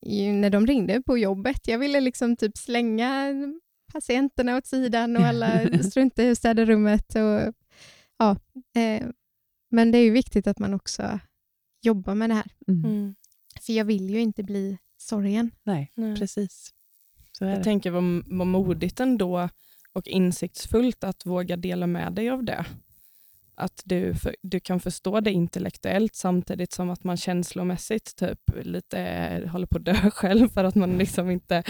ju 0.01 0.31
när 0.31 0.49
de 0.49 0.67
ringde 0.67 1.01
på 1.01 1.17
jobbet, 1.17 1.67
jag 1.67 1.79
ville 1.79 2.01
liksom 2.01 2.35
typ 2.35 2.57
slänga 2.57 3.33
patienterna 3.93 4.57
åt 4.57 4.65
sidan 4.67 5.17
och 5.17 5.23
alla 5.23 5.79
strunta 5.83 6.23
i 6.23 6.31
att 6.31 6.37
städa 6.37 6.65
rummet. 6.65 7.15
Och, 7.15 7.53
ja, 8.17 8.37
eh, 8.75 9.07
men 9.69 9.91
det 9.91 9.97
är 9.97 10.03
ju 10.03 10.11
viktigt 10.11 10.47
att 10.47 10.59
man 10.59 10.73
också 10.73 11.19
jobbar 11.81 12.15
med 12.15 12.29
det 12.29 12.33
här. 12.33 12.51
Mm. 12.67 12.85
Mm. 12.85 13.15
För 13.61 13.73
jag 13.73 13.85
vill 13.85 14.09
ju 14.09 14.19
inte 14.19 14.43
bli 14.43 14.77
sorgen. 14.97 15.51
Nej, 15.63 15.91
Nej. 15.95 16.15
precis. 16.15 16.73
Jag 17.39 17.49
det. 17.57 17.63
tänker 17.63 17.91
vad, 17.91 18.03
vad 18.25 18.47
modigt 18.47 18.99
ändå 18.99 19.49
och 19.93 20.07
insiktsfullt 20.07 21.03
att 21.03 21.25
våga 21.25 21.57
dela 21.57 21.87
med 21.87 22.13
dig 22.13 22.29
av 22.29 22.43
det. 22.43 22.65
Att 23.57 23.81
du, 23.85 24.13
för, 24.15 24.35
du 24.41 24.59
kan 24.59 24.79
förstå 24.79 25.19
det 25.19 25.31
intellektuellt 25.31 26.15
samtidigt 26.15 26.71
som 26.73 26.89
att 26.89 27.03
man 27.03 27.17
känslomässigt 27.17 28.15
typ 28.15 28.39
lite 28.63 28.99
håller 29.51 29.67
på 29.67 29.77
att 29.77 29.85
dö 29.85 29.93
själv 30.11 30.49
för 30.49 30.63
att 30.63 30.75
man 30.75 30.97
liksom 30.97 31.29
inte 31.29 31.63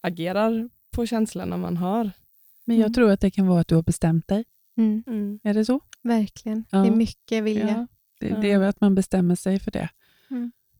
agerar 0.00 0.68
på 0.90 1.06
känslorna 1.06 1.56
man 1.56 1.76
har. 1.76 2.10
Men 2.64 2.76
jag 2.76 2.84
Mm. 2.86 2.94
tror 2.94 3.10
att 3.10 3.20
det 3.20 3.30
kan 3.30 3.46
vara 3.46 3.60
att 3.60 3.68
du 3.68 3.74
har 3.74 3.82
bestämt 3.82 4.28
dig. 4.28 4.44
Mm. 4.76 5.40
Är 5.42 5.54
det 5.54 5.64
så? 5.64 5.80
Verkligen. 6.02 6.64
Ja. 6.70 6.78
Det 6.78 6.88
är 6.88 6.96
mycket 6.96 7.44
vilja. 7.44 7.68
Ja, 7.68 7.86
det, 8.20 8.40
det 8.40 8.52
är 8.52 8.60
att 8.60 8.80
man 8.80 8.94
bestämmer 8.94 9.34
sig 9.34 9.58
för 9.58 9.70
det. 9.70 9.88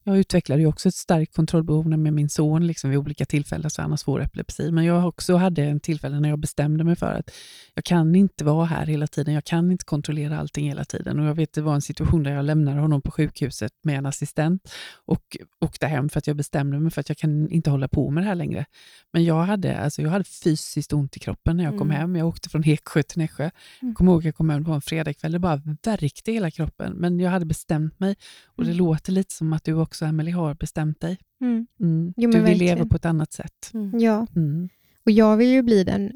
Jag 0.09 0.19
utvecklade 0.19 0.61
ju 0.63 0.67
också 0.69 0.89
ett 0.89 0.95
starkt 0.95 1.35
kontrollbehov 1.35 1.89
med 1.89 2.13
min 2.13 2.29
son 2.29 2.67
liksom 2.67 2.91
vid 2.91 2.99
olika 2.99 3.25
tillfällen, 3.25 3.71
så 3.71 3.83
han 3.83 3.91
har 3.91 3.97
svår 3.97 4.23
epilepsi. 4.23 4.71
Men 4.73 4.85
jag 4.85 5.09
också 5.09 5.37
hade 5.37 5.63
en 5.65 5.81
tillfälle 5.81 6.21
när 6.21 6.29
jag 6.29 6.39
bestämde 6.39 6.85
mig 6.85 6.97
för 6.97 7.13
att 7.15 7.31
jag 7.75 7.85
kan 7.85 8.15
inte 8.15 8.45
vara 8.45 8.65
här 8.67 8.87
hela 8.87 9.07
tiden. 9.07 9.35
Jag 9.35 9.45
kan 9.45 9.71
inte 9.73 9.85
kontrollera 9.85 10.39
allting 10.39 10.69
hela 10.69 10.85
tiden. 10.85 11.19
Och 11.21 11.27
jag 11.27 11.35
vet, 11.35 11.53
det 11.53 11.61
var 11.63 11.75
en 11.75 11.81
situation 11.83 12.23
där 12.23 12.31
jag 12.31 12.45
lämnade 12.45 12.81
honom 12.81 13.03
på 13.03 13.11
sjukhuset 13.11 13.73
med 13.85 13.99
en 13.99 14.07
assistent 14.07 14.73
och 15.07 15.37
åkte 15.61 15.87
hem 15.87 16.09
för 16.09 16.19
att 16.19 16.27
jag 16.27 16.37
bestämde 16.37 16.79
mig 16.81 16.91
för 16.93 17.01
att 17.01 17.09
jag 17.09 17.19
kan 17.19 17.49
inte 17.51 17.71
hålla 17.71 17.89
på 17.89 18.11
med 18.11 18.23
det 18.23 18.29
här 18.29 18.35
längre. 18.35 18.65
Men 19.13 19.25
jag 19.25 19.43
hade, 19.43 19.79
alltså, 19.79 20.03
jag 20.03 20.11
hade 20.11 20.25
fysiskt 20.25 20.93
ont 20.93 21.17
i 21.17 21.21
kroppen 21.21 21.57
när 21.57 21.65
jag 21.65 21.79
kom 21.79 21.89
Mm. 21.91 22.01
hem. 22.01 22.17
Jag 22.17 22.29
åkte 22.29 22.49
från 22.49 22.65
Eksjö 22.65 23.03
till 23.03 23.19
Nässjö. 23.19 23.51
Mm. 23.83 23.95
Kommer 23.95 24.13
ihåg 24.13 24.25
jag 24.25 24.35
kom 24.35 24.51
hem 24.51 24.65
på 24.65 24.73
en 24.73 24.81
fredagkväll. 24.81 25.33
Det 25.33 25.39
bara 25.39 25.63
värkte 25.83 26.33
hela 26.33 26.51
kroppen. 26.51 26.93
Men 26.93 27.21
jag 27.21 27.31
hade 27.31 27.45
bestämt 27.47 28.01
mig. 28.01 28.17
Och 28.47 28.65
det 28.65 28.71
Mm. 28.71 28.79
låter 28.79 29.13
lite 29.13 29.35
som 29.35 29.53
att 29.53 29.65
du 29.65 29.73
också, 29.75 29.98
Emelie, 30.05 30.35
har 30.35 30.55
bestämt 30.55 31.01
dig. 31.01 31.19
Mm. 31.41 31.67
Mm. 31.81 32.15
Jo, 32.17 32.31
du 32.31 32.37
vill 32.39 32.45
verkligen. 32.47 32.77
leva 32.77 32.89
på 32.89 32.97
ett 32.97 33.05
annat 33.05 33.33
sätt. 33.33 33.71
Mm. 33.75 33.99
Ja, 34.01 34.27
Mm. 34.37 34.69
och 35.05 35.11
jag 35.11 35.37
vill 35.37 35.49
ju 35.49 35.63
bli 35.63 35.85
den 35.85 36.13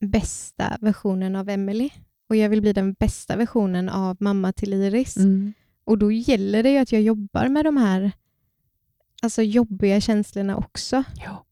bästa 0.00 0.76
versionen 0.80 1.36
av 1.36 1.48
Emily. 1.48 1.90
Och 2.28 2.36
jag 2.36 2.48
vill 2.48 2.60
bli 2.60 2.72
den 2.72 2.92
bästa 2.92 3.36
versionen 3.36 3.88
av 3.88 4.16
mamma 4.20 4.52
till 4.52 4.72
Iris. 4.74 5.16
Mm. 5.16 5.52
Och 5.84 5.98
då 5.98 6.12
gäller 6.12 6.62
det 6.62 6.70
ju 6.70 6.78
att 6.78 6.92
jag 6.92 7.02
jobbar 7.02 7.48
med 7.48 7.64
de 7.64 7.76
här 7.76 8.12
alltså 9.22 9.42
jobbiga 9.42 10.00
känslorna 10.00 10.56
också. 10.56 11.04
Ja. 11.24 11.44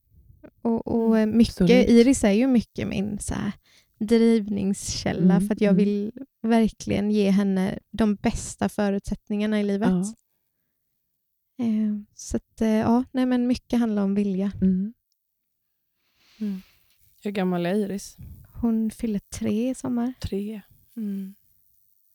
Och, 0.63 0.87
och 0.87 1.29
mycket, 1.29 1.61
Absolut. 1.61 1.89
Iris 1.89 2.25
är 2.25 2.31
ju 2.31 2.47
mycket 2.47 2.89
min 2.89 3.19
så 3.19 3.35
här, 3.35 3.53
drivningskälla 3.99 5.35
Mm, 5.35 5.47
för 5.49 5.55
att 5.55 5.61
jag 5.61 5.73
vill 5.73 6.13
verkligen 6.43 7.11
ge 7.11 7.31
henne 7.31 7.79
de 7.91 8.15
bästa 8.15 8.69
förutsättningarna 8.69 9.61
i 9.61 9.65
livet. 9.65 9.89
Ja. 9.89 10.15
Eh, 11.59 11.97
Så 12.15 12.37
att, 12.37 12.61
eh, 12.61 12.69
ja, 12.69 13.05
nej, 13.13 13.27
men 13.27 13.47
mycket 13.47 13.79
handlar 13.79 14.03
om 14.03 14.15
vilja. 14.15 14.53
Mm. 14.61 14.93
Hur 17.23 17.31
gammal 17.31 17.67
är 17.67 17.75
Iris? 17.75 18.17
Hon 18.61 18.91
fyller 18.91 19.19
tre 19.19 19.71
i 19.71 19.75
sommar. 19.75 20.13
Tre. 20.21 20.61
Mm. 20.97 21.35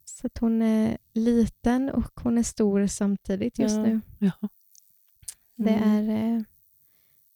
Så 0.06 0.28
att 0.28 0.38
hon 0.38 0.62
är 0.62 0.98
liten 1.14 1.90
och 1.90 2.12
hon 2.20 2.38
är 2.38 2.44
stor 2.44 2.88
samtidigt 2.88 3.60
just 3.60 3.76
Ja. 3.76 3.84
nu. 3.84 4.02
Ja. 4.20 4.32
Det 5.56 5.70
Mm. 5.76 6.10
är, 6.10 6.36
eh, 6.38 6.44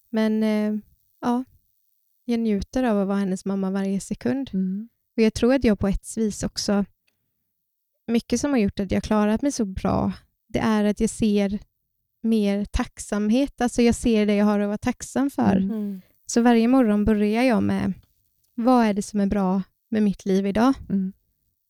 men 0.10 0.44
eh, 0.44 0.80
ja, 1.20 1.44
jag 2.26 2.40
njuter 2.40 2.84
av 2.84 3.00
att 3.02 3.08
vara 3.08 3.18
hennes 3.18 3.46
mamma 3.46 3.72
varje 3.72 4.00
sekund. 4.00 4.50
Mm. 4.54 4.90
Och 5.16 5.22
Jag 5.22 5.34
tror 5.34 5.54
att 5.54 5.64
jag 5.64 5.80
på 5.80 5.88
ett 5.88 6.18
vis 6.18 6.44
också, 6.44 6.86
mycket 8.08 8.42
som 8.42 8.52
har 8.52 8.58
gjort 8.58 8.80
att 8.80 8.92
jag 8.92 9.04
klarat 9.04 9.42
mig 9.42 9.52
så 9.52 9.66
bra, 9.66 10.14
det 10.48 10.60
är 10.60 10.84
att 10.84 11.00
jag 11.00 11.10
ser 11.10 11.60
mer 12.26 12.66
tacksamhet. 12.66 13.62
Alltså 13.62 13.82
jag 13.82 13.96
ser 13.96 14.26
det 14.26 14.36
jag 14.36 14.46
har 14.46 14.60
att 14.60 14.68
vara 14.68 14.78
tacksam 14.78 15.30
för. 15.30 15.56
Mm. 15.56 15.72
Mm. 15.72 16.02
Så 16.26 16.42
varje 16.42 16.68
morgon 16.68 17.06
börjar 17.06 17.44
jag 17.44 17.64
med, 17.64 17.94
vad 18.56 18.86
är 18.86 18.94
det 18.94 19.02
som 19.02 19.20
är 19.20 19.26
bra 19.26 19.62
med 19.90 20.04
mitt 20.04 20.26
liv 20.26 20.48
idag? 20.48 20.74
Mm. 20.90 21.14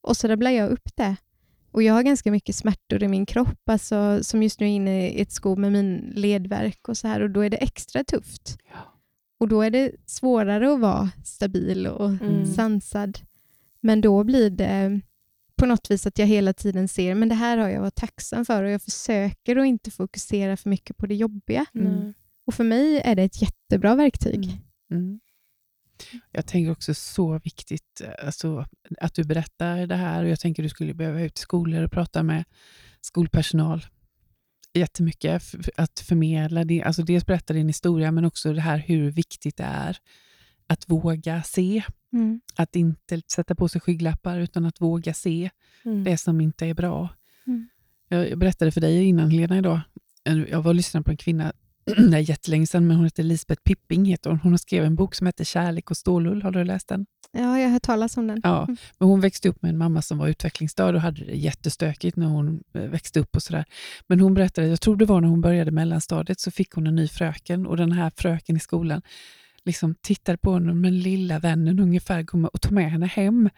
Och 0.02 0.18
så 0.18 0.28
rabblar 0.28 0.52
jag 0.52 0.70
upp 0.70 0.96
det. 0.96 1.16
Och 1.72 1.84
jag 1.84 1.94
har 1.94 2.04
ganska 2.04 2.32
mycket 2.32 2.56
smärtor 2.56 3.04
i 3.04 3.08
min 3.08 3.26
kropp, 3.26 3.70
alltså, 3.70 4.24
som 4.24 4.44
just 4.44 4.60
nu 4.60 4.66
är 4.66 4.70
inne 4.70 5.10
i 5.10 5.22
ett 5.22 5.32
skov 5.32 5.60
med 5.60 5.72
min 5.72 6.12
ledvärk 6.16 6.88
och 6.90 6.98
så 6.98 7.08
här. 7.08 7.22
Och 7.22 7.30
då 7.30 7.42
är 7.42 7.50
det 7.50 7.58
extra 7.58 8.04
tufft. 8.04 8.58
Ja. 8.72 8.78
Och 9.40 9.48
då 9.48 9.62
är 9.62 9.70
det 9.70 9.92
svårare 10.06 10.74
att 10.74 10.80
vara 10.80 11.10
stabil 11.24 11.88
och 11.88 12.10
Mm. 12.10 12.46
sansad. 12.46 13.20
Men 13.82 14.02
då 14.02 14.24
blir 14.24 14.50
det 14.50 15.02
på 15.56 15.66
något 15.66 15.92
vis 15.92 16.08
att 16.08 16.20
jag 16.20 16.28
hela 16.28 16.54
tiden 16.54 16.88
ser, 16.88 17.16
men 17.16 17.30
det 17.30 17.36
här 17.36 17.58
har 17.58 17.70
jag 17.70 17.82
varit 17.82 17.96
tacksam 17.96 18.46
för 18.46 18.64
och 18.64 18.70
jag 18.70 18.82
försöker 18.82 19.56
att 19.56 19.66
inte 19.66 19.92
fokusera 19.92 20.58
för 20.58 20.70
mycket 20.70 20.98
på 20.98 21.06
det 21.06 21.16
jobbiga. 21.16 21.66
Mm. 21.76 21.94
Nej. 21.94 22.14
Och 22.46 22.54
för 22.54 22.64
mig 22.64 23.02
är 23.02 23.16
det 23.16 23.24
ett 23.24 23.42
jättebra 23.42 23.96
verktyg. 23.96 24.46
Mm. 24.46 24.58
Mm. 24.92 25.20
Jag 26.32 26.46
tänker 26.46 26.72
också 26.72 26.94
så 26.94 27.40
viktigt 27.40 28.02
eh, 28.02 28.26
alltså, 28.26 28.66
att 29.00 29.14
du 29.14 29.24
berättar 29.24 29.88
det 29.88 29.96
här. 29.96 30.24
Och 30.24 30.30
jag 30.30 30.40
tänker 30.40 30.64
du 30.64 30.70
skulle 30.70 30.94
behöva 30.94 31.22
ut 31.22 31.34
till 31.34 31.44
skolor 31.44 31.84
och 31.84 31.92
prata 31.92 32.24
med 32.24 32.44
skolpersonal 33.02 33.86
jättemycket. 34.74 35.44
Att 35.78 36.00
förmedla 36.00 36.64
det, 36.64 36.84
alltså 36.84 37.04
dels 37.04 37.26
berätta 37.26 37.54
din 37.54 37.68
historia, 37.68 38.12
men 38.12 38.26
också 38.26 38.54
det 38.54 38.62
här 38.62 38.78
hur 38.78 39.12
viktigt 39.12 39.58
det 39.58 39.64
är 39.64 39.98
att 40.68 40.90
våga 40.90 41.44
se. 41.44 41.84
Mm. 42.14 42.42
Att 42.56 42.76
inte 42.76 43.22
sätta 43.32 43.56
på 43.56 43.68
sig 43.70 43.82
skygglappar, 43.82 44.40
utan 44.40 44.66
att 44.66 44.82
våga 44.82 45.14
se 45.14 45.50
Mm. 45.86 46.04
det 46.04 46.18
som 46.18 46.42
inte 46.42 46.66
är 46.66 46.74
bra. 46.74 47.10
Mm. 47.48 47.68
Jag 48.08 48.38
berättade 48.38 48.72
för 48.72 48.82
dig 48.82 49.04
innan 49.04 49.30
Helena 49.32 49.58
idag, 49.58 49.80
jag 50.50 50.62
var 50.62 50.70
och 50.72 50.76
lyssnade 50.76 51.04
på 51.04 51.12
en 51.12 51.18
kvinna 51.18 51.54
det 51.86 52.18
är 52.18 52.30
jättelänge 52.30 52.68
sedan, 52.68 52.88
men 52.88 52.96
hon 52.98 53.06
heter 53.06 53.24
Lisbeth 53.24 53.62
Pipping. 53.64 54.06
Heter 54.06 54.30
hon. 54.30 54.40
hon 54.40 54.52
har 54.54 54.58
skrivit 54.58 54.88
en 54.88 54.96
bok 54.96 55.16
som 55.16 55.28
heter 55.28 55.44
Kärlek 55.44 55.92
och 55.92 55.98
stålull. 55.98 56.42
Har 56.44 56.52
du 56.52 56.64
läst 56.64 56.88
den? 56.88 57.06
Ja, 57.32 57.60
jag 57.60 57.66
har 57.66 57.72
hört 57.74 57.82
talas 57.84 58.18
om 58.18 58.28
den. 58.28 58.42
Ja, 58.44 58.64
Mm. 58.64 58.78
men 59.00 59.08
hon 59.10 59.22
växte 59.22 59.50
upp 59.50 59.62
med 59.62 59.70
en 59.70 59.78
mamma 59.78 60.02
som 60.02 60.18
var 60.18 60.28
utvecklingsstörd 60.28 60.96
och 60.96 61.02
hade 61.02 61.26
det 61.26 61.36
jättestökigt 61.36 62.18
när 62.18 62.26
hon 62.28 62.64
eh, 62.74 62.82
växte 62.82 63.20
upp. 63.20 63.36
och 63.36 63.44
sådär. 63.44 63.66
Men 64.08 64.20
hon 64.20 64.34
berättade, 64.34 64.68
jag 64.68 64.82
tror 64.82 64.96
det 64.96 65.06
var 65.06 65.22
när 65.22 65.28
hon 65.28 65.42
började 65.42 65.72
mellanstadiet, 65.72 66.40
så 66.40 66.52
fick 66.52 66.72
hon 66.72 66.88
en 66.88 66.96
ny 66.96 67.08
fröken 67.08 67.68
och 67.68 67.78
den 67.78 67.92
här 67.92 68.12
fröken 68.16 68.56
i 68.58 68.60
skolan 68.60 69.02
liksom 69.66 69.96
tittade 70.02 70.38
på 70.38 70.60
med 70.60 70.76
den 70.84 71.00
lilla 71.00 71.40
vännen 71.40 71.80
ungefär 71.80 72.24
kom 72.24 72.46
och 72.46 72.62
tog 72.62 72.72
med 72.72 72.92
henne 72.92 73.06
hem 73.06 73.50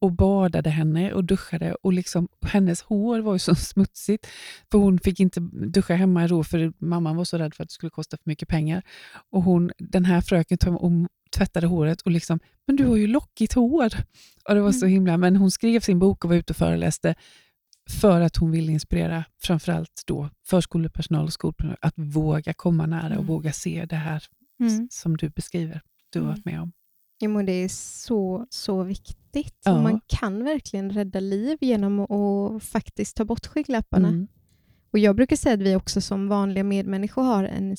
och 0.00 0.12
badade 0.12 0.70
henne 0.70 1.12
och 1.12 1.24
duschade. 1.24 1.74
och 1.74 1.92
liksom, 1.92 2.28
Hennes 2.42 2.82
hår 2.82 3.18
var 3.18 3.32
ju 3.32 3.38
så 3.38 3.54
smutsigt, 3.72 4.26
för 4.70 4.78
hon 4.78 4.98
fick 4.98 5.20
inte 5.20 5.40
duscha 5.52 5.94
hemma 5.94 6.26
då 6.26 6.44
för 6.44 6.72
mamman 6.78 7.16
var 7.16 7.24
så 7.24 7.38
rädd 7.38 7.54
för 7.54 7.62
att 7.62 7.68
det 7.68 7.72
skulle 7.72 7.90
kosta 7.90 8.16
för 8.16 8.30
mycket 8.30 8.48
pengar. 8.48 8.82
Och 9.30 9.42
hon, 9.42 9.70
Den 9.78 10.04
här 10.04 10.20
fröken 10.20 10.58
tog 10.58 10.82
och 10.82 10.90
tvättade 11.36 11.66
håret 11.66 12.02
och 12.02 12.10
liksom, 12.10 12.38
men 12.66 12.76
du 12.76 12.86
har 12.86 12.96
ju 12.96 13.06
lockigt 13.06 13.52
hår. 13.52 13.92
Och 14.48 14.54
det 14.54 14.60
var 14.60 14.72
så 14.72 14.86
himla, 14.86 15.16
men 15.16 15.36
hon 15.36 15.50
skrev 15.50 15.80
sin 15.80 15.98
bok 15.98 16.24
och 16.24 16.30
var 16.30 16.36
ute 16.36 16.52
och 16.52 16.56
föreläste 16.56 17.14
för 17.90 18.20
att 18.20 18.36
hon 18.36 18.50
ville 18.50 18.72
inspirera 18.72 19.24
framförallt 19.42 20.02
då 20.06 20.30
förskolepersonal 20.46 21.24
och 21.24 21.32
skolpersonal 21.32 21.76
att 21.80 21.94
våga 21.96 22.54
komma 22.54 22.86
nära 22.86 23.06
och 23.06 23.12
Mm. 23.12 23.26
våga 23.26 23.52
se 23.52 23.84
det 23.88 23.96
här 23.96 24.24
Mm. 24.60 24.88
som 24.90 25.16
du 25.16 25.28
beskriver, 25.30 25.80
du 26.10 26.18
har 26.18 26.24
Mm. 26.26 26.34
varit 26.34 26.44
med 26.44 26.60
om. 26.60 26.72
Jo, 27.20 27.30
men 27.30 27.46
det 27.46 27.52
är 27.52 27.68
så, 27.68 28.46
så 28.50 28.82
viktigt. 28.82 29.58
Ja. 29.64 29.82
Man 29.82 30.00
kan 30.06 30.44
verkligen 30.44 30.90
rädda 30.90 31.20
liv 31.20 31.58
genom 31.60 32.00
att 32.00 32.62
faktiskt 32.62 33.16
ta 33.16 33.24
bort 33.24 33.46
skygglapparna. 33.46 34.08
Mm. 34.08 34.26
Och 34.92 34.98
Jag 34.98 35.16
brukar 35.16 35.36
säga 35.36 35.54
att 35.54 35.60
vi 35.62 35.76
också 35.76 36.00
som 36.00 36.28
vanliga 36.28 36.64
medmänniskor 36.64 37.22
har 37.22 37.44
en 37.44 37.76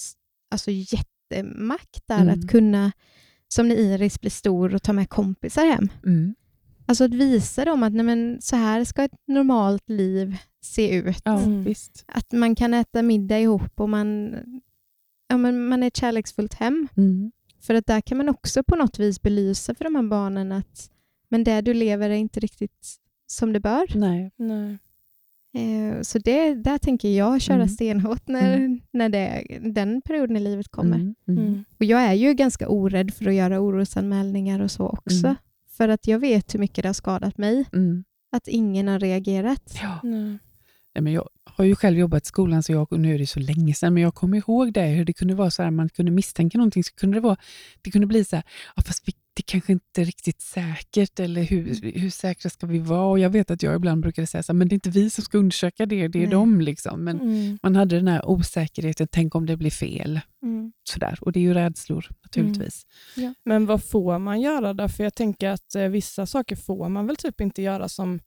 alltså, 0.51 0.71
jättemakt 0.71 2.03
där 2.07 2.21
Mm. 2.21 2.39
att 2.39 2.49
kunna, 2.49 2.91
som 3.47 3.67
när 3.67 3.75
Iris 3.75 4.21
blir 4.21 4.32
stor, 4.32 4.75
och 4.75 4.84
ta 4.84 4.93
med 4.93 5.09
kompisar 5.09 5.65
hem. 5.65 5.89
Mm. 6.05 6.36
Alltså 6.86 7.03
att 7.03 7.13
visa 7.13 7.65
dem 7.65 7.84
att 7.84 7.93
nej, 7.93 8.05
men, 8.05 8.38
så 8.41 8.55
här 8.55 8.84
ska 8.84 9.03
ett 9.03 9.28
normalt 9.28 9.89
liv 9.89 10.38
se 10.61 10.95
ut. 10.95 11.21
Ja, 11.25 11.41
Mm. 11.41 11.73
Att 12.07 12.32
man 12.32 12.55
kan 12.55 12.73
äta 12.73 13.01
middag 13.01 13.39
ihop 13.39 13.80
och 13.80 13.89
man, 13.89 14.36
ja, 15.28 15.38
men 15.38 15.67
man 15.67 15.84
är 15.84 15.88
ett 15.88 15.97
kärleksfullt 15.97 16.53
hem. 16.53 16.88
Mm. 16.97 17.32
För 17.61 17.73
att 17.73 17.86
där 17.86 18.01
kan 18.01 18.17
man 18.17 18.30
också 18.30 18.63
på 18.63 18.75
något 18.75 18.99
vis 18.99 19.21
belysa 19.21 19.75
för 19.75 19.84
de 19.84 19.95
här 19.95 20.03
barnen 20.03 20.51
att 20.51 20.89
men 21.30 21.43
det 21.43 21.61
du 21.61 21.73
lever 21.73 22.09
är 22.09 22.13
inte 22.15 22.39
riktigt 22.39 22.95
som 23.28 23.53
det 23.53 23.59
bör. 23.59 23.86
Nej. 23.95 24.32
Nej. 24.38 24.78
Eh, 25.53 26.01
så 26.01 26.19
det, 26.19 26.53
där 26.55 26.78
tänker 26.78 27.09
jag 27.09 27.41
köra 27.41 27.55
Mm. 27.55 27.69
stenhårt 27.69 28.28
när, 28.28 28.80
när 28.91 29.09
det, 29.09 29.47
den 29.61 30.01
perioden 30.01 30.38
i 30.38 30.39
livet 30.39 30.67
kommer. 30.67 30.95
Mm. 30.95 31.15
Mm. 31.28 31.45
Mm. 31.47 31.63
Och 31.80 31.86
jag 31.86 32.01
är 32.01 32.13
ju 32.13 32.34
ganska 32.34 32.69
orädd 32.69 33.13
för 33.13 33.28
att 33.28 33.34
göra 33.34 33.59
orosanmälningar 33.59 34.59
och 34.59 34.71
så 34.71 34.88
också. 34.88 35.25
Mm. 35.28 35.36
För 35.69 35.89
att 35.89 36.07
jag 36.07 36.19
vet 36.19 36.53
hur 36.53 36.59
mycket 36.59 36.82
det 36.84 36.89
har 36.89 36.93
skadat 36.93 37.38
mig. 37.38 37.65
Mm. 37.73 38.03
Att 38.32 38.47
ingen 38.47 38.88
har 38.88 38.99
reagerat. 38.99 39.80
Ja. 39.82 39.99
Nej. 40.98 41.04
Men 41.04 41.14
jag 41.14 41.30
har 41.43 41.66
ju 41.66 41.76
själv 41.76 41.98
jobbat 41.98 42.24
i 42.24 42.28
skolan, 42.28 42.64
så 42.64 42.72
jag, 42.72 43.00
nu 43.00 43.16
är 43.16 43.20
det 43.20 43.28
så 43.28 43.39
länge 43.39 43.74
sedan, 43.74 43.93
men 43.93 44.04
jag 44.04 44.16
kommer 44.16 44.38
ihåg 44.38 44.74
det, 44.74 44.86
hur 44.86 45.06
det 45.06 45.14
kunde 45.14 45.36
vara 45.36 45.52
så 45.52 45.64
här, 45.64 45.72
man 45.72 45.89
kunde 45.89 46.12
misstänka 46.12 46.58
någonting, 46.58 46.84
så 46.84 46.93
kunde 46.93 47.18
det, 47.18 47.22
vara, 47.22 47.38
det 47.82 47.91
kunde 47.91 48.08
bli 48.08 48.26
så 48.26 48.36
här, 48.36 48.45
ja, 48.76 48.84
fast 48.84 49.08
vi, 49.08 49.14
det 49.34 49.41
kanske 49.41 49.72
inte 49.72 50.02
är 50.02 50.06
riktigt 50.06 50.41
säkert, 50.41 51.20
eller 51.20 51.43
hur, 51.43 51.91
hur 52.00 52.10
säkra 52.10 52.50
ska 52.50 52.68
vi 52.68 52.80
vara? 52.80 53.06
Och 53.06 53.20
jag 53.20 53.30
vet 53.30 53.52
att 53.52 53.64
jag 53.64 53.76
ibland 53.76 54.02
brukade 54.02 54.28
säga 54.28 54.43
så 54.43 54.52
här, 54.54 54.58
men 54.58 54.68
det 54.68 54.74
är 54.74 54.76
inte 54.76 54.89
vi 54.89 55.10
som 55.10 55.24
ska 55.24 55.38
undersöka 55.38 55.86
det, 55.86 56.08
det 56.08 56.20
är 56.20 56.22
Nej. 56.22 56.32
de. 56.32 56.62
Liksom. 56.62 57.04
Men 57.04 57.20
Mm. 57.22 57.60
man 57.64 57.76
hade 57.76 57.95
den 57.95 58.08
här 58.08 58.30
osäkerheten, 58.30 59.08
tänk 59.12 59.36
om 59.36 59.45
det 59.45 59.58
blir 59.58 59.72
fel. 59.72 60.20
Mm. 60.43 60.72
Sådär. 60.84 61.18
Och 61.22 61.32
det 61.32 61.39
är 61.39 61.41
ju 61.41 61.54
rädslor 61.54 62.06
naturligtvis. 62.24 62.86
Men 63.45 63.66
vad 63.66 63.84
får 63.84 64.20
man 64.20 64.41
göra 64.41 64.74
då? 64.74 64.89
För 64.89 65.04
jag 65.04 65.16
tänker 65.16 65.50
att 65.50 65.76
eh, 65.76 65.84
vissa 65.84 66.26
saker 66.26 66.56
får 66.56 66.89
man 66.89 67.08
väl 67.08 67.16
typ 67.16 67.41
inte 67.41 67.62
göra 67.62 67.89
som 67.89 68.20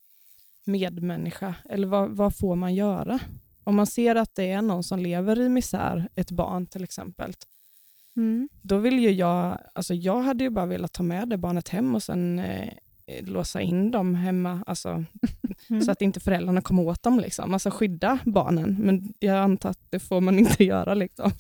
medmänniska. 0.65 1.55
Eller 1.69 1.87
vad, 1.87 2.11
vad 2.11 2.37
får 2.37 2.57
man 2.57 2.75
göra? 2.75 3.21
Om 3.65 3.77
man 3.77 3.87
ser 3.87 4.15
att 4.17 4.35
det 4.35 4.51
är 4.51 4.63
någon 4.63 4.85
som 4.85 4.99
lever 4.99 5.41
i 5.41 5.49
misär, 5.49 6.09
ett 6.15 6.31
barn 6.31 6.67
till 6.67 6.85
exempel, 6.85 7.33
Mm. 8.17 8.49
då 8.63 8.79
vill 8.79 8.99
ju 8.99 9.11
jag, 9.11 9.59
alltså 9.73 9.95
jag 9.95 10.21
hade 10.23 10.45
ju 10.45 10.51
bara 10.51 10.67
velat 10.67 10.93
ta 10.93 11.03
med 11.03 11.29
det 11.29 11.37
barnet 11.37 11.69
hem 11.69 11.95
och 11.95 12.03
sen 12.03 12.39
eh, 12.39 12.73
låsa 13.23 13.61
in 13.61 13.91
dem 13.91 14.15
hemma, 14.15 14.63
alltså, 14.67 15.05
Mm. 15.71 15.83
så 15.83 15.91
att 15.93 16.03
inte 16.03 16.21
föräldrarna 16.21 16.61
kommer 16.63 16.83
åt 16.83 17.03
dem. 17.03 17.21
Liksom. 17.21 17.53
Alltså 17.55 17.71
skydda 17.71 18.19
barnen, 18.25 18.77
men 18.79 19.13
jag 19.19 19.37
antar 19.37 19.71
att 19.71 19.79
det 19.91 19.99
får 19.99 20.21
man 20.21 20.39
inte 20.39 20.65
göra. 20.65 20.95
Liksom. 20.95 21.31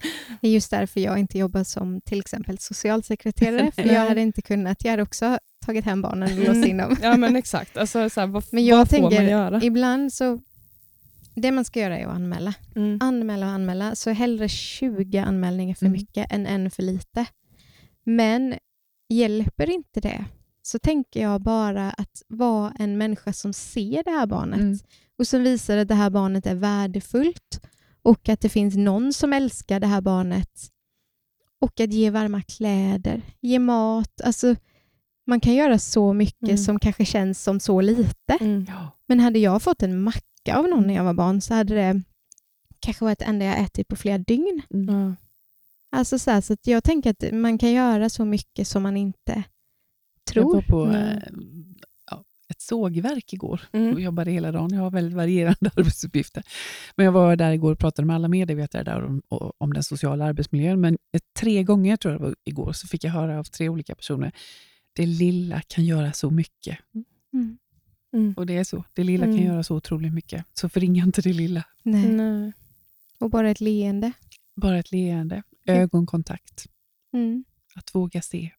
Det 0.41 0.49
är 0.49 0.53
just 0.53 0.71
därför 0.71 1.01
jag 1.01 1.19
inte 1.19 1.39
jobbar 1.39 1.65
som 1.65 2.01
till 2.01 2.21
exempel 2.21 2.59
socialsekreterare. 2.59 3.71
för 3.73 3.83
jag 3.95 4.09
hade 4.09 4.21
inte 4.21 4.43
kunnat. 4.43 4.85
Jag 4.85 4.91
hade 4.91 5.03
också 5.03 5.39
tagit 5.67 5.85
hem 5.85 6.03
barnen 6.03 6.39
och 6.39 6.45
låst 6.45 6.67
in 6.67 6.77
dem. 6.77 6.97
Ja 7.03 7.17
men 7.17 7.37
exakt, 7.37 7.77
alltså, 7.77 8.11
så 8.11 8.21
här, 8.21 8.27
vad, 8.27 8.45
Men 8.53 8.65
jag 8.65 8.77
vad 8.77 8.89
får 8.89 8.97
tänker, 8.97 9.17
man 9.17 9.31
göra? 9.31 9.61
Ibland 9.63 10.13
så... 10.13 10.39
Det 11.35 11.53
man 11.53 11.65
ska 11.65 11.81
göra 11.81 11.99
är 11.99 12.07
att 12.07 12.15
anmäla. 12.15 12.55
Mm. 12.77 12.99
Anmäla 13.03 13.47
och 13.47 13.53
anmäla. 13.53 13.95
Så 13.95 14.11
hellre 14.11 14.49
20 14.49 15.19
anmälningar 15.19 15.75
för 15.75 15.87
Mm. 15.87 15.93
mycket 16.01 16.33
än 16.33 16.47
en 16.47 16.71
för 16.71 16.83
lite. 16.83 17.27
Men 18.05 18.55
hjälper 19.09 19.71
inte 19.71 20.01
det 20.01 20.25
så 20.71 20.79
tänker 20.79 21.23
jag 21.23 21.41
bara 21.43 21.91
att 21.91 22.23
vara 22.29 22.73
en 22.79 22.99
människa 22.99 23.33
som 23.33 23.53
ser 23.53 24.05
det 24.05 24.11
här 24.11 24.27
barnet 24.27 24.61
Mm. 24.61 24.79
och 25.19 25.27
som 25.27 25.43
visar 25.43 25.77
att 25.77 25.89
det 25.89 25.95
här 25.95 26.11
barnet 26.11 26.47
är 26.47 26.55
värdefullt 26.55 27.61
och 28.03 28.29
att 28.29 28.41
det 28.41 28.49
finns 28.49 28.77
någon 28.77 29.13
som 29.13 29.33
älskar 29.33 29.81
det 29.81 29.87
här 29.87 30.01
barnet 30.01 30.51
och 31.61 31.81
att 31.81 31.93
ge 31.93 32.11
varma 32.11 32.43
kläder, 32.43 33.23
ge 33.41 33.59
mat. 33.59 34.21
Alltså, 34.21 34.57
man 35.27 35.41
kan 35.41 35.55
göra 35.55 35.79
så 35.79 36.13
mycket 36.13 36.43
Mm. 36.49 36.59
som 36.59 36.79
kanske 36.81 37.05
känns 37.05 37.43
som 37.43 37.61
så 37.61 37.81
lite. 37.81 38.35
Mm. 38.41 38.67
Men 39.07 39.21
hade 39.21 39.39
jag 39.39 39.63
fått 39.63 39.83
en 39.83 40.03
macka 40.03 40.57
av 40.57 40.69
någon 40.69 40.87
när 40.87 40.95
jag 40.95 41.05
var 41.05 41.15
barn 41.15 41.41
så 41.41 41.55
hade 41.55 41.75
det 41.75 42.03
kanske 42.81 43.05
varit 43.05 43.19
det 43.19 43.25
enda 43.25 43.45
jag 43.45 43.61
ätit 43.61 43.89
på 43.89 43.97
flera 43.97 44.19
dygn. 44.19 44.63
Mm. 44.75 45.17
Alltså 45.91 46.19
så, 46.19 46.31
här, 46.31 46.41
så 46.41 46.53
att 46.53 46.67
jag 46.67 46.85
tänker 46.85 47.11
att 47.11 47.33
man 47.35 47.59
kan 47.59 47.73
göra 47.73 48.09
så 48.11 48.25
mycket 48.25 48.69
som 48.69 48.83
man 48.83 48.97
inte 48.97 49.43
Jag 50.35 50.43
var 50.45 50.51
tror. 50.53 50.63
på 50.63 50.85
Nej. 50.85 51.13
eh, 51.27 51.33
ja, 52.11 52.25
ett 52.49 52.61
sågverk 52.61 53.33
igår 53.33 53.61
Mm. 53.73 53.95
och 53.95 54.01
jobbade 54.01 54.31
hela 54.31 54.53
dagen. 54.53 54.71
Jag 54.75 54.81
har 54.83 54.91
väldigt 54.91 55.15
varierande 55.17 55.71
arbetsuppgifter. 55.77 56.43
Men 56.97 57.05
jag 57.05 57.13
var 57.13 57.37
där 57.37 57.53
igår 57.53 57.73
och 57.73 57.79
pratade 57.79 58.07
med 58.07 58.17
alla 58.17 58.29
medarbetare 58.29 58.83
där 58.83 59.03
om, 59.05 59.23
om 59.59 59.73
den 59.73 59.83
sociala 59.85 60.25
arbetsmiljön. 60.25 60.81
Men 60.81 60.99
tre 61.39 61.63
gånger 61.63 61.97
tror 61.97 62.13
jag 62.15 62.21
det 62.21 62.25
var 62.27 62.35
igår 62.45 62.73
så 62.73 62.87
fick 62.87 63.05
jag 63.05 63.11
höra 63.13 63.39
av 63.39 63.45
tre 63.45 63.69
olika 63.69 63.95
personer 63.95 64.33
det 64.93 65.07
lilla 65.07 65.61
kan 65.67 65.85
göra 65.85 66.13
så 66.13 66.31
mycket. 66.31 66.79
Mm. 67.35 67.59
Mm. 68.13 68.35
Och 68.37 68.47
det 68.47 68.57
är 68.57 68.65
så. 68.65 68.85
Det 68.95 69.05
lilla 69.05 69.25
kan 69.25 69.35
Mm. 69.35 69.47
göra 69.47 69.63
så 69.63 69.77
otroligt 69.77 70.15
mycket. 70.15 70.45
Så 70.55 70.69
förringa 70.69 71.05
inte 71.05 71.23
det 71.23 71.33
lilla. 71.33 71.65
Nej. 71.83 72.09
Nej. 72.09 72.53
Och 73.19 73.31
bara 73.31 73.51
ett 73.51 73.61
leende. 73.61 74.13
Bara 74.57 74.79
ett 74.79 74.93
leende, 74.93 75.43
Mm. 75.67 75.81
ögonkontakt, 75.83 76.67
Mm. 77.13 77.45
att 77.75 77.95
våga 77.95 78.23
se. 78.23 78.51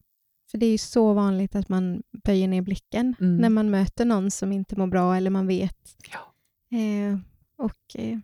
För 0.52 0.58
det 0.58 0.66
är 0.66 0.70
ju 0.70 0.78
så 0.78 1.12
vanligt 1.12 1.54
att 1.54 1.68
man 1.68 2.02
böjer 2.10 2.48
ner 2.48 2.62
blicken 2.62 3.14
Mm. 3.20 3.36
när 3.36 3.48
man 3.48 3.70
möter 3.70 4.04
någon 4.04 4.30
som 4.30 4.52
inte 4.52 4.76
mår 4.76 4.86
bra 4.86 5.16
eller 5.16 5.30
man 5.30 5.46
vet. 5.46 5.96
Ja. 6.12 6.32
Eh, 6.78 7.18
och 7.56 7.96
eh, 8.00 8.18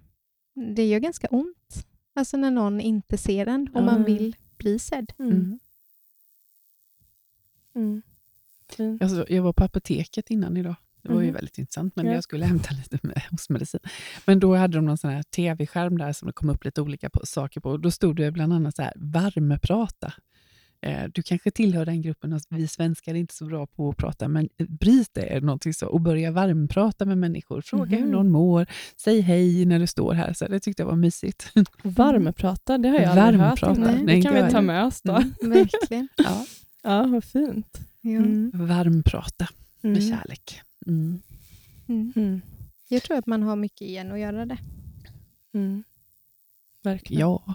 det 0.54 0.86
gör 0.86 0.98
ganska 0.98 1.26
ont. 1.30 1.86
Alltså 2.14 2.36
när 2.36 2.50
någon 2.50 2.80
inte 2.80 3.18
ser 3.18 3.46
en 3.46 3.68
och 3.74 3.82
man 3.82 3.94
Mm. 3.94 4.04
vill 4.04 4.36
bli 4.56 4.78
sedd. 4.78 5.12
Mm. 5.18 5.58
Alltså, 9.00 9.26
jag 9.28 9.42
var 9.42 9.52
på 9.52 9.64
apoteket 9.64 10.30
innan 10.30 10.56
idag. 10.56 10.74
Det 11.02 11.08
var 11.12 11.20
ju 11.20 11.26
Mhm. 11.26 11.34
väldigt 11.34 11.58
intressant, 11.58 11.96
men 11.96 12.06
Ja. 12.06 12.12
jag 12.12 12.24
skulle 12.24 12.44
hämta 12.46 12.74
lite 12.74 12.98
med, 13.06 13.22
hos 13.30 13.48
medicin. 13.50 13.80
Men 14.26 14.40
då 14.40 14.54
hade 14.56 14.78
de 14.78 14.84
någon 14.84 14.98
sån 14.98 15.10
här 15.10 15.22
tv-skärm 15.22 15.98
där 15.98 16.12
som 16.12 16.26
det 16.26 16.32
kom 16.32 16.48
upp 16.50 16.64
lite 16.64 16.82
olika 16.82 17.10
på, 17.10 17.20
saker 17.26 17.60
på. 17.60 17.76
Då 17.76 17.90
stod 17.90 18.16
det 18.16 18.30
bland 18.30 18.52
annat 18.52 18.76
så 18.76 18.82
här, 18.82 18.92
varmprata. 18.96 20.12
Eh, 20.80 21.04
du 21.12 21.22
kanske 21.22 21.50
tillhör 21.50 21.86
den 21.86 22.02
gruppen, 22.02 22.32
att 22.32 22.42
vi 22.48 22.68
svenskar 22.68 23.14
är 23.14 23.18
inte 23.18 23.34
så 23.34 23.44
bra 23.44 23.66
på 23.66 23.88
att 23.90 23.96
prata, 23.96 24.28
men 24.28 24.48
bryt 24.68 25.08
det 25.14 25.40
någonting 25.40 25.74
så 25.74 25.86
och 25.86 26.00
börja 26.00 26.30
varmprata 26.30 27.04
med 27.04 27.18
människor. 27.18 27.60
Fråga 27.62 27.96
hur 27.96 28.02
Mhm. 28.04 28.10
någon 28.12 28.30
mår, 28.30 28.66
säg 28.96 29.20
hej 29.20 29.64
när 29.64 29.78
du 29.78 29.86
står 29.86 30.14
här. 30.14 30.32
Så 30.32 30.48
det 30.48 30.60
tyckte 30.60 30.82
jag 30.82 30.88
var 30.88 30.96
mysigt. 30.96 31.52
Värmeprata, 31.82 32.78
det 32.78 32.88
har 32.88 32.98
jag 32.98 33.18
aldrig 33.18 33.40
hört. 33.40 33.78
Nej, 33.78 34.04
Det 34.06 34.22
kan 34.22 34.34
vi 34.46 34.50
ta 34.52 34.60
med 34.60 34.84
oss 34.84 35.02
då. 35.02 35.12
Mm. 35.16 35.32
Verkligen. 35.42 36.08
Ja, 36.16 36.46
Ja, 36.82 37.02
vad 37.06 37.24
fint. 37.24 37.78
Ja. 38.00 38.10
Mm. 38.10 38.50
varmprata 38.54 39.48
med 39.80 40.02
Mm. 40.02 40.10
kärlek. 40.18 40.60
Mm. 40.86 41.20
Mm. 41.88 42.12
Mm. 42.16 42.40
Jag 42.88 43.02
tror 43.02 43.16
att 43.18 43.26
man 43.26 43.42
har 43.42 43.56
mycket 43.56 43.80
igen 43.82 44.12
att 44.12 44.18
göra 44.20 44.46
det. 44.46 44.58
Mm. 45.54 45.82
Verkligen. 46.82 47.20
Ja. 47.20 47.54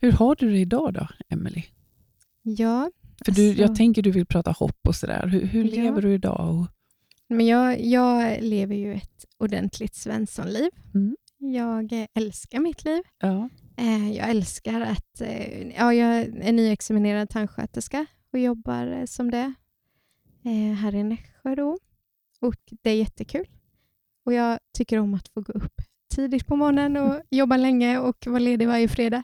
Hur 0.00 0.12
har 0.12 0.34
du 0.36 0.50
det 0.50 0.58
idag 0.58 0.94
då, 0.94 1.08
Emily? 1.28 1.62
Ja, 2.42 2.90
För 3.24 3.32
du, 3.32 3.48
Alltså- 3.48 3.62
jag 3.62 3.74
tänker 3.76 4.02
du 4.02 4.10
vill 4.10 4.26
prata 4.26 4.50
hopp 4.50 4.78
och 4.88 4.94
sådär. 4.94 5.26
Hur, 5.26 5.44
hur 5.46 5.64
Ja. 5.64 5.82
lever 5.82 6.02
du 6.02 6.14
idag? 6.14 6.66
Men 7.28 7.46
jag, 7.46 7.80
jag 7.80 8.42
lever 8.42 8.74
ju 8.74 8.94
ett 8.94 9.24
ordentligt 9.38 9.94
svenssonliv. 9.94 10.70
Mm. 10.94 11.16
Jag 11.38 12.06
älskar 12.14 12.58
mitt 12.60 12.84
liv. 12.84 13.02
ja. 13.20 13.48
Eh, 13.76 14.12
jag 14.12 14.30
älskar 14.30 14.80
att... 14.80 15.20
Eh, 15.20 15.68
ja, 15.68 15.94
jag 15.94 16.14
är 16.18 16.52
nyexaminerad 16.52 17.30
tandsköterska 17.30 18.06
och 18.32 18.38
jobbar 18.38 18.86
eh, 18.86 19.04
som 19.04 19.30
det 19.30 19.54
här 20.80 20.94
i 20.94 21.02
Nässjö. 21.04 21.54
Då. 21.54 21.78
Och 22.40 22.54
det 22.82 22.90
är 22.90 22.94
jättekul. 22.94 23.44
Och 24.24 24.32
jag 24.32 24.58
tycker 24.72 24.98
om 24.98 25.14
att 25.14 25.28
få 25.28 25.40
gå 25.40 25.52
upp 25.52 25.74
tidigt 26.14 26.46
på 26.46 26.56
morgonen 26.56 26.96
och 26.96 27.20
jobba 27.30 27.56
länge 27.56 27.98
och 27.98 28.26
vara 28.26 28.38
ledig 28.38 28.68
varje 28.68 28.88
fredag. 28.88 29.22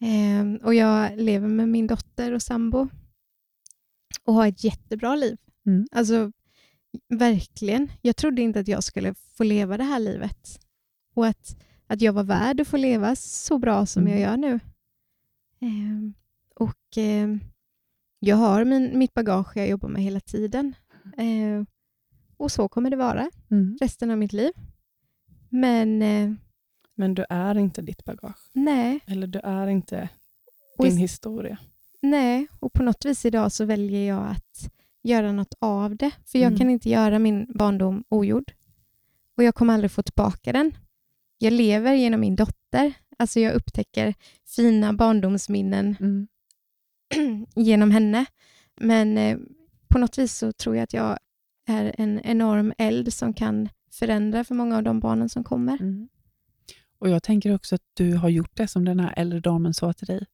Eh, 0.00 0.64
och 0.66 0.74
Jag 0.74 1.16
lever 1.20 1.48
med 1.48 1.68
min 1.68 1.86
dotter 1.86 2.32
och 2.32 2.42
sambo 2.42 2.88
och 4.24 4.34
har 4.34 4.46
ett 4.46 4.64
jättebra 4.64 5.16
liv. 5.16 5.36
Mm. 5.66 5.86
Alltså, 5.92 6.32
verkligen. 7.08 7.88
Jag 8.02 8.16
trodde 8.16 8.42
inte 8.42 8.60
att 8.60 8.68
jag 8.68 8.84
skulle 8.84 9.14
få 9.14 9.44
leva 9.44 9.76
det 9.76 9.84
här 9.84 10.00
livet. 10.00 10.60
Och 11.14 11.26
att, 11.26 11.56
att 11.86 12.00
jag 12.00 12.12
var 12.12 12.24
värd 12.24 12.60
att 12.60 12.68
få 12.68 12.76
leva 12.76 13.16
så 13.16 13.58
bra 13.58 13.86
som 13.86 14.02
Mm. 14.02 14.12
jag 14.12 14.20
gör 14.20 14.36
nu. 14.36 14.52
Eh, 15.60 16.10
och 16.54 16.98
eh, 16.98 17.28
Jag 18.18 18.36
har 18.36 18.64
min, 18.64 18.98
mitt 18.98 19.14
bagage 19.14 19.56
jag 19.56 19.68
jobbar 19.68 19.88
med 19.88 20.02
hela 20.02 20.20
tiden. 20.20 20.74
Eh, 21.16 21.64
och 22.36 22.52
så 22.52 22.68
kommer 22.68 22.90
det 22.90 22.96
vara 22.96 23.30
Mm. 23.50 23.78
resten 23.80 24.10
av 24.10 24.18
mitt 24.18 24.32
liv. 24.32 24.52
Men 25.48 26.02
eh, 26.02 26.32
Men 26.98 27.14
du 27.14 27.24
är 27.28 27.58
inte 27.58 27.82
ditt 27.82 28.04
bagage. 28.04 28.36
nej, 28.52 29.00
Eller 29.06 29.26
du 29.26 29.38
är 29.38 29.66
inte 29.66 30.08
din 30.78 30.92
is- 30.92 30.98
historia. 30.98 31.58
nej, 32.02 32.46
och 32.60 32.72
på 32.72 32.82
något 32.82 33.04
vis 33.04 33.24
idag 33.26 33.52
så 33.52 33.64
väljer 33.64 34.08
jag 34.08 34.26
att 34.30 34.70
göra 35.02 35.32
något 35.32 35.54
av 35.58 35.96
det. 35.96 36.10
För 36.26 36.38
jag 36.38 36.46
Mm. 36.46 36.58
kan 36.58 36.70
inte 36.70 36.90
göra 36.90 37.18
min 37.18 37.46
barndom 37.54 38.04
ogjord. 38.08 38.52
Och 39.36 39.42
jag 39.42 39.54
kommer 39.54 39.74
aldrig 39.74 39.90
få 39.90 40.02
tillbaka 40.02 40.52
den. 40.52 40.72
Jag 41.38 41.52
lever 41.52 41.94
genom 41.94 42.20
min 42.20 42.36
dotter. 42.36 42.92
Alltså 43.18 43.40
jag 43.40 43.54
upptäcker 43.54 44.14
fina 44.46 44.92
barndomsminnen 44.92 45.96
Mm. 46.00 46.26
genom 47.54 47.90
henne. 47.90 48.26
Men 48.80 49.18
eh, 49.18 49.38
på 49.88 49.98
något 49.98 50.18
vis 50.18 50.36
så 50.38 50.52
tror 50.52 50.76
jag 50.76 50.82
att 50.82 50.92
jag 50.92 51.18
är 51.68 51.94
en 51.98 52.20
enorm 52.24 52.72
eld 52.78 53.12
som 53.12 53.32
kan 53.34 53.68
förändra 53.92 54.44
för 54.44 54.54
många 54.54 54.76
av 54.76 54.82
de 54.82 55.00
barnen 55.00 55.28
som 55.28 55.44
kommer. 55.44 55.80
Mm. 55.80 56.08
Och 56.98 57.08
Jag 57.08 57.22
tänker 57.22 57.54
också 57.54 57.74
att 57.74 57.82
du 57.94 58.14
har 58.14 58.28
gjort 58.28 58.56
det 58.56 58.68
som 58.68 58.84
den 58.84 59.00
här 59.00 59.14
äldre 59.16 59.40
damen 59.40 59.74
sa 59.74 59.92
till 59.92 60.06
dig. 60.06 60.26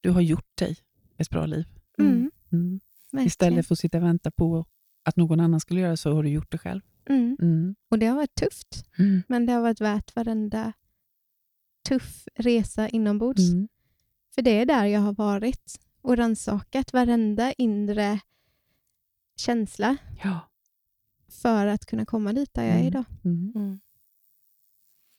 Du 0.00 0.10
har 0.10 0.20
gjort 0.20 0.56
dig 0.56 0.76
ett 1.16 1.30
bra 1.30 1.46
liv. 1.46 1.64
Mm, 1.98 2.30
Mm. 2.52 2.80
verkligen. 3.10 3.26
Istället 3.26 3.66
för 3.66 3.74
att 3.74 3.78
sitta 3.78 3.98
och 3.98 4.04
vänta 4.04 4.30
på 4.30 4.66
att 5.02 5.16
någon 5.16 5.40
annan 5.40 5.60
skulle 5.60 5.80
göra 5.80 5.96
så 5.96 6.12
har 6.14 6.22
du 6.22 6.28
gjort 6.30 6.50
det 6.50 6.58
själv. 6.58 6.80
Mm. 7.08 7.36
Mm. 7.42 7.74
Och 7.88 7.98
det 7.98 8.06
har 8.06 8.16
varit 8.16 8.34
tufft. 8.34 8.84
Mm. 8.98 9.22
Men 9.28 9.46
det 9.46 9.52
har 9.52 9.60
varit 9.60 9.80
värt 9.80 10.16
varenda 10.16 10.72
tuff 11.88 12.28
resa 12.34 12.88
inombords. 12.88 13.50
Mm. 13.50 13.68
För 14.34 14.42
det 14.42 14.50
är 14.50 14.66
där 14.66 14.84
jag 14.84 15.00
har 15.00 15.12
varit 15.12 15.80
och 16.00 16.16
rannsakat 16.16 16.92
varenda 16.92 17.52
inre 17.52 18.20
känsla 19.36 19.96
Ja. 20.22 20.40
för 21.42 21.66
att 21.66 21.86
kunna 21.86 22.04
komma 22.06 22.32
dit 22.32 22.54
där 22.54 22.62
jag 22.64 22.72
är 22.74 22.78
Mm. 22.78 22.86
idag. 22.86 23.04
Mm. 23.24 23.52
Mm. 23.54 23.80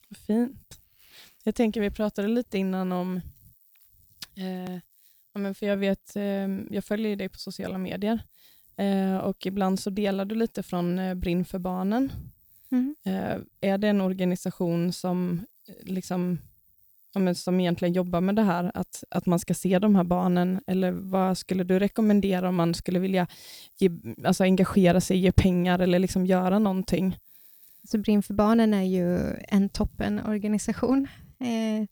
Vad 0.10 0.18
Fint. 0.18 0.81
Jag 1.44 1.56
tänker, 1.56 1.82
vi 1.82 1.92
pratade 1.92 2.28
lite 2.28 2.58
innan 2.58 2.92
om, 2.92 3.22
eh, 4.36 4.74
ja, 5.34 5.40
men 5.40 5.56
för 5.56 5.66
jag 5.66 5.78
vet, 5.78 6.16
eh, 6.16 6.48
jag 6.70 6.86
följer 6.86 7.16
dig 7.16 7.30
på 7.30 7.40
sociala 7.40 7.78
medier 7.78 8.20
eh, 8.76 9.18
och 9.18 9.46
ibland 9.46 9.80
så 9.80 9.90
delar 9.90 10.26
du 10.26 10.36
lite 10.36 10.64
från 10.64 11.00
eh, 11.00 11.16
Brinn 11.16 11.46
för 11.46 11.60
barnen. 11.60 12.12
Mm. 12.72 12.96
Eh, 13.04 13.38
är 13.62 13.78
det 13.78 13.88
en 13.88 14.02
organisation 14.02 14.94
som, 14.94 15.46
eh, 15.68 15.76
liksom, 15.94 16.38
ja, 17.14 17.20
men 17.20 17.36
som 17.36 17.60
egentligen 17.60 17.94
jobbar 17.94 18.22
med 18.22 18.36
det 18.36 18.44
här, 18.44 18.72
att, 18.74 19.04
att 19.10 19.26
man 19.26 19.40
ska 19.40 19.54
se 19.54 19.80
de 19.80 19.96
här 19.96 20.04
barnen, 20.04 20.62
eller 20.68 20.92
vad 20.92 21.38
skulle 21.38 21.64
du 21.64 21.80
rekommendera 21.80 22.50
om 22.50 22.56
man 22.56 22.74
skulle 22.74 23.00
vilja 23.00 23.28
ge, 23.78 23.90
alltså 24.26 24.44
engagera 24.44 25.02
sig, 25.02 25.18
ge 25.18 25.32
pengar 25.32 25.80
eller 25.80 26.00
liksom 26.00 26.26
göra 26.26 26.60
någonting? 26.60 27.18
Så 27.84 27.98
Brinn 27.98 28.24
för 28.24 28.34
barnen 28.34 28.74
är 28.74 28.84
ju 28.84 29.20
en 29.48 29.70
toppenorganisation. 29.70 31.08
Eh, 31.42 31.88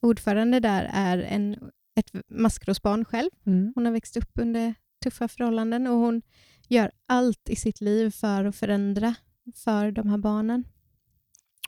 ordförande 0.00 0.60
där 0.60 0.90
är 0.92 1.18
en, 1.18 1.70
ett 1.96 2.10
maskrosbarn 2.28 3.04
själv. 3.04 3.30
Mm. 3.46 3.72
Hon 3.74 3.86
har 3.86 3.92
växt 3.92 4.16
upp 4.16 4.30
under 4.34 4.74
tuffa 5.04 5.28
förhållanden 5.28 5.86
och 5.86 5.96
hon 5.96 6.22
gör 6.68 6.90
allt 7.06 7.48
i 7.48 7.56
sitt 7.56 7.80
liv 7.80 8.10
för 8.10 8.44
att 8.44 8.56
förändra 8.56 9.14
för 9.54 9.90
de 9.90 10.08
här 10.08 10.18
barnen. 10.18 10.64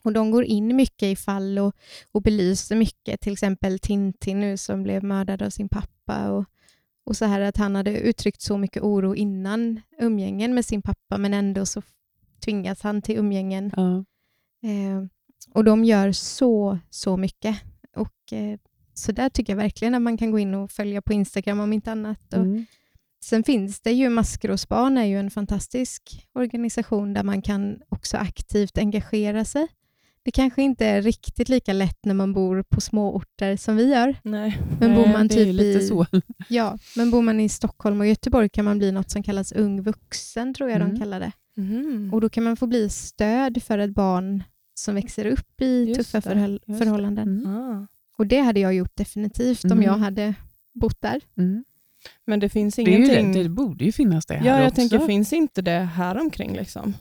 Och 0.02 0.12
De 0.12 0.30
går 0.30 0.44
in 0.44 0.76
mycket 0.76 1.02
i 1.02 1.16
fall 1.16 1.58
och, 1.58 1.76
och 2.12 2.22
belyser 2.22 2.76
mycket, 2.76 3.20
till 3.20 3.32
exempel 3.32 3.78
Tintin 3.78 4.40
nu 4.40 4.56
som 4.56 4.82
blev 4.82 5.04
mördad 5.04 5.42
av 5.42 5.50
sin 5.50 5.68
pappa 5.68 6.30
och, 6.30 6.44
och 7.04 7.16
så 7.16 7.24
här 7.24 7.40
att 7.40 7.56
han 7.56 7.74
hade 7.74 7.98
uttryckt 7.98 8.42
så 8.42 8.58
mycket 8.58 8.82
oro 8.82 9.14
innan 9.14 9.80
umgängen 9.98 10.54
med 10.54 10.64
sin 10.64 10.82
pappa 10.82 11.18
men 11.18 11.34
ändå 11.34 11.66
så 11.66 11.82
tvingas 12.44 12.82
han 12.82 13.02
till 13.02 13.18
umgängen. 13.18 13.72
Ja. 13.76 14.04
Eh, 14.68 15.04
och 15.54 15.64
de 15.64 15.84
gör 15.84 16.12
så, 16.12 16.78
så 16.90 17.16
mycket. 17.16 17.56
Och, 17.96 18.32
eh, 18.32 18.58
så 18.94 19.12
där 19.12 19.28
tycker 19.28 19.52
jag 19.52 19.56
verkligen 19.58 19.94
att 19.94 20.02
man 20.02 20.16
kan 20.16 20.30
gå 20.30 20.38
in 20.38 20.54
och 20.54 20.70
följa 20.70 21.02
på 21.02 21.12
Instagram 21.12 21.60
om 21.60 21.72
inte 21.72 21.92
annat. 21.92 22.32
Och 22.32 22.38
Mm. 22.40 22.66
Sen 23.24 23.44
finns 23.44 23.80
det 23.80 23.92
ju 23.92 24.08
Maskrosbarn 24.08 24.98
är 24.98 25.04
ju 25.04 25.18
en 25.18 25.30
fantastisk 25.30 26.26
organisation 26.34 27.12
där 27.14 27.22
man 27.22 27.42
kan 27.42 27.78
också 27.88 28.16
aktivt 28.16 28.78
engagera 28.78 29.44
sig. 29.44 29.66
Det 30.22 30.30
kanske 30.30 30.62
inte 30.62 30.86
är 30.86 31.02
riktigt 31.02 31.48
lika 31.48 31.72
lätt 31.72 31.98
när 32.04 32.14
man 32.14 32.32
bor 32.32 32.62
på 32.62 32.80
små 32.80 33.14
orter 33.16 33.56
som 33.56 33.76
vi 33.76 33.90
gör. 33.90 34.16
Nej. 34.22 34.58
Men 34.80 34.94
bor 34.94 35.06
man 35.06 35.28
typ 35.28 35.54
lite 35.54 35.78
i, 35.78 35.86
så. 35.88 36.06
Ja, 36.48 36.78
men 36.96 37.10
bor 37.10 37.22
man 37.22 37.40
i 37.40 37.48
Stockholm 37.48 38.00
och 38.00 38.06
Göteborg 38.06 38.48
kan 38.48 38.64
man 38.64 38.78
bli 38.78 38.92
något 38.92 39.10
som 39.10 39.22
kallas 39.22 39.52
ung 39.52 39.82
vuxen, 39.82 40.54
tror 40.54 40.70
jag 40.70 40.80
de 40.80 40.84
Mm. 40.84 40.98
kallar 40.98 41.20
det. 41.20 41.32
Mhm. 41.56 42.10
Och 42.14 42.20
då 42.20 42.28
kan 42.28 42.44
man 42.44 42.56
få 42.56 42.66
bli 42.66 42.88
stöd 42.88 43.62
för 43.62 43.78
ett 43.78 43.94
barn 43.94 44.42
som 44.78 44.94
växer 44.94 45.26
upp 45.26 45.60
i 45.60 45.84
Just 45.84 46.00
tuffa 46.00 46.18
det, 46.18 46.22
förhåll- 46.34 46.60
det. 46.66 46.78
förhållanden. 46.78 47.28
Mm. 47.46 47.56
Ah. 47.56 47.86
Och 48.16 48.26
det 48.26 48.38
hade 48.40 48.60
jag 48.60 48.74
gjort 48.74 48.96
definitivt 48.96 49.64
om 49.64 49.72
Mm. 49.72 49.84
jag 49.84 49.92
hade 49.96 50.34
bott 50.72 51.00
där. 51.00 51.20
Mm. 51.36 51.64
Men 52.24 52.40
det 52.40 52.48
finns 52.48 52.74
Det, 52.74 52.82
är 52.82 52.86
ju 52.86 52.94
ingenting... 52.96 53.32
det, 53.32 53.42
det 53.42 53.48
borde 53.48 53.84
ju 53.84 53.92
finnas 53.92 54.26
det 54.26 54.34
här 54.34 54.46
ja, 54.46 54.58
jag 54.58 54.64
också. 54.68 54.74
tänker, 54.76 55.06
finns 55.06 55.32
inte 55.32 55.62
det 55.62 55.70
här 55.78 56.20
omkring 56.20 56.52
liksom? 56.56 56.94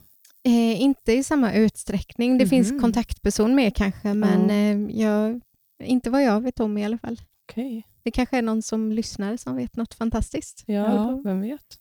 Eh, 0.43 0.81
inte 0.81 1.13
i 1.13 1.23
samma 1.23 1.53
utsträckning. 1.53 2.37
Det 2.37 2.43
Mhm. 2.45 2.49
finns 2.49 2.81
kontaktperson 2.81 3.55
med 3.55 3.75
kanske, 3.75 4.13
men 4.13 4.49
eh, 4.49 4.97
jag, 5.01 5.41
inte 5.83 6.09
vad 6.09 6.23
jag 6.23 6.41
vet 6.41 6.59
om 6.59 6.77
i 6.77 6.85
alla 6.85 6.97
fall. 6.97 7.21
Okej. 7.49 7.83
Det 8.03 8.11
kanske 8.11 8.37
är 8.37 8.41
någon 8.41 8.61
som 8.61 8.91
lyssnar 8.91 9.37
som 9.37 9.55
vet 9.55 9.75
något 9.75 9.93
fantastiskt. 9.93 10.63
Ja, 10.65 10.73
Ja. 10.95 11.21
vem 11.23 11.41
vet? 11.41 11.77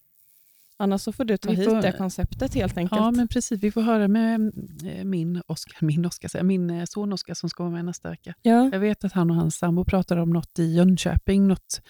Annars 0.79 1.01
så 1.03 1.13
får 1.13 1.25
du 1.25 1.37
ta 1.37 1.51
Vi 1.51 1.57
hit 1.57 1.65
får- 1.69 1.83
det 1.83 1.93
konceptet 1.93 2.55
helt 2.55 2.79
enkelt. 2.79 3.01
Ja, 3.01 3.11
men 3.11 3.29
precis. 3.29 3.61
Vi 3.63 3.71
får 3.71 3.81
höra 3.83 4.09
med 4.09 4.53
eh, 4.85 5.05
min 5.05 5.43
Oskar, 5.47 5.87
min, 5.87 6.11
jag, 6.35 6.45
min 6.47 6.71
eh, 6.71 6.85
son 6.85 7.13
Oskar 7.13 7.35
som 7.35 7.49
ska 7.49 7.63
vara 7.63 7.73
med 7.73 7.85
nästa 7.85 8.11
vecka. 8.11 8.35
ja. 8.43 8.69
Jag 8.73 8.81
vet 8.81 9.05
att 9.05 9.13
han 9.13 9.31
och 9.31 9.37
hans 9.37 9.55
sambo 9.57 9.85
pratade 9.85 10.21
om 10.23 10.31
något 10.31 10.59
i 10.59 10.75
Jönköping, 10.75 11.47
något, 11.49 11.81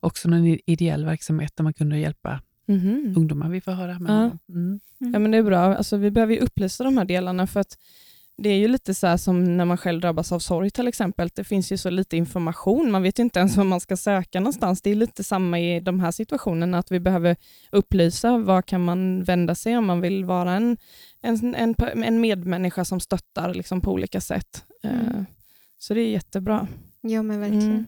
också 0.00 0.28
någon 0.28 0.46
ideell 0.66 1.04
verksamhet 1.04 1.52
där 1.56 1.64
man 1.64 1.74
kunde 1.74 1.98
hjälpa 1.98 2.40
Mhm. 2.66 3.14
ungdomar. 3.16 3.48
Vi 3.48 3.60
får 3.60 3.72
höra 3.72 3.98
med 3.98 4.10
Ja. 4.10 4.14
honom. 4.14 4.38
Mm. 4.48 4.80
Ja, 4.98 5.18
men 5.18 5.30
det 5.30 5.38
är 5.38 5.42
bra. 5.42 5.58
Alltså, 5.76 5.96
vi 5.96 6.10
behöver 6.10 6.34
ju 6.34 6.40
upplysa 6.40 6.84
de 6.84 6.98
här 6.98 7.04
delarna 7.04 7.46
för 7.46 7.60
att 7.60 7.78
det 8.36 8.48
är 8.48 8.56
ju 8.58 8.68
lite 8.68 8.94
så 8.94 9.06
här 9.06 9.16
som 9.16 9.56
när 9.56 9.64
man 9.64 9.76
själv 9.76 10.00
drabbas 10.00 10.32
av 10.32 10.38
sorg 10.38 10.70
till 10.70 10.88
exempel. 10.88 11.30
Det 11.34 11.44
finns 11.44 11.72
ju 11.72 11.76
så 11.76 11.90
lite 11.90 12.16
information. 12.16 12.90
Man 12.90 13.02
vet 13.02 13.18
ju 13.18 13.22
inte 13.22 13.38
ens 13.38 13.56
var 13.56 13.64
man 13.64 13.80
ska 13.80 13.96
söka 13.96 14.40
någonstans. 14.40 14.82
Det 14.82 14.90
är 14.90 14.94
lite 14.94 15.24
samma 15.24 15.60
i 15.60 15.80
de 15.80 16.00
här 16.00 16.10
situationerna, 16.10 16.78
att 16.78 16.92
vi 16.92 17.00
behöver 17.00 17.36
upplysa. 17.72 18.38
Var 18.38 18.62
kan 18.62 18.84
man 18.84 19.24
vända 19.24 19.54
sig 19.54 19.76
om 19.78 19.86
man 19.86 20.00
vill 20.00 20.24
vara 20.24 20.52
en, 20.52 20.76
en, 21.20 21.54
en, 21.54 21.74
en 22.04 22.20
medmänniska 22.20 22.84
som 22.84 23.00
stöttar 23.00 23.54
liksom, 23.54 23.80
på 23.80 23.92
olika 23.92 24.20
sätt. 24.20 24.64
Mm. 24.82 25.06
Eh, 25.06 25.22
Så 25.78 25.94
det 25.94 26.00
är 26.00 26.10
jättebra. 26.10 26.68
Ja, 27.00 27.22
men 27.22 27.40
verkligen. 27.40 27.70
Mm. 27.70 27.86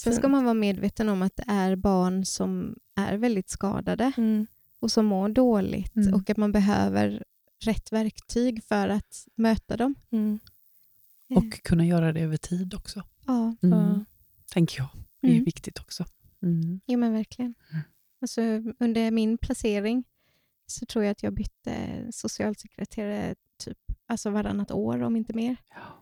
Sen 0.00 0.12
ska 0.14 0.28
man 0.28 0.44
vara 0.44 0.54
medveten 0.54 1.08
om 1.08 1.22
att 1.22 1.36
det 1.36 1.44
är 1.48 1.76
barn 1.76 2.24
som 2.24 2.74
är 2.96 3.16
väldigt 3.16 3.48
skadade 3.50 4.12
Mm. 4.16 4.46
och 4.80 4.90
som 4.90 5.06
mår 5.06 5.28
dåligt 5.28 5.96
Mm. 5.96 6.14
och 6.14 6.30
att 6.30 6.36
man 6.36 6.52
behöver 6.52 7.22
rätt 7.66 7.92
verktyg 7.92 8.64
för 8.64 8.88
att 8.88 9.26
möta 9.34 9.76
dem. 9.76 9.94
Mm. 10.10 10.38
Eh, 11.28 11.36
Och 11.38 11.62
kunna 11.62 11.86
göra 11.86 12.12
det 12.12 12.20
över 12.20 12.36
tid 12.36 12.74
också, 12.74 13.02
ja, 13.26 13.54
mm. 13.62 14.04
Tänker 14.52 14.78
jag. 14.78 14.88
Det 15.20 15.26
är 15.28 15.32
Mm. 15.32 15.44
viktigt 15.44 15.78
också. 15.78 16.04
Mm. 16.42 16.80
ja, 16.86 16.96
men 16.96 17.12
verkligen. 17.12 17.54
Mm. 17.72 17.82
Alltså, 18.20 18.40
under 18.78 19.10
min 19.10 19.38
placering 19.38 20.04
så 20.66 20.86
tror 20.86 21.04
jag 21.04 21.12
att 21.12 21.22
jag 21.22 21.32
bytte 21.34 22.06
socialsekreterare 22.12 23.34
typ 23.56 23.78
alltså 24.06 24.30
varannat 24.30 24.70
år, 24.70 25.02
om 25.02 25.16
inte 25.16 25.32
mer. 25.32 25.56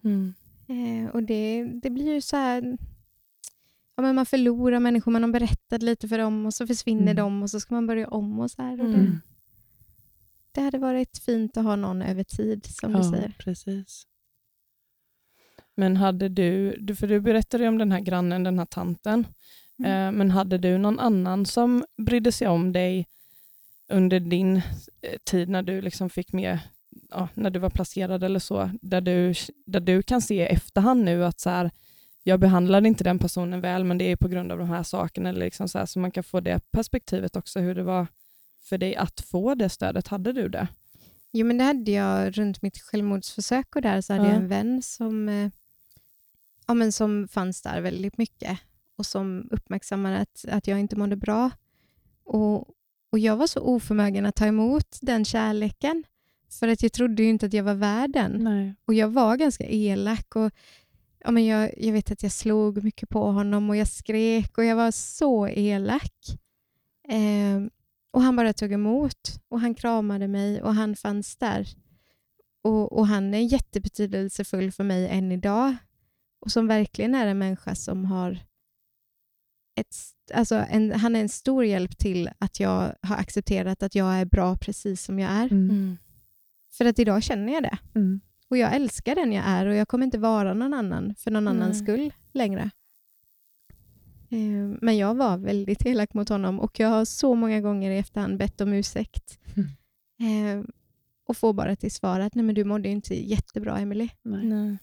Mm. 0.04 0.34
Eh, 0.68 1.10
och 1.10 1.22
det, 1.22 1.64
det 1.82 1.90
blir 1.90 2.14
ju 2.14 2.20
så 2.20 2.36
här... 2.36 2.78
Ja, 3.96 4.02
men 4.02 4.14
man 4.14 4.26
förlorar 4.26 4.80
människor, 4.80 5.12
man 5.12 5.22
har 5.22 5.30
berättat 5.30 5.82
lite 5.82 6.08
för 6.08 6.18
dem 6.18 6.46
och 6.46 6.54
så 6.54 6.66
försvinner 6.66 7.02
Mm. 7.12 7.16
de 7.16 7.42
och 7.42 7.50
så 7.50 7.60
ska 7.60 7.74
man 7.74 7.86
börja 7.86 8.08
om. 8.08 8.40
och 8.40 8.50
så 8.50 8.62
här. 8.62 8.80
Och 8.80 8.88
det, 8.88 8.94
Mm. 8.98 9.20
Det 10.55 10.61
hade 10.61 10.78
varit 10.78 11.18
fint 11.18 11.57
att 11.57 11.64
ha 11.64 11.76
någon 11.76 12.02
över 12.02 12.24
tid, 12.24 12.66
som 12.66 12.92
du 12.92 12.98
Ja, 12.98 13.11
säger. 13.11 13.34
precis. 13.38 14.07
Men 15.76 15.96
hade 15.96 16.28
du, 16.28 16.76
för 16.96 17.07
du 17.07 17.20
berättade 17.20 17.68
om 17.68 17.78
den 17.78 17.92
här 17.92 18.00
grannen, 18.00 18.42
den 18.42 18.59
här 18.59 18.66
tanten, 18.66 19.26
mm. 19.78 19.90
eh, 19.90 20.12
men 20.18 20.30
hade 20.30 20.59
du 20.59 20.78
någon 20.78 21.00
annan 21.00 21.46
som 21.46 21.84
brydde 21.96 22.32
sig 22.32 22.48
om 22.48 22.72
dig 22.72 23.07
under 23.88 24.20
din 24.20 24.57
eh, 24.57 25.18
tid 25.24 25.48
när 25.48 25.62
du 25.62 25.80
liksom 25.80 26.11
fick 26.11 26.32
med, 26.32 26.59
ja, 27.11 27.28
när 27.34 27.50
du 27.50 27.59
var 27.59 27.70
placerad 27.70 28.24
eller 28.24 28.40
så, 28.40 28.70
där 28.82 29.00
du, 29.00 29.34
där 29.66 29.80
du 29.80 30.02
kan 30.02 30.22
se 30.22 30.34
i 30.34 30.46
efterhand 30.46 31.05
nu 31.05 31.24
att 31.24 31.40
så 31.40 31.50
här, 31.50 31.70
jag 32.22 32.40
behandlade 32.40 32.88
inte 32.88 33.05
den 33.05 33.18
personen 33.18 33.61
väl, 33.61 33.84
men 33.84 33.98
det 33.98 34.05
är 34.05 34.16
på 34.16 34.28
grund 34.28 34.52
av 34.52 34.59
de 34.59 34.68
här 34.68 34.82
sakerna, 34.82 35.28
eller 35.28 35.44
liksom 35.44 35.68
så, 35.68 35.78
här, 35.78 35.86
så 35.86 35.98
man 35.98 36.11
kan 36.11 36.24
få 36.24 36.40
det 36.40 36.70
perspektivet 36.70 37.36
också, 37.36 37.61
hur 37.61 37.74
det 37.74 37.82
var 37.82 38.07
för 38.64 38.78
dig 38.78 38.96
att 38.96 39.20
få 39.20 39.54
det 39.54 39.68
stödet. 39.68 40.08
Hade 40.08 40.32
du 40.32 40.48
det? 40.48 40.68
Jo, 41.32 41.46
men 41.46 41.58
det 41.58 41.64
hade 41.64 41.90
jag 41.90 42.38
runt 42.38 42.62
mitt 42.62 42.78
självmordsförsök 42.78 43.76
och 43.76 43.82
där 43.82 44.00
så 44.00 44.12
hade 44.12 44.24
ja. 44.24 44.30
jag 44.30 44.36
en 44.36 44.48
vän 44.48 44.82
som, 44.82 45.28
eh, 45.28 45.50
ja, 46.66 46.74
men 46.74 46.92
som 46.92 47.28
fanns 47.28 47.62
där 47.62 47.80
väldigt 47.80 48.18
mycket 48.18 48.58
och 48.96 49.06
som 49.06 49.48
uppmärksammade 49.50 50.18
att, 50.18 50.44
att 50.48 50.66
jag 50.66 50.80
inte 50.80 50.96
mådde 50.96 51.16
bra. 51.16 51.50
Och, 52.24 52.68
och 53.10 53.18
Jag 53.18 53.36
var 53.36 53.46
så 53.46 53.60
oförmögen 53.60 54.26
att 54.26 54.34
ta 54.34 54.46
emot 54.46 54.98
den 55.00 55.24
kärleken, 55.24 56.04
för 56.50 56.68
att 56.68 56.82
jag 56.82 56.92
trodde 56.92 57.22
ju 57.22 57.28
inte 57.28 57.46
att 57.46 57.52
jag 57.52 57.64
var 57.64 57.74
värd 57.74 58.10
den. 58.12 58.42
Och 58.84 58.94
jag 58.94 59.08
var 59.08 59.36
ganska 59.36 59.64
elak. 59.64 60.36
Och, 60.36 60.50
ja, 61.18 61.30
men 61.30 61.46
jag, 61.46 61.74
jag 61.76 61.92
vet 61.92 62.10
att 62.10 62.22
jag 62.22 62.32
slog 62.32 62.84
mycket 62.84 63.08
på 63.08 63.30
honom 63.30 63.70
och 63.70 63.76
jag 63.76 63.88
skrek 63.88 64.58
och 64.58 64.64
jag 64.64 64.76
var 64.76 64.90
så 64.90 65.48
elak. 65.48 66.14
Eh, 67.08 67.60
och 68.14 68.22
Han 68.22 68.36
bara 68.36 68.52
tog 68.52 68.72
emot 68.72 69.40
och 69.48 69.60
han 69.60 69.74
kramade 69.74 70.28
mig 70.28 70.62
och 70.62 70.74
han 70.74 70.96
fanns 70.96 71.36
där. 71.36 71.68
Och, 72.62 72.92
och 72.92 73.06
Han 73.06 73.34
är 73.34 73.38
jättebetydelsefull 73.38 74.72
för 74.72 74.84
mig 74.84 75.08
än 75.08 75.32
idag 75.32 75.76
och 76.40 76.52
som 76.52 76.66
verkligen 76.66 77.14
är 77.14 77.26
en 77.26 77.38
människa 77.38 77.74
som 77.74 78.04
har 78.04 78.38
ett, 79.80 79.96
alltså 80.34 80.54
en, 80.54 80.92
han 80.92 81.16
är 81.16 81.20
en 81.20 81.28
stor 81.28 81.64
hjälp 81.64 81.98
till 81.98 82.30
att 82.38 82.60
jag 82.60 82.94
har 83.02 83.16
accepterat 83.16 83.82
att 83.82 83.94
jag 83.94 84.14
är 84.14 84.24
bra 84.24 84.56
precis 84.56 85.04
som 85.04 85.18
jag 85.18 85.30
är. 85.30 85.52
Mm. 85.52 85.70
mm. 85.70 85.96
För 86.70 86.84
att 86.84 86.98
idag 86.98 87.22
känner 87.22 87.52
jag 87.52 87.62
det. 87.62 87.78
Mm. 87.94 88.20
Och 88.48 88.56
jag 88.56 88.74
älskar 88.74 89.14
den 89.14 89.32
jag 89.32 89.44
är 89.46 89.66
och 89.66 89.74
jag 89.74 89.88
kommer 89.88 90.04
inte 90.04 90.18
vara 90.18 90.54
någon 90.54 90.74
annan 90.74 91.14
för 91.18 91.30
någon 91.30 91.48
mm. 91.48 91.62
annans 91.62 91.78
skull 91.78 92.12
längre. 92.32 92.70
Eh, 94.35 94.76
men 94.80 94.97
jag 94.97 95.14
var 95.14 95.39
väldigt 95.39 95.87
elak 95.87 96.14
mot 96.14 96.28
honom 96.28 96.61
och 96.61 96.80
jag 96.80 96.89
har 96.89 97.05
så 97.05 97.35
många 97.35 97.61
gånger 97.61 97.91
i 97.91 97.99
efterhand 97.99 98.39
bett 98.39 98.61
om 98.61 98.72
ursäkt. 98.72 99.39
Mm. 99.57 100.59
Eh, 100.59 100.64
och 101.26 101.37
får 101.37 101.53
bara 101.53 101.76
till 101.76 101.93
svar 101.93 102.20
att 102.20 102.35
Nej, 102.35 102.45
men 102.45 102.55
du 102.55 102.64
mådde 102.64 102.89
inte 102.89 103.14
jättebra, 103.14 103.78
Emily. 103.78 104.09
Nej. 104.22 104.78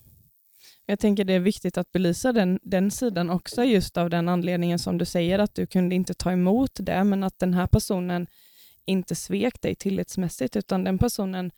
Jag 0.86 0.99
tänker 0.99 1.26
det 1.26 1.34
är 1.34 1.39
viktigt 1.39 1.78
att 1.78 1.91
belysa 1.91 2.34
den, 2.34 2.60
den 2.64 2.91
sidan 2.91 3.30
också, 3.30 3.64
just 3.64 3.97
av 3.97 4.10
den 4.10 4.30
anledningen 4.30 4.80
som 4.80 4.97
du 4.97 5.06
säger, 5.06 5.39
att 5.39 5.56
du 5.56 5.66
kunde 5.68 5.95
inte 5.95 6.14
ta 6.14 6.32
emot 6.32 6.72
det, 6.74 7.04
men 7.04 7.24
att 7.24 7.39
den 7.39 7.54
här 7.54 7.68
personen 7.68 8.28
inte 8.86 9.16
svek 9.16 9.62
dig 9.62 9.76
tillitsmässigt, 9.76 10.56
utan 10.56 10.84
den 10.84 10.97
personen 10.97 11.52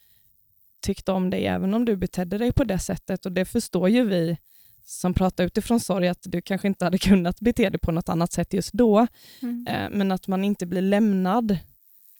tyckte 0.81 1.11
om 1.11 1.29
dig 1.29 1.45
även 1.45 1.73
om 1.73 1.85
du 1.85 1.95
betedde 1.95 2.37
dig 2.37 2.51
på 2.51 2.63
det 2.63 2.79
sättet. 2.79 3.25
Och 3.25 3.31
det 3.31 3.45
förstår 3.45 3.89
ju 3.89 4.05
vi 4.05 4.37
som 4.85 5.13
pratar 5.13 5.43
utifrån 5.43 5.79
sorg, 5.79 6.07
att 6.07 6.21
du 6.23 6.41
kanske 6.41 6.67
inte 6.67 6.85
hade 6.85 6.97
kunnat 7.09 7.39
bete 7.39 7.69
dig 7.69 7.79
på 7.79 7.91
något 7.91 8.09
annat 8.09 8.33
sätt 8.33 8.53
just 8.53 8.73
då, 8.73 9.07
mm. 9.41 9.67
eh, 9.67 9.89
men 9.97 10.11
att 10.11 10.27
man 10.27 10.43
inte 10.43 10.65
blir 10.65 10.81
lämnad, 10.81 11.57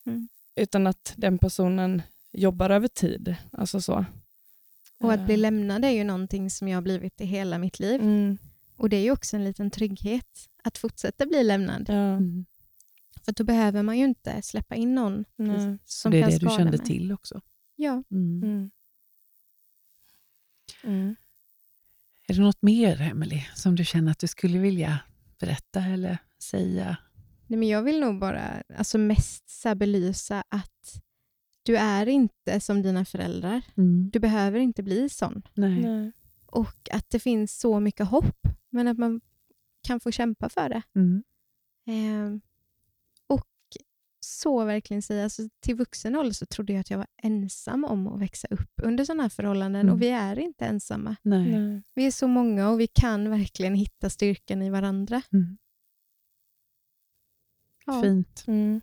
mm. 0.05 0.27
utan 0.55 0.87
att 0.87 1.13
den 1.15 1.37
personen 1.37 2.01
jobbar 2.31 2.69
över 2.69 2.87
tid. 2.87 3.35
Alltså 3.51 3.81
så. 3.81 4.05
Och 4.99 5.13
att 5.13 5.25
bli 5.25 5.37
lämnad 5.37 5.85
är 5.85 5.89
ju 5.89 6.03
någonting 6.03 6.49
som 6.49 6.67
jag 6.67 6.77
har 6.77 6.81
blivit 6.81 7.21
i 7.21 7.25
hela 7.25 7.57
mitt 7.57 7.79
liv. 7.79 8.01
Mm. 8.01 8.37
Och 8.77 8.89
det 8.89 8.97
är 8.97 9.01
ju 9.01 9.11
också 9.11 9.35
en 9.35 9.43
liten 9.43 9.71
trygghet 9.71 10.49
att 10.63 10.77
fortsätta 10.77 11.25
bli 11.25 11.43
lämnad. 11.43 11.85
Ja. 11.87 11.93
Mm. 11.93 12.45
För 13.25 13.31
då 13.31 13.43
behöver 13.43 13.83
man 13.83 13.97
ju 13.97 14.05
inte 14.05 14.41
släppa 14.41 14.75
in 14.75 14.95
någon 14.95 15.25
Nej. 15.35 15.77
som 15.85 16.11
det 16.11 16.17
är 16.17 16.21
kan 16.21 16.31
det 16.31 16.37
du 16.37 16.49
kände 16.49 16.77
mig. 16.77 16.85
till 16.85 17.11
också. 17.11 17.41
Ja. 17.75 18.03
Mm. 18.11 18.71
mm. 20.83 21.15
Är 22.27 22.33
det 22.33 22.41
något 22.41 22.61
mer, 22.61 23.01
Emily, 23.01 23.41
som 23.55 23.75
du 23.75 23.85
känner 23.85 24.11
att 24.11 24.19
du 24.19 24.27
skulle 24.27 24.59
vilja 24.59 24.99
berätta 25.39 25.79
eller 25.79 26.17
säga? 26.43 26.97
Nej, 27.47 27.59
men 27.59 27.67
jag 27.67 27.83
vill 27.83 27.99
nog 27.99 28.19
bara 28.19 28.63
alltså 28.77 28.97
mest 28.97 29.49
så 29.49 29.75
belysa 29.75 30.43
att 30.47 31.03
du 31.63 31.77
är 31.77 32.07
inte 32.07 32.59
som 32.59 32.81
dina 32.81 33.05
föräldrar. 33.05 33.61
Mm. 33.77 34.09
Du 34.13 34.19
behöver 34.19 34.59
inte 34.59 34.83
bli 34.83 35.09
sån. 35.09 35.41
Nej. 35.53 35.81
Nej. 35.81 36.11
Och 36.45 36.89
att 36.91 37.09
det 37.09 37.19
finns 37.19 37.59
så 37.59 37.79
mycket 37.79 38.07
hopp, 38.07 38.47
men 38.69 38.87
att 38.87 38.97
man 38.97 39.21
kan 39.81 39.99
få 39.99 40.11
kämpa 40.11 40.49
för 40.49 40.69
det. 40.69 40.81
Mm. 40.95 41.23
Eh, 41.87 42.39
så 44.23 44.65
verkligen 44.65 45.01
säga, 45.01 45.23
alltså, 45.23 45.41
till 45.59 45.75
vuxen 45.75 46.15
ålder 46.15 46.33
så 46.33 46.45
trodde 46.45 46.73
jag 46.73 46.79
att 46.79 46.89
jag 46.89 46.97
var 46.97 47.07
ensam 47.23 47.85
om 47.85 48.07
att 48.07 48.21
växa 48.21 48.47
upp 48.51 48.71
under 48.83 49.05
sådana 49.05 49.23
här 49.23 49.29
förhållanden 49.29 49.81
mm. 49.81 49.93
och 49.93 50.01
vi 50.01 50.09
är 50.09 50.39
inte 50.39 50.65
ensamma. 50.65 51.15
Nej. 51.21 51.81
Vi 51.95 52.05
är 52.05 52.11
så 52.11 52.27
många 52.27 52.69
och 52.69 52.79
vi 52.79 52.87
kan 52.87 53.29
verkligen 53.29 53.75
hitta 53.75 54.09
styrkan 54.09 54.61
i 54.61 54.69
varandra. 54.69 55.21
Mm. 55.33 55.57
Ja. 57.85 58.01
Fint. 58.01 58.43
Mm. 58.47 58.81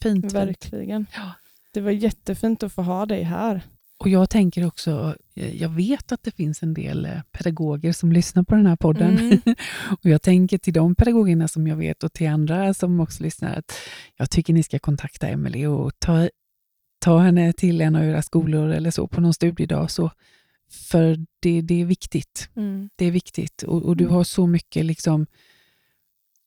Fint. 0.00 0.32
Verkligen. 0.32 1.06
Ja. 1.14 1.32
Det 1.72 1.80
var 1.80 1.90
jättefint 1.90 2.62
att 2.62 2.72
få 2.72 2.82
ha 2.82 3.06
dig 3.06 3.22
här. 3.22 3.62
Och 4.04 4.10
Jag 4.10 4.30
tänker 4.30 4.66
också, 4.66 5.16
jag 5.34 5.68
vet 5.68 6.12
att 6.12 6.22
det 6.22 6.30
finns 6.30 6.62
en 6.62 6.74
del 6.74 7.04
eh, 7.04 7.20
pedagoger 7.32 7.92
som 7.92 8.12
lyssnar 8.12 8.42
på 8.42 8.54
den 8.54 8.66
här 8.66 8.76
podden. 8.76 9.18
Mm. 9.18 9.38
och 10.02 10.06
Jag 10.10 10.22
tänker 10.22 10.58
till 10.58 10.72
de 10.72 10.94
pedagogerna 10.94 11.48
som 11.48 11.66
jag 11.66 11.76
vet 11.76 12.04
och 12.04 12.12
till 12.12 12.28
andra 12.28 12.74
som 12.74 13.00
också 13.00 13.22
lyssnar, 13.22 13.58
att 13.58 13.72
jag 14.16 14.30
tycker 14.30 14.52
ni 14.52 14.62
ska 14.62 14.78
kontakta 14.78 15.28
Emelie 15.28 15.66
och 15.66 15.92
ta, 15.98 16.28
ta 16.98 17.18
henne 17.18 17.52
till 17.52 17.80
en 17.80 17.96
av 17.96 18.04
era 18.04 18.22
skolor 18.22 18.70
eller 18.70 18.90
så 18.90 19.08
på 19.08 19.20
någon 19.20 19.34
studiedag. 19.34 19.90
Så, 19.90 20.10
för 20.70 21.18
det, 21.40 21.60
det 21.60 21.80
är 21.80 21.84
viktigt. 21.84 22.48
Mm. 22.56 22.90
Det 22.96 23.04
är 23.04 23.10
viktigt 23.10 23.62
och, 23.62 23.82
och 23.82 23.96
du 23.96 24.04
mm. 24.04 24.16
har 24.16 24.24
så 24.24 24.46
mycket 24.46 24.84
liksom, 24.84 25.26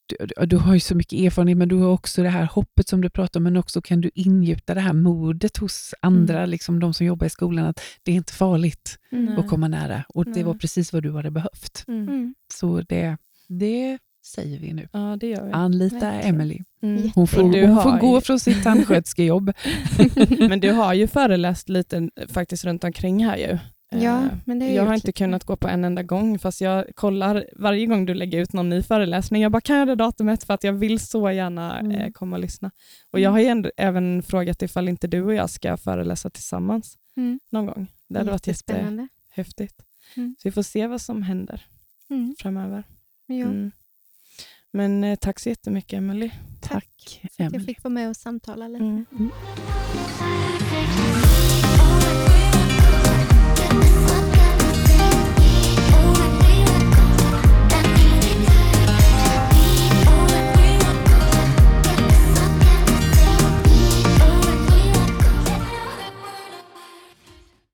du, 0.08 0.46
du, 0.46 0.58
har 0.58 0.74
ju 0.74 0.80
så 0.80 0.96
mycket 0.96 1.20
erfarenhet, 1.20 1.58
men 1.58 1.68
du 1.68 1.76
har 1.76 1.90
också 1.90 2.24
det 2.24 2.30
här 2.30 2.46
hoppet 2.46 2.88
som 2.88 3.02
du 3.02 3.10
pratar 3.10 3.40
om, 3.40 3.44
men 3.44 3.58
också 3.58 3.82
kan 3.82 4.02
du 4.02 4.12
ingjuta 4.14 4.74
det 4.74 4.82
här 4.82 4.94
modet 4.94 5.58
hos 5.58 5.94
andra, 6.02 6.38
mm. 6.38 6.50
liksom 6.50 6.80
de 6.80 6.94
som 6.94 7.06
jobbar 7.06 7.28
i 7.28 7.30
skolan, 7.30 7.66
att 7.66 7.82
det 8.04 8.12
är 8.12 8.16
inte 8.16 8.34
farligt 8.34 9.00
mm. 9.12 9.40
att 9.40 9.48
komma 9.48 9.68
nära. 9.68 10.04
Och 10.10 10.26
det 10.26 10.44
var 10.44 10.54
precis 10.54 10.94
vad 10.94 11.04
du 11.04 11.14
hade 11.14 11.32
behövt. 11.32 11.84
Mm. 11.88 12.08
mm. 12.08 12.36
Så 12.54 12.82
det, 12.82 13.18
det 13.48 13.98
säger 14.26 14.60
vi 14.60 14.74
nu. 14.74 14.88
Ja, 14.92 15.18
det 15.20 15.28
gör 15.28 15.46
vi. 15.46 15.52
Anlita 15.52 16.12
Emily. 16.12 16.60
Mm. 16.82 17.12
Hon 17.16 17.28
får, 17.28 17.68
hon 17.68 17.84
får 17.84 18.00
gå 18.00 18.22
från 18.22 18.40
sitt 18.40 18.64
tandsköterskejobb. 18.64 19.54
men 20.50 20.60
du 20.60 20.72
har 20.72 20.94
ju 20.94 21.08
föreläst 21.08 21.70
lite 21.70 22.10
faktiskt 22.28 22.66
runt 22.66 22.84
omkring 22.84 23.26
här 23.26 23.38
ju. 23.38 23.58
Ja, 23.90 24.24
eh, 24.26 24.32
men 24.46 24.60
det 24.60 24.74
jag 24.74 24.86
har 24.86 24.94
inte 24.94 25.12
kunnat 25.12 25.44
gå 25.44 25.56
på 25.56 25.68
en 25.68 25.84
enda 25.84 26.04
gång, 26.04 26.40
fast 26.40 26.62
jag 26.62 26.86
kollar 26.96 27.46
varje 27.56 27.86
gång 27.86 28.06
du 28.06 28.14
lägger 28.14 28.40
ut 28.40 28.54
någon 28.54 28.70
ny 28.70 28.84
föreläsning. 28.84 29.42
Jag 29.42 29.52
bara, 29.52 29.62
kan 29.62 29.78
jag 29.78 29.88
det 29.88 29.96
datumet? 29.96 30.44
För 30.44 30.54
att 30.54 30.64
jag 30.64 30.74
vill 30.74 31.00
så 31.00 31.32
gärna 31.32 31.80
mm. 31.80 31.92
eh, 31.92 32.12
komma 32.12 32.36
och 32.36 32.42
lyssna. 32.42 32.72
Och 33.12 33.20
Jag 33.20 33.32
har 33.32 33.40
ändå, 33.40 33.72
även 33.78 34.24
frågat 34.24 34.62
ifall 34.62 34.90
inte 34.90 35.08
du 35.08 35.22
och 35.22 35.34
jag 35.34 35.50
ska 35.50 35.78
föreläsa 35.78 36.30
tillsammans 36.30 36.98
mm. 37.18 37.40
någon 37.50 37.66
gång. 37.66 37.88
Det 38.08 38.18
hade 38.18 38.32
varit 38.32 38.48
jättehäftigt. 38.48 39.82
Mm. 40.16 40.36
Så 40.40 40.48
vi 40.48 40.52
får 40.52 40.64
se 40.64 40.88
vad 40.88 41.02
som 41.02 41.24
händer 41.24 41.66
mm. 42.10 42.36
framöver. 42.40 42.84
Mm. 43.30 43.72
Men 44.72 45.04
eh, 45.04 45.16
tack 45.16 45.40
så 45.40 45.50
jättemycket, 45.50 45.98
Emelie. 45.98 46.32
Tack, 46.62 47.20
tack 47.22 47.32
för 47.36 47.44
att 47.44 47.54
jag 47.54 47.66
fick 47.66 47.84
vara 47.84 47.94
med 47.94 48.10
och 48.10 48.18
samtala 48.18 48.68
lite. 48.68 48.84
Mm. 48.84 49.32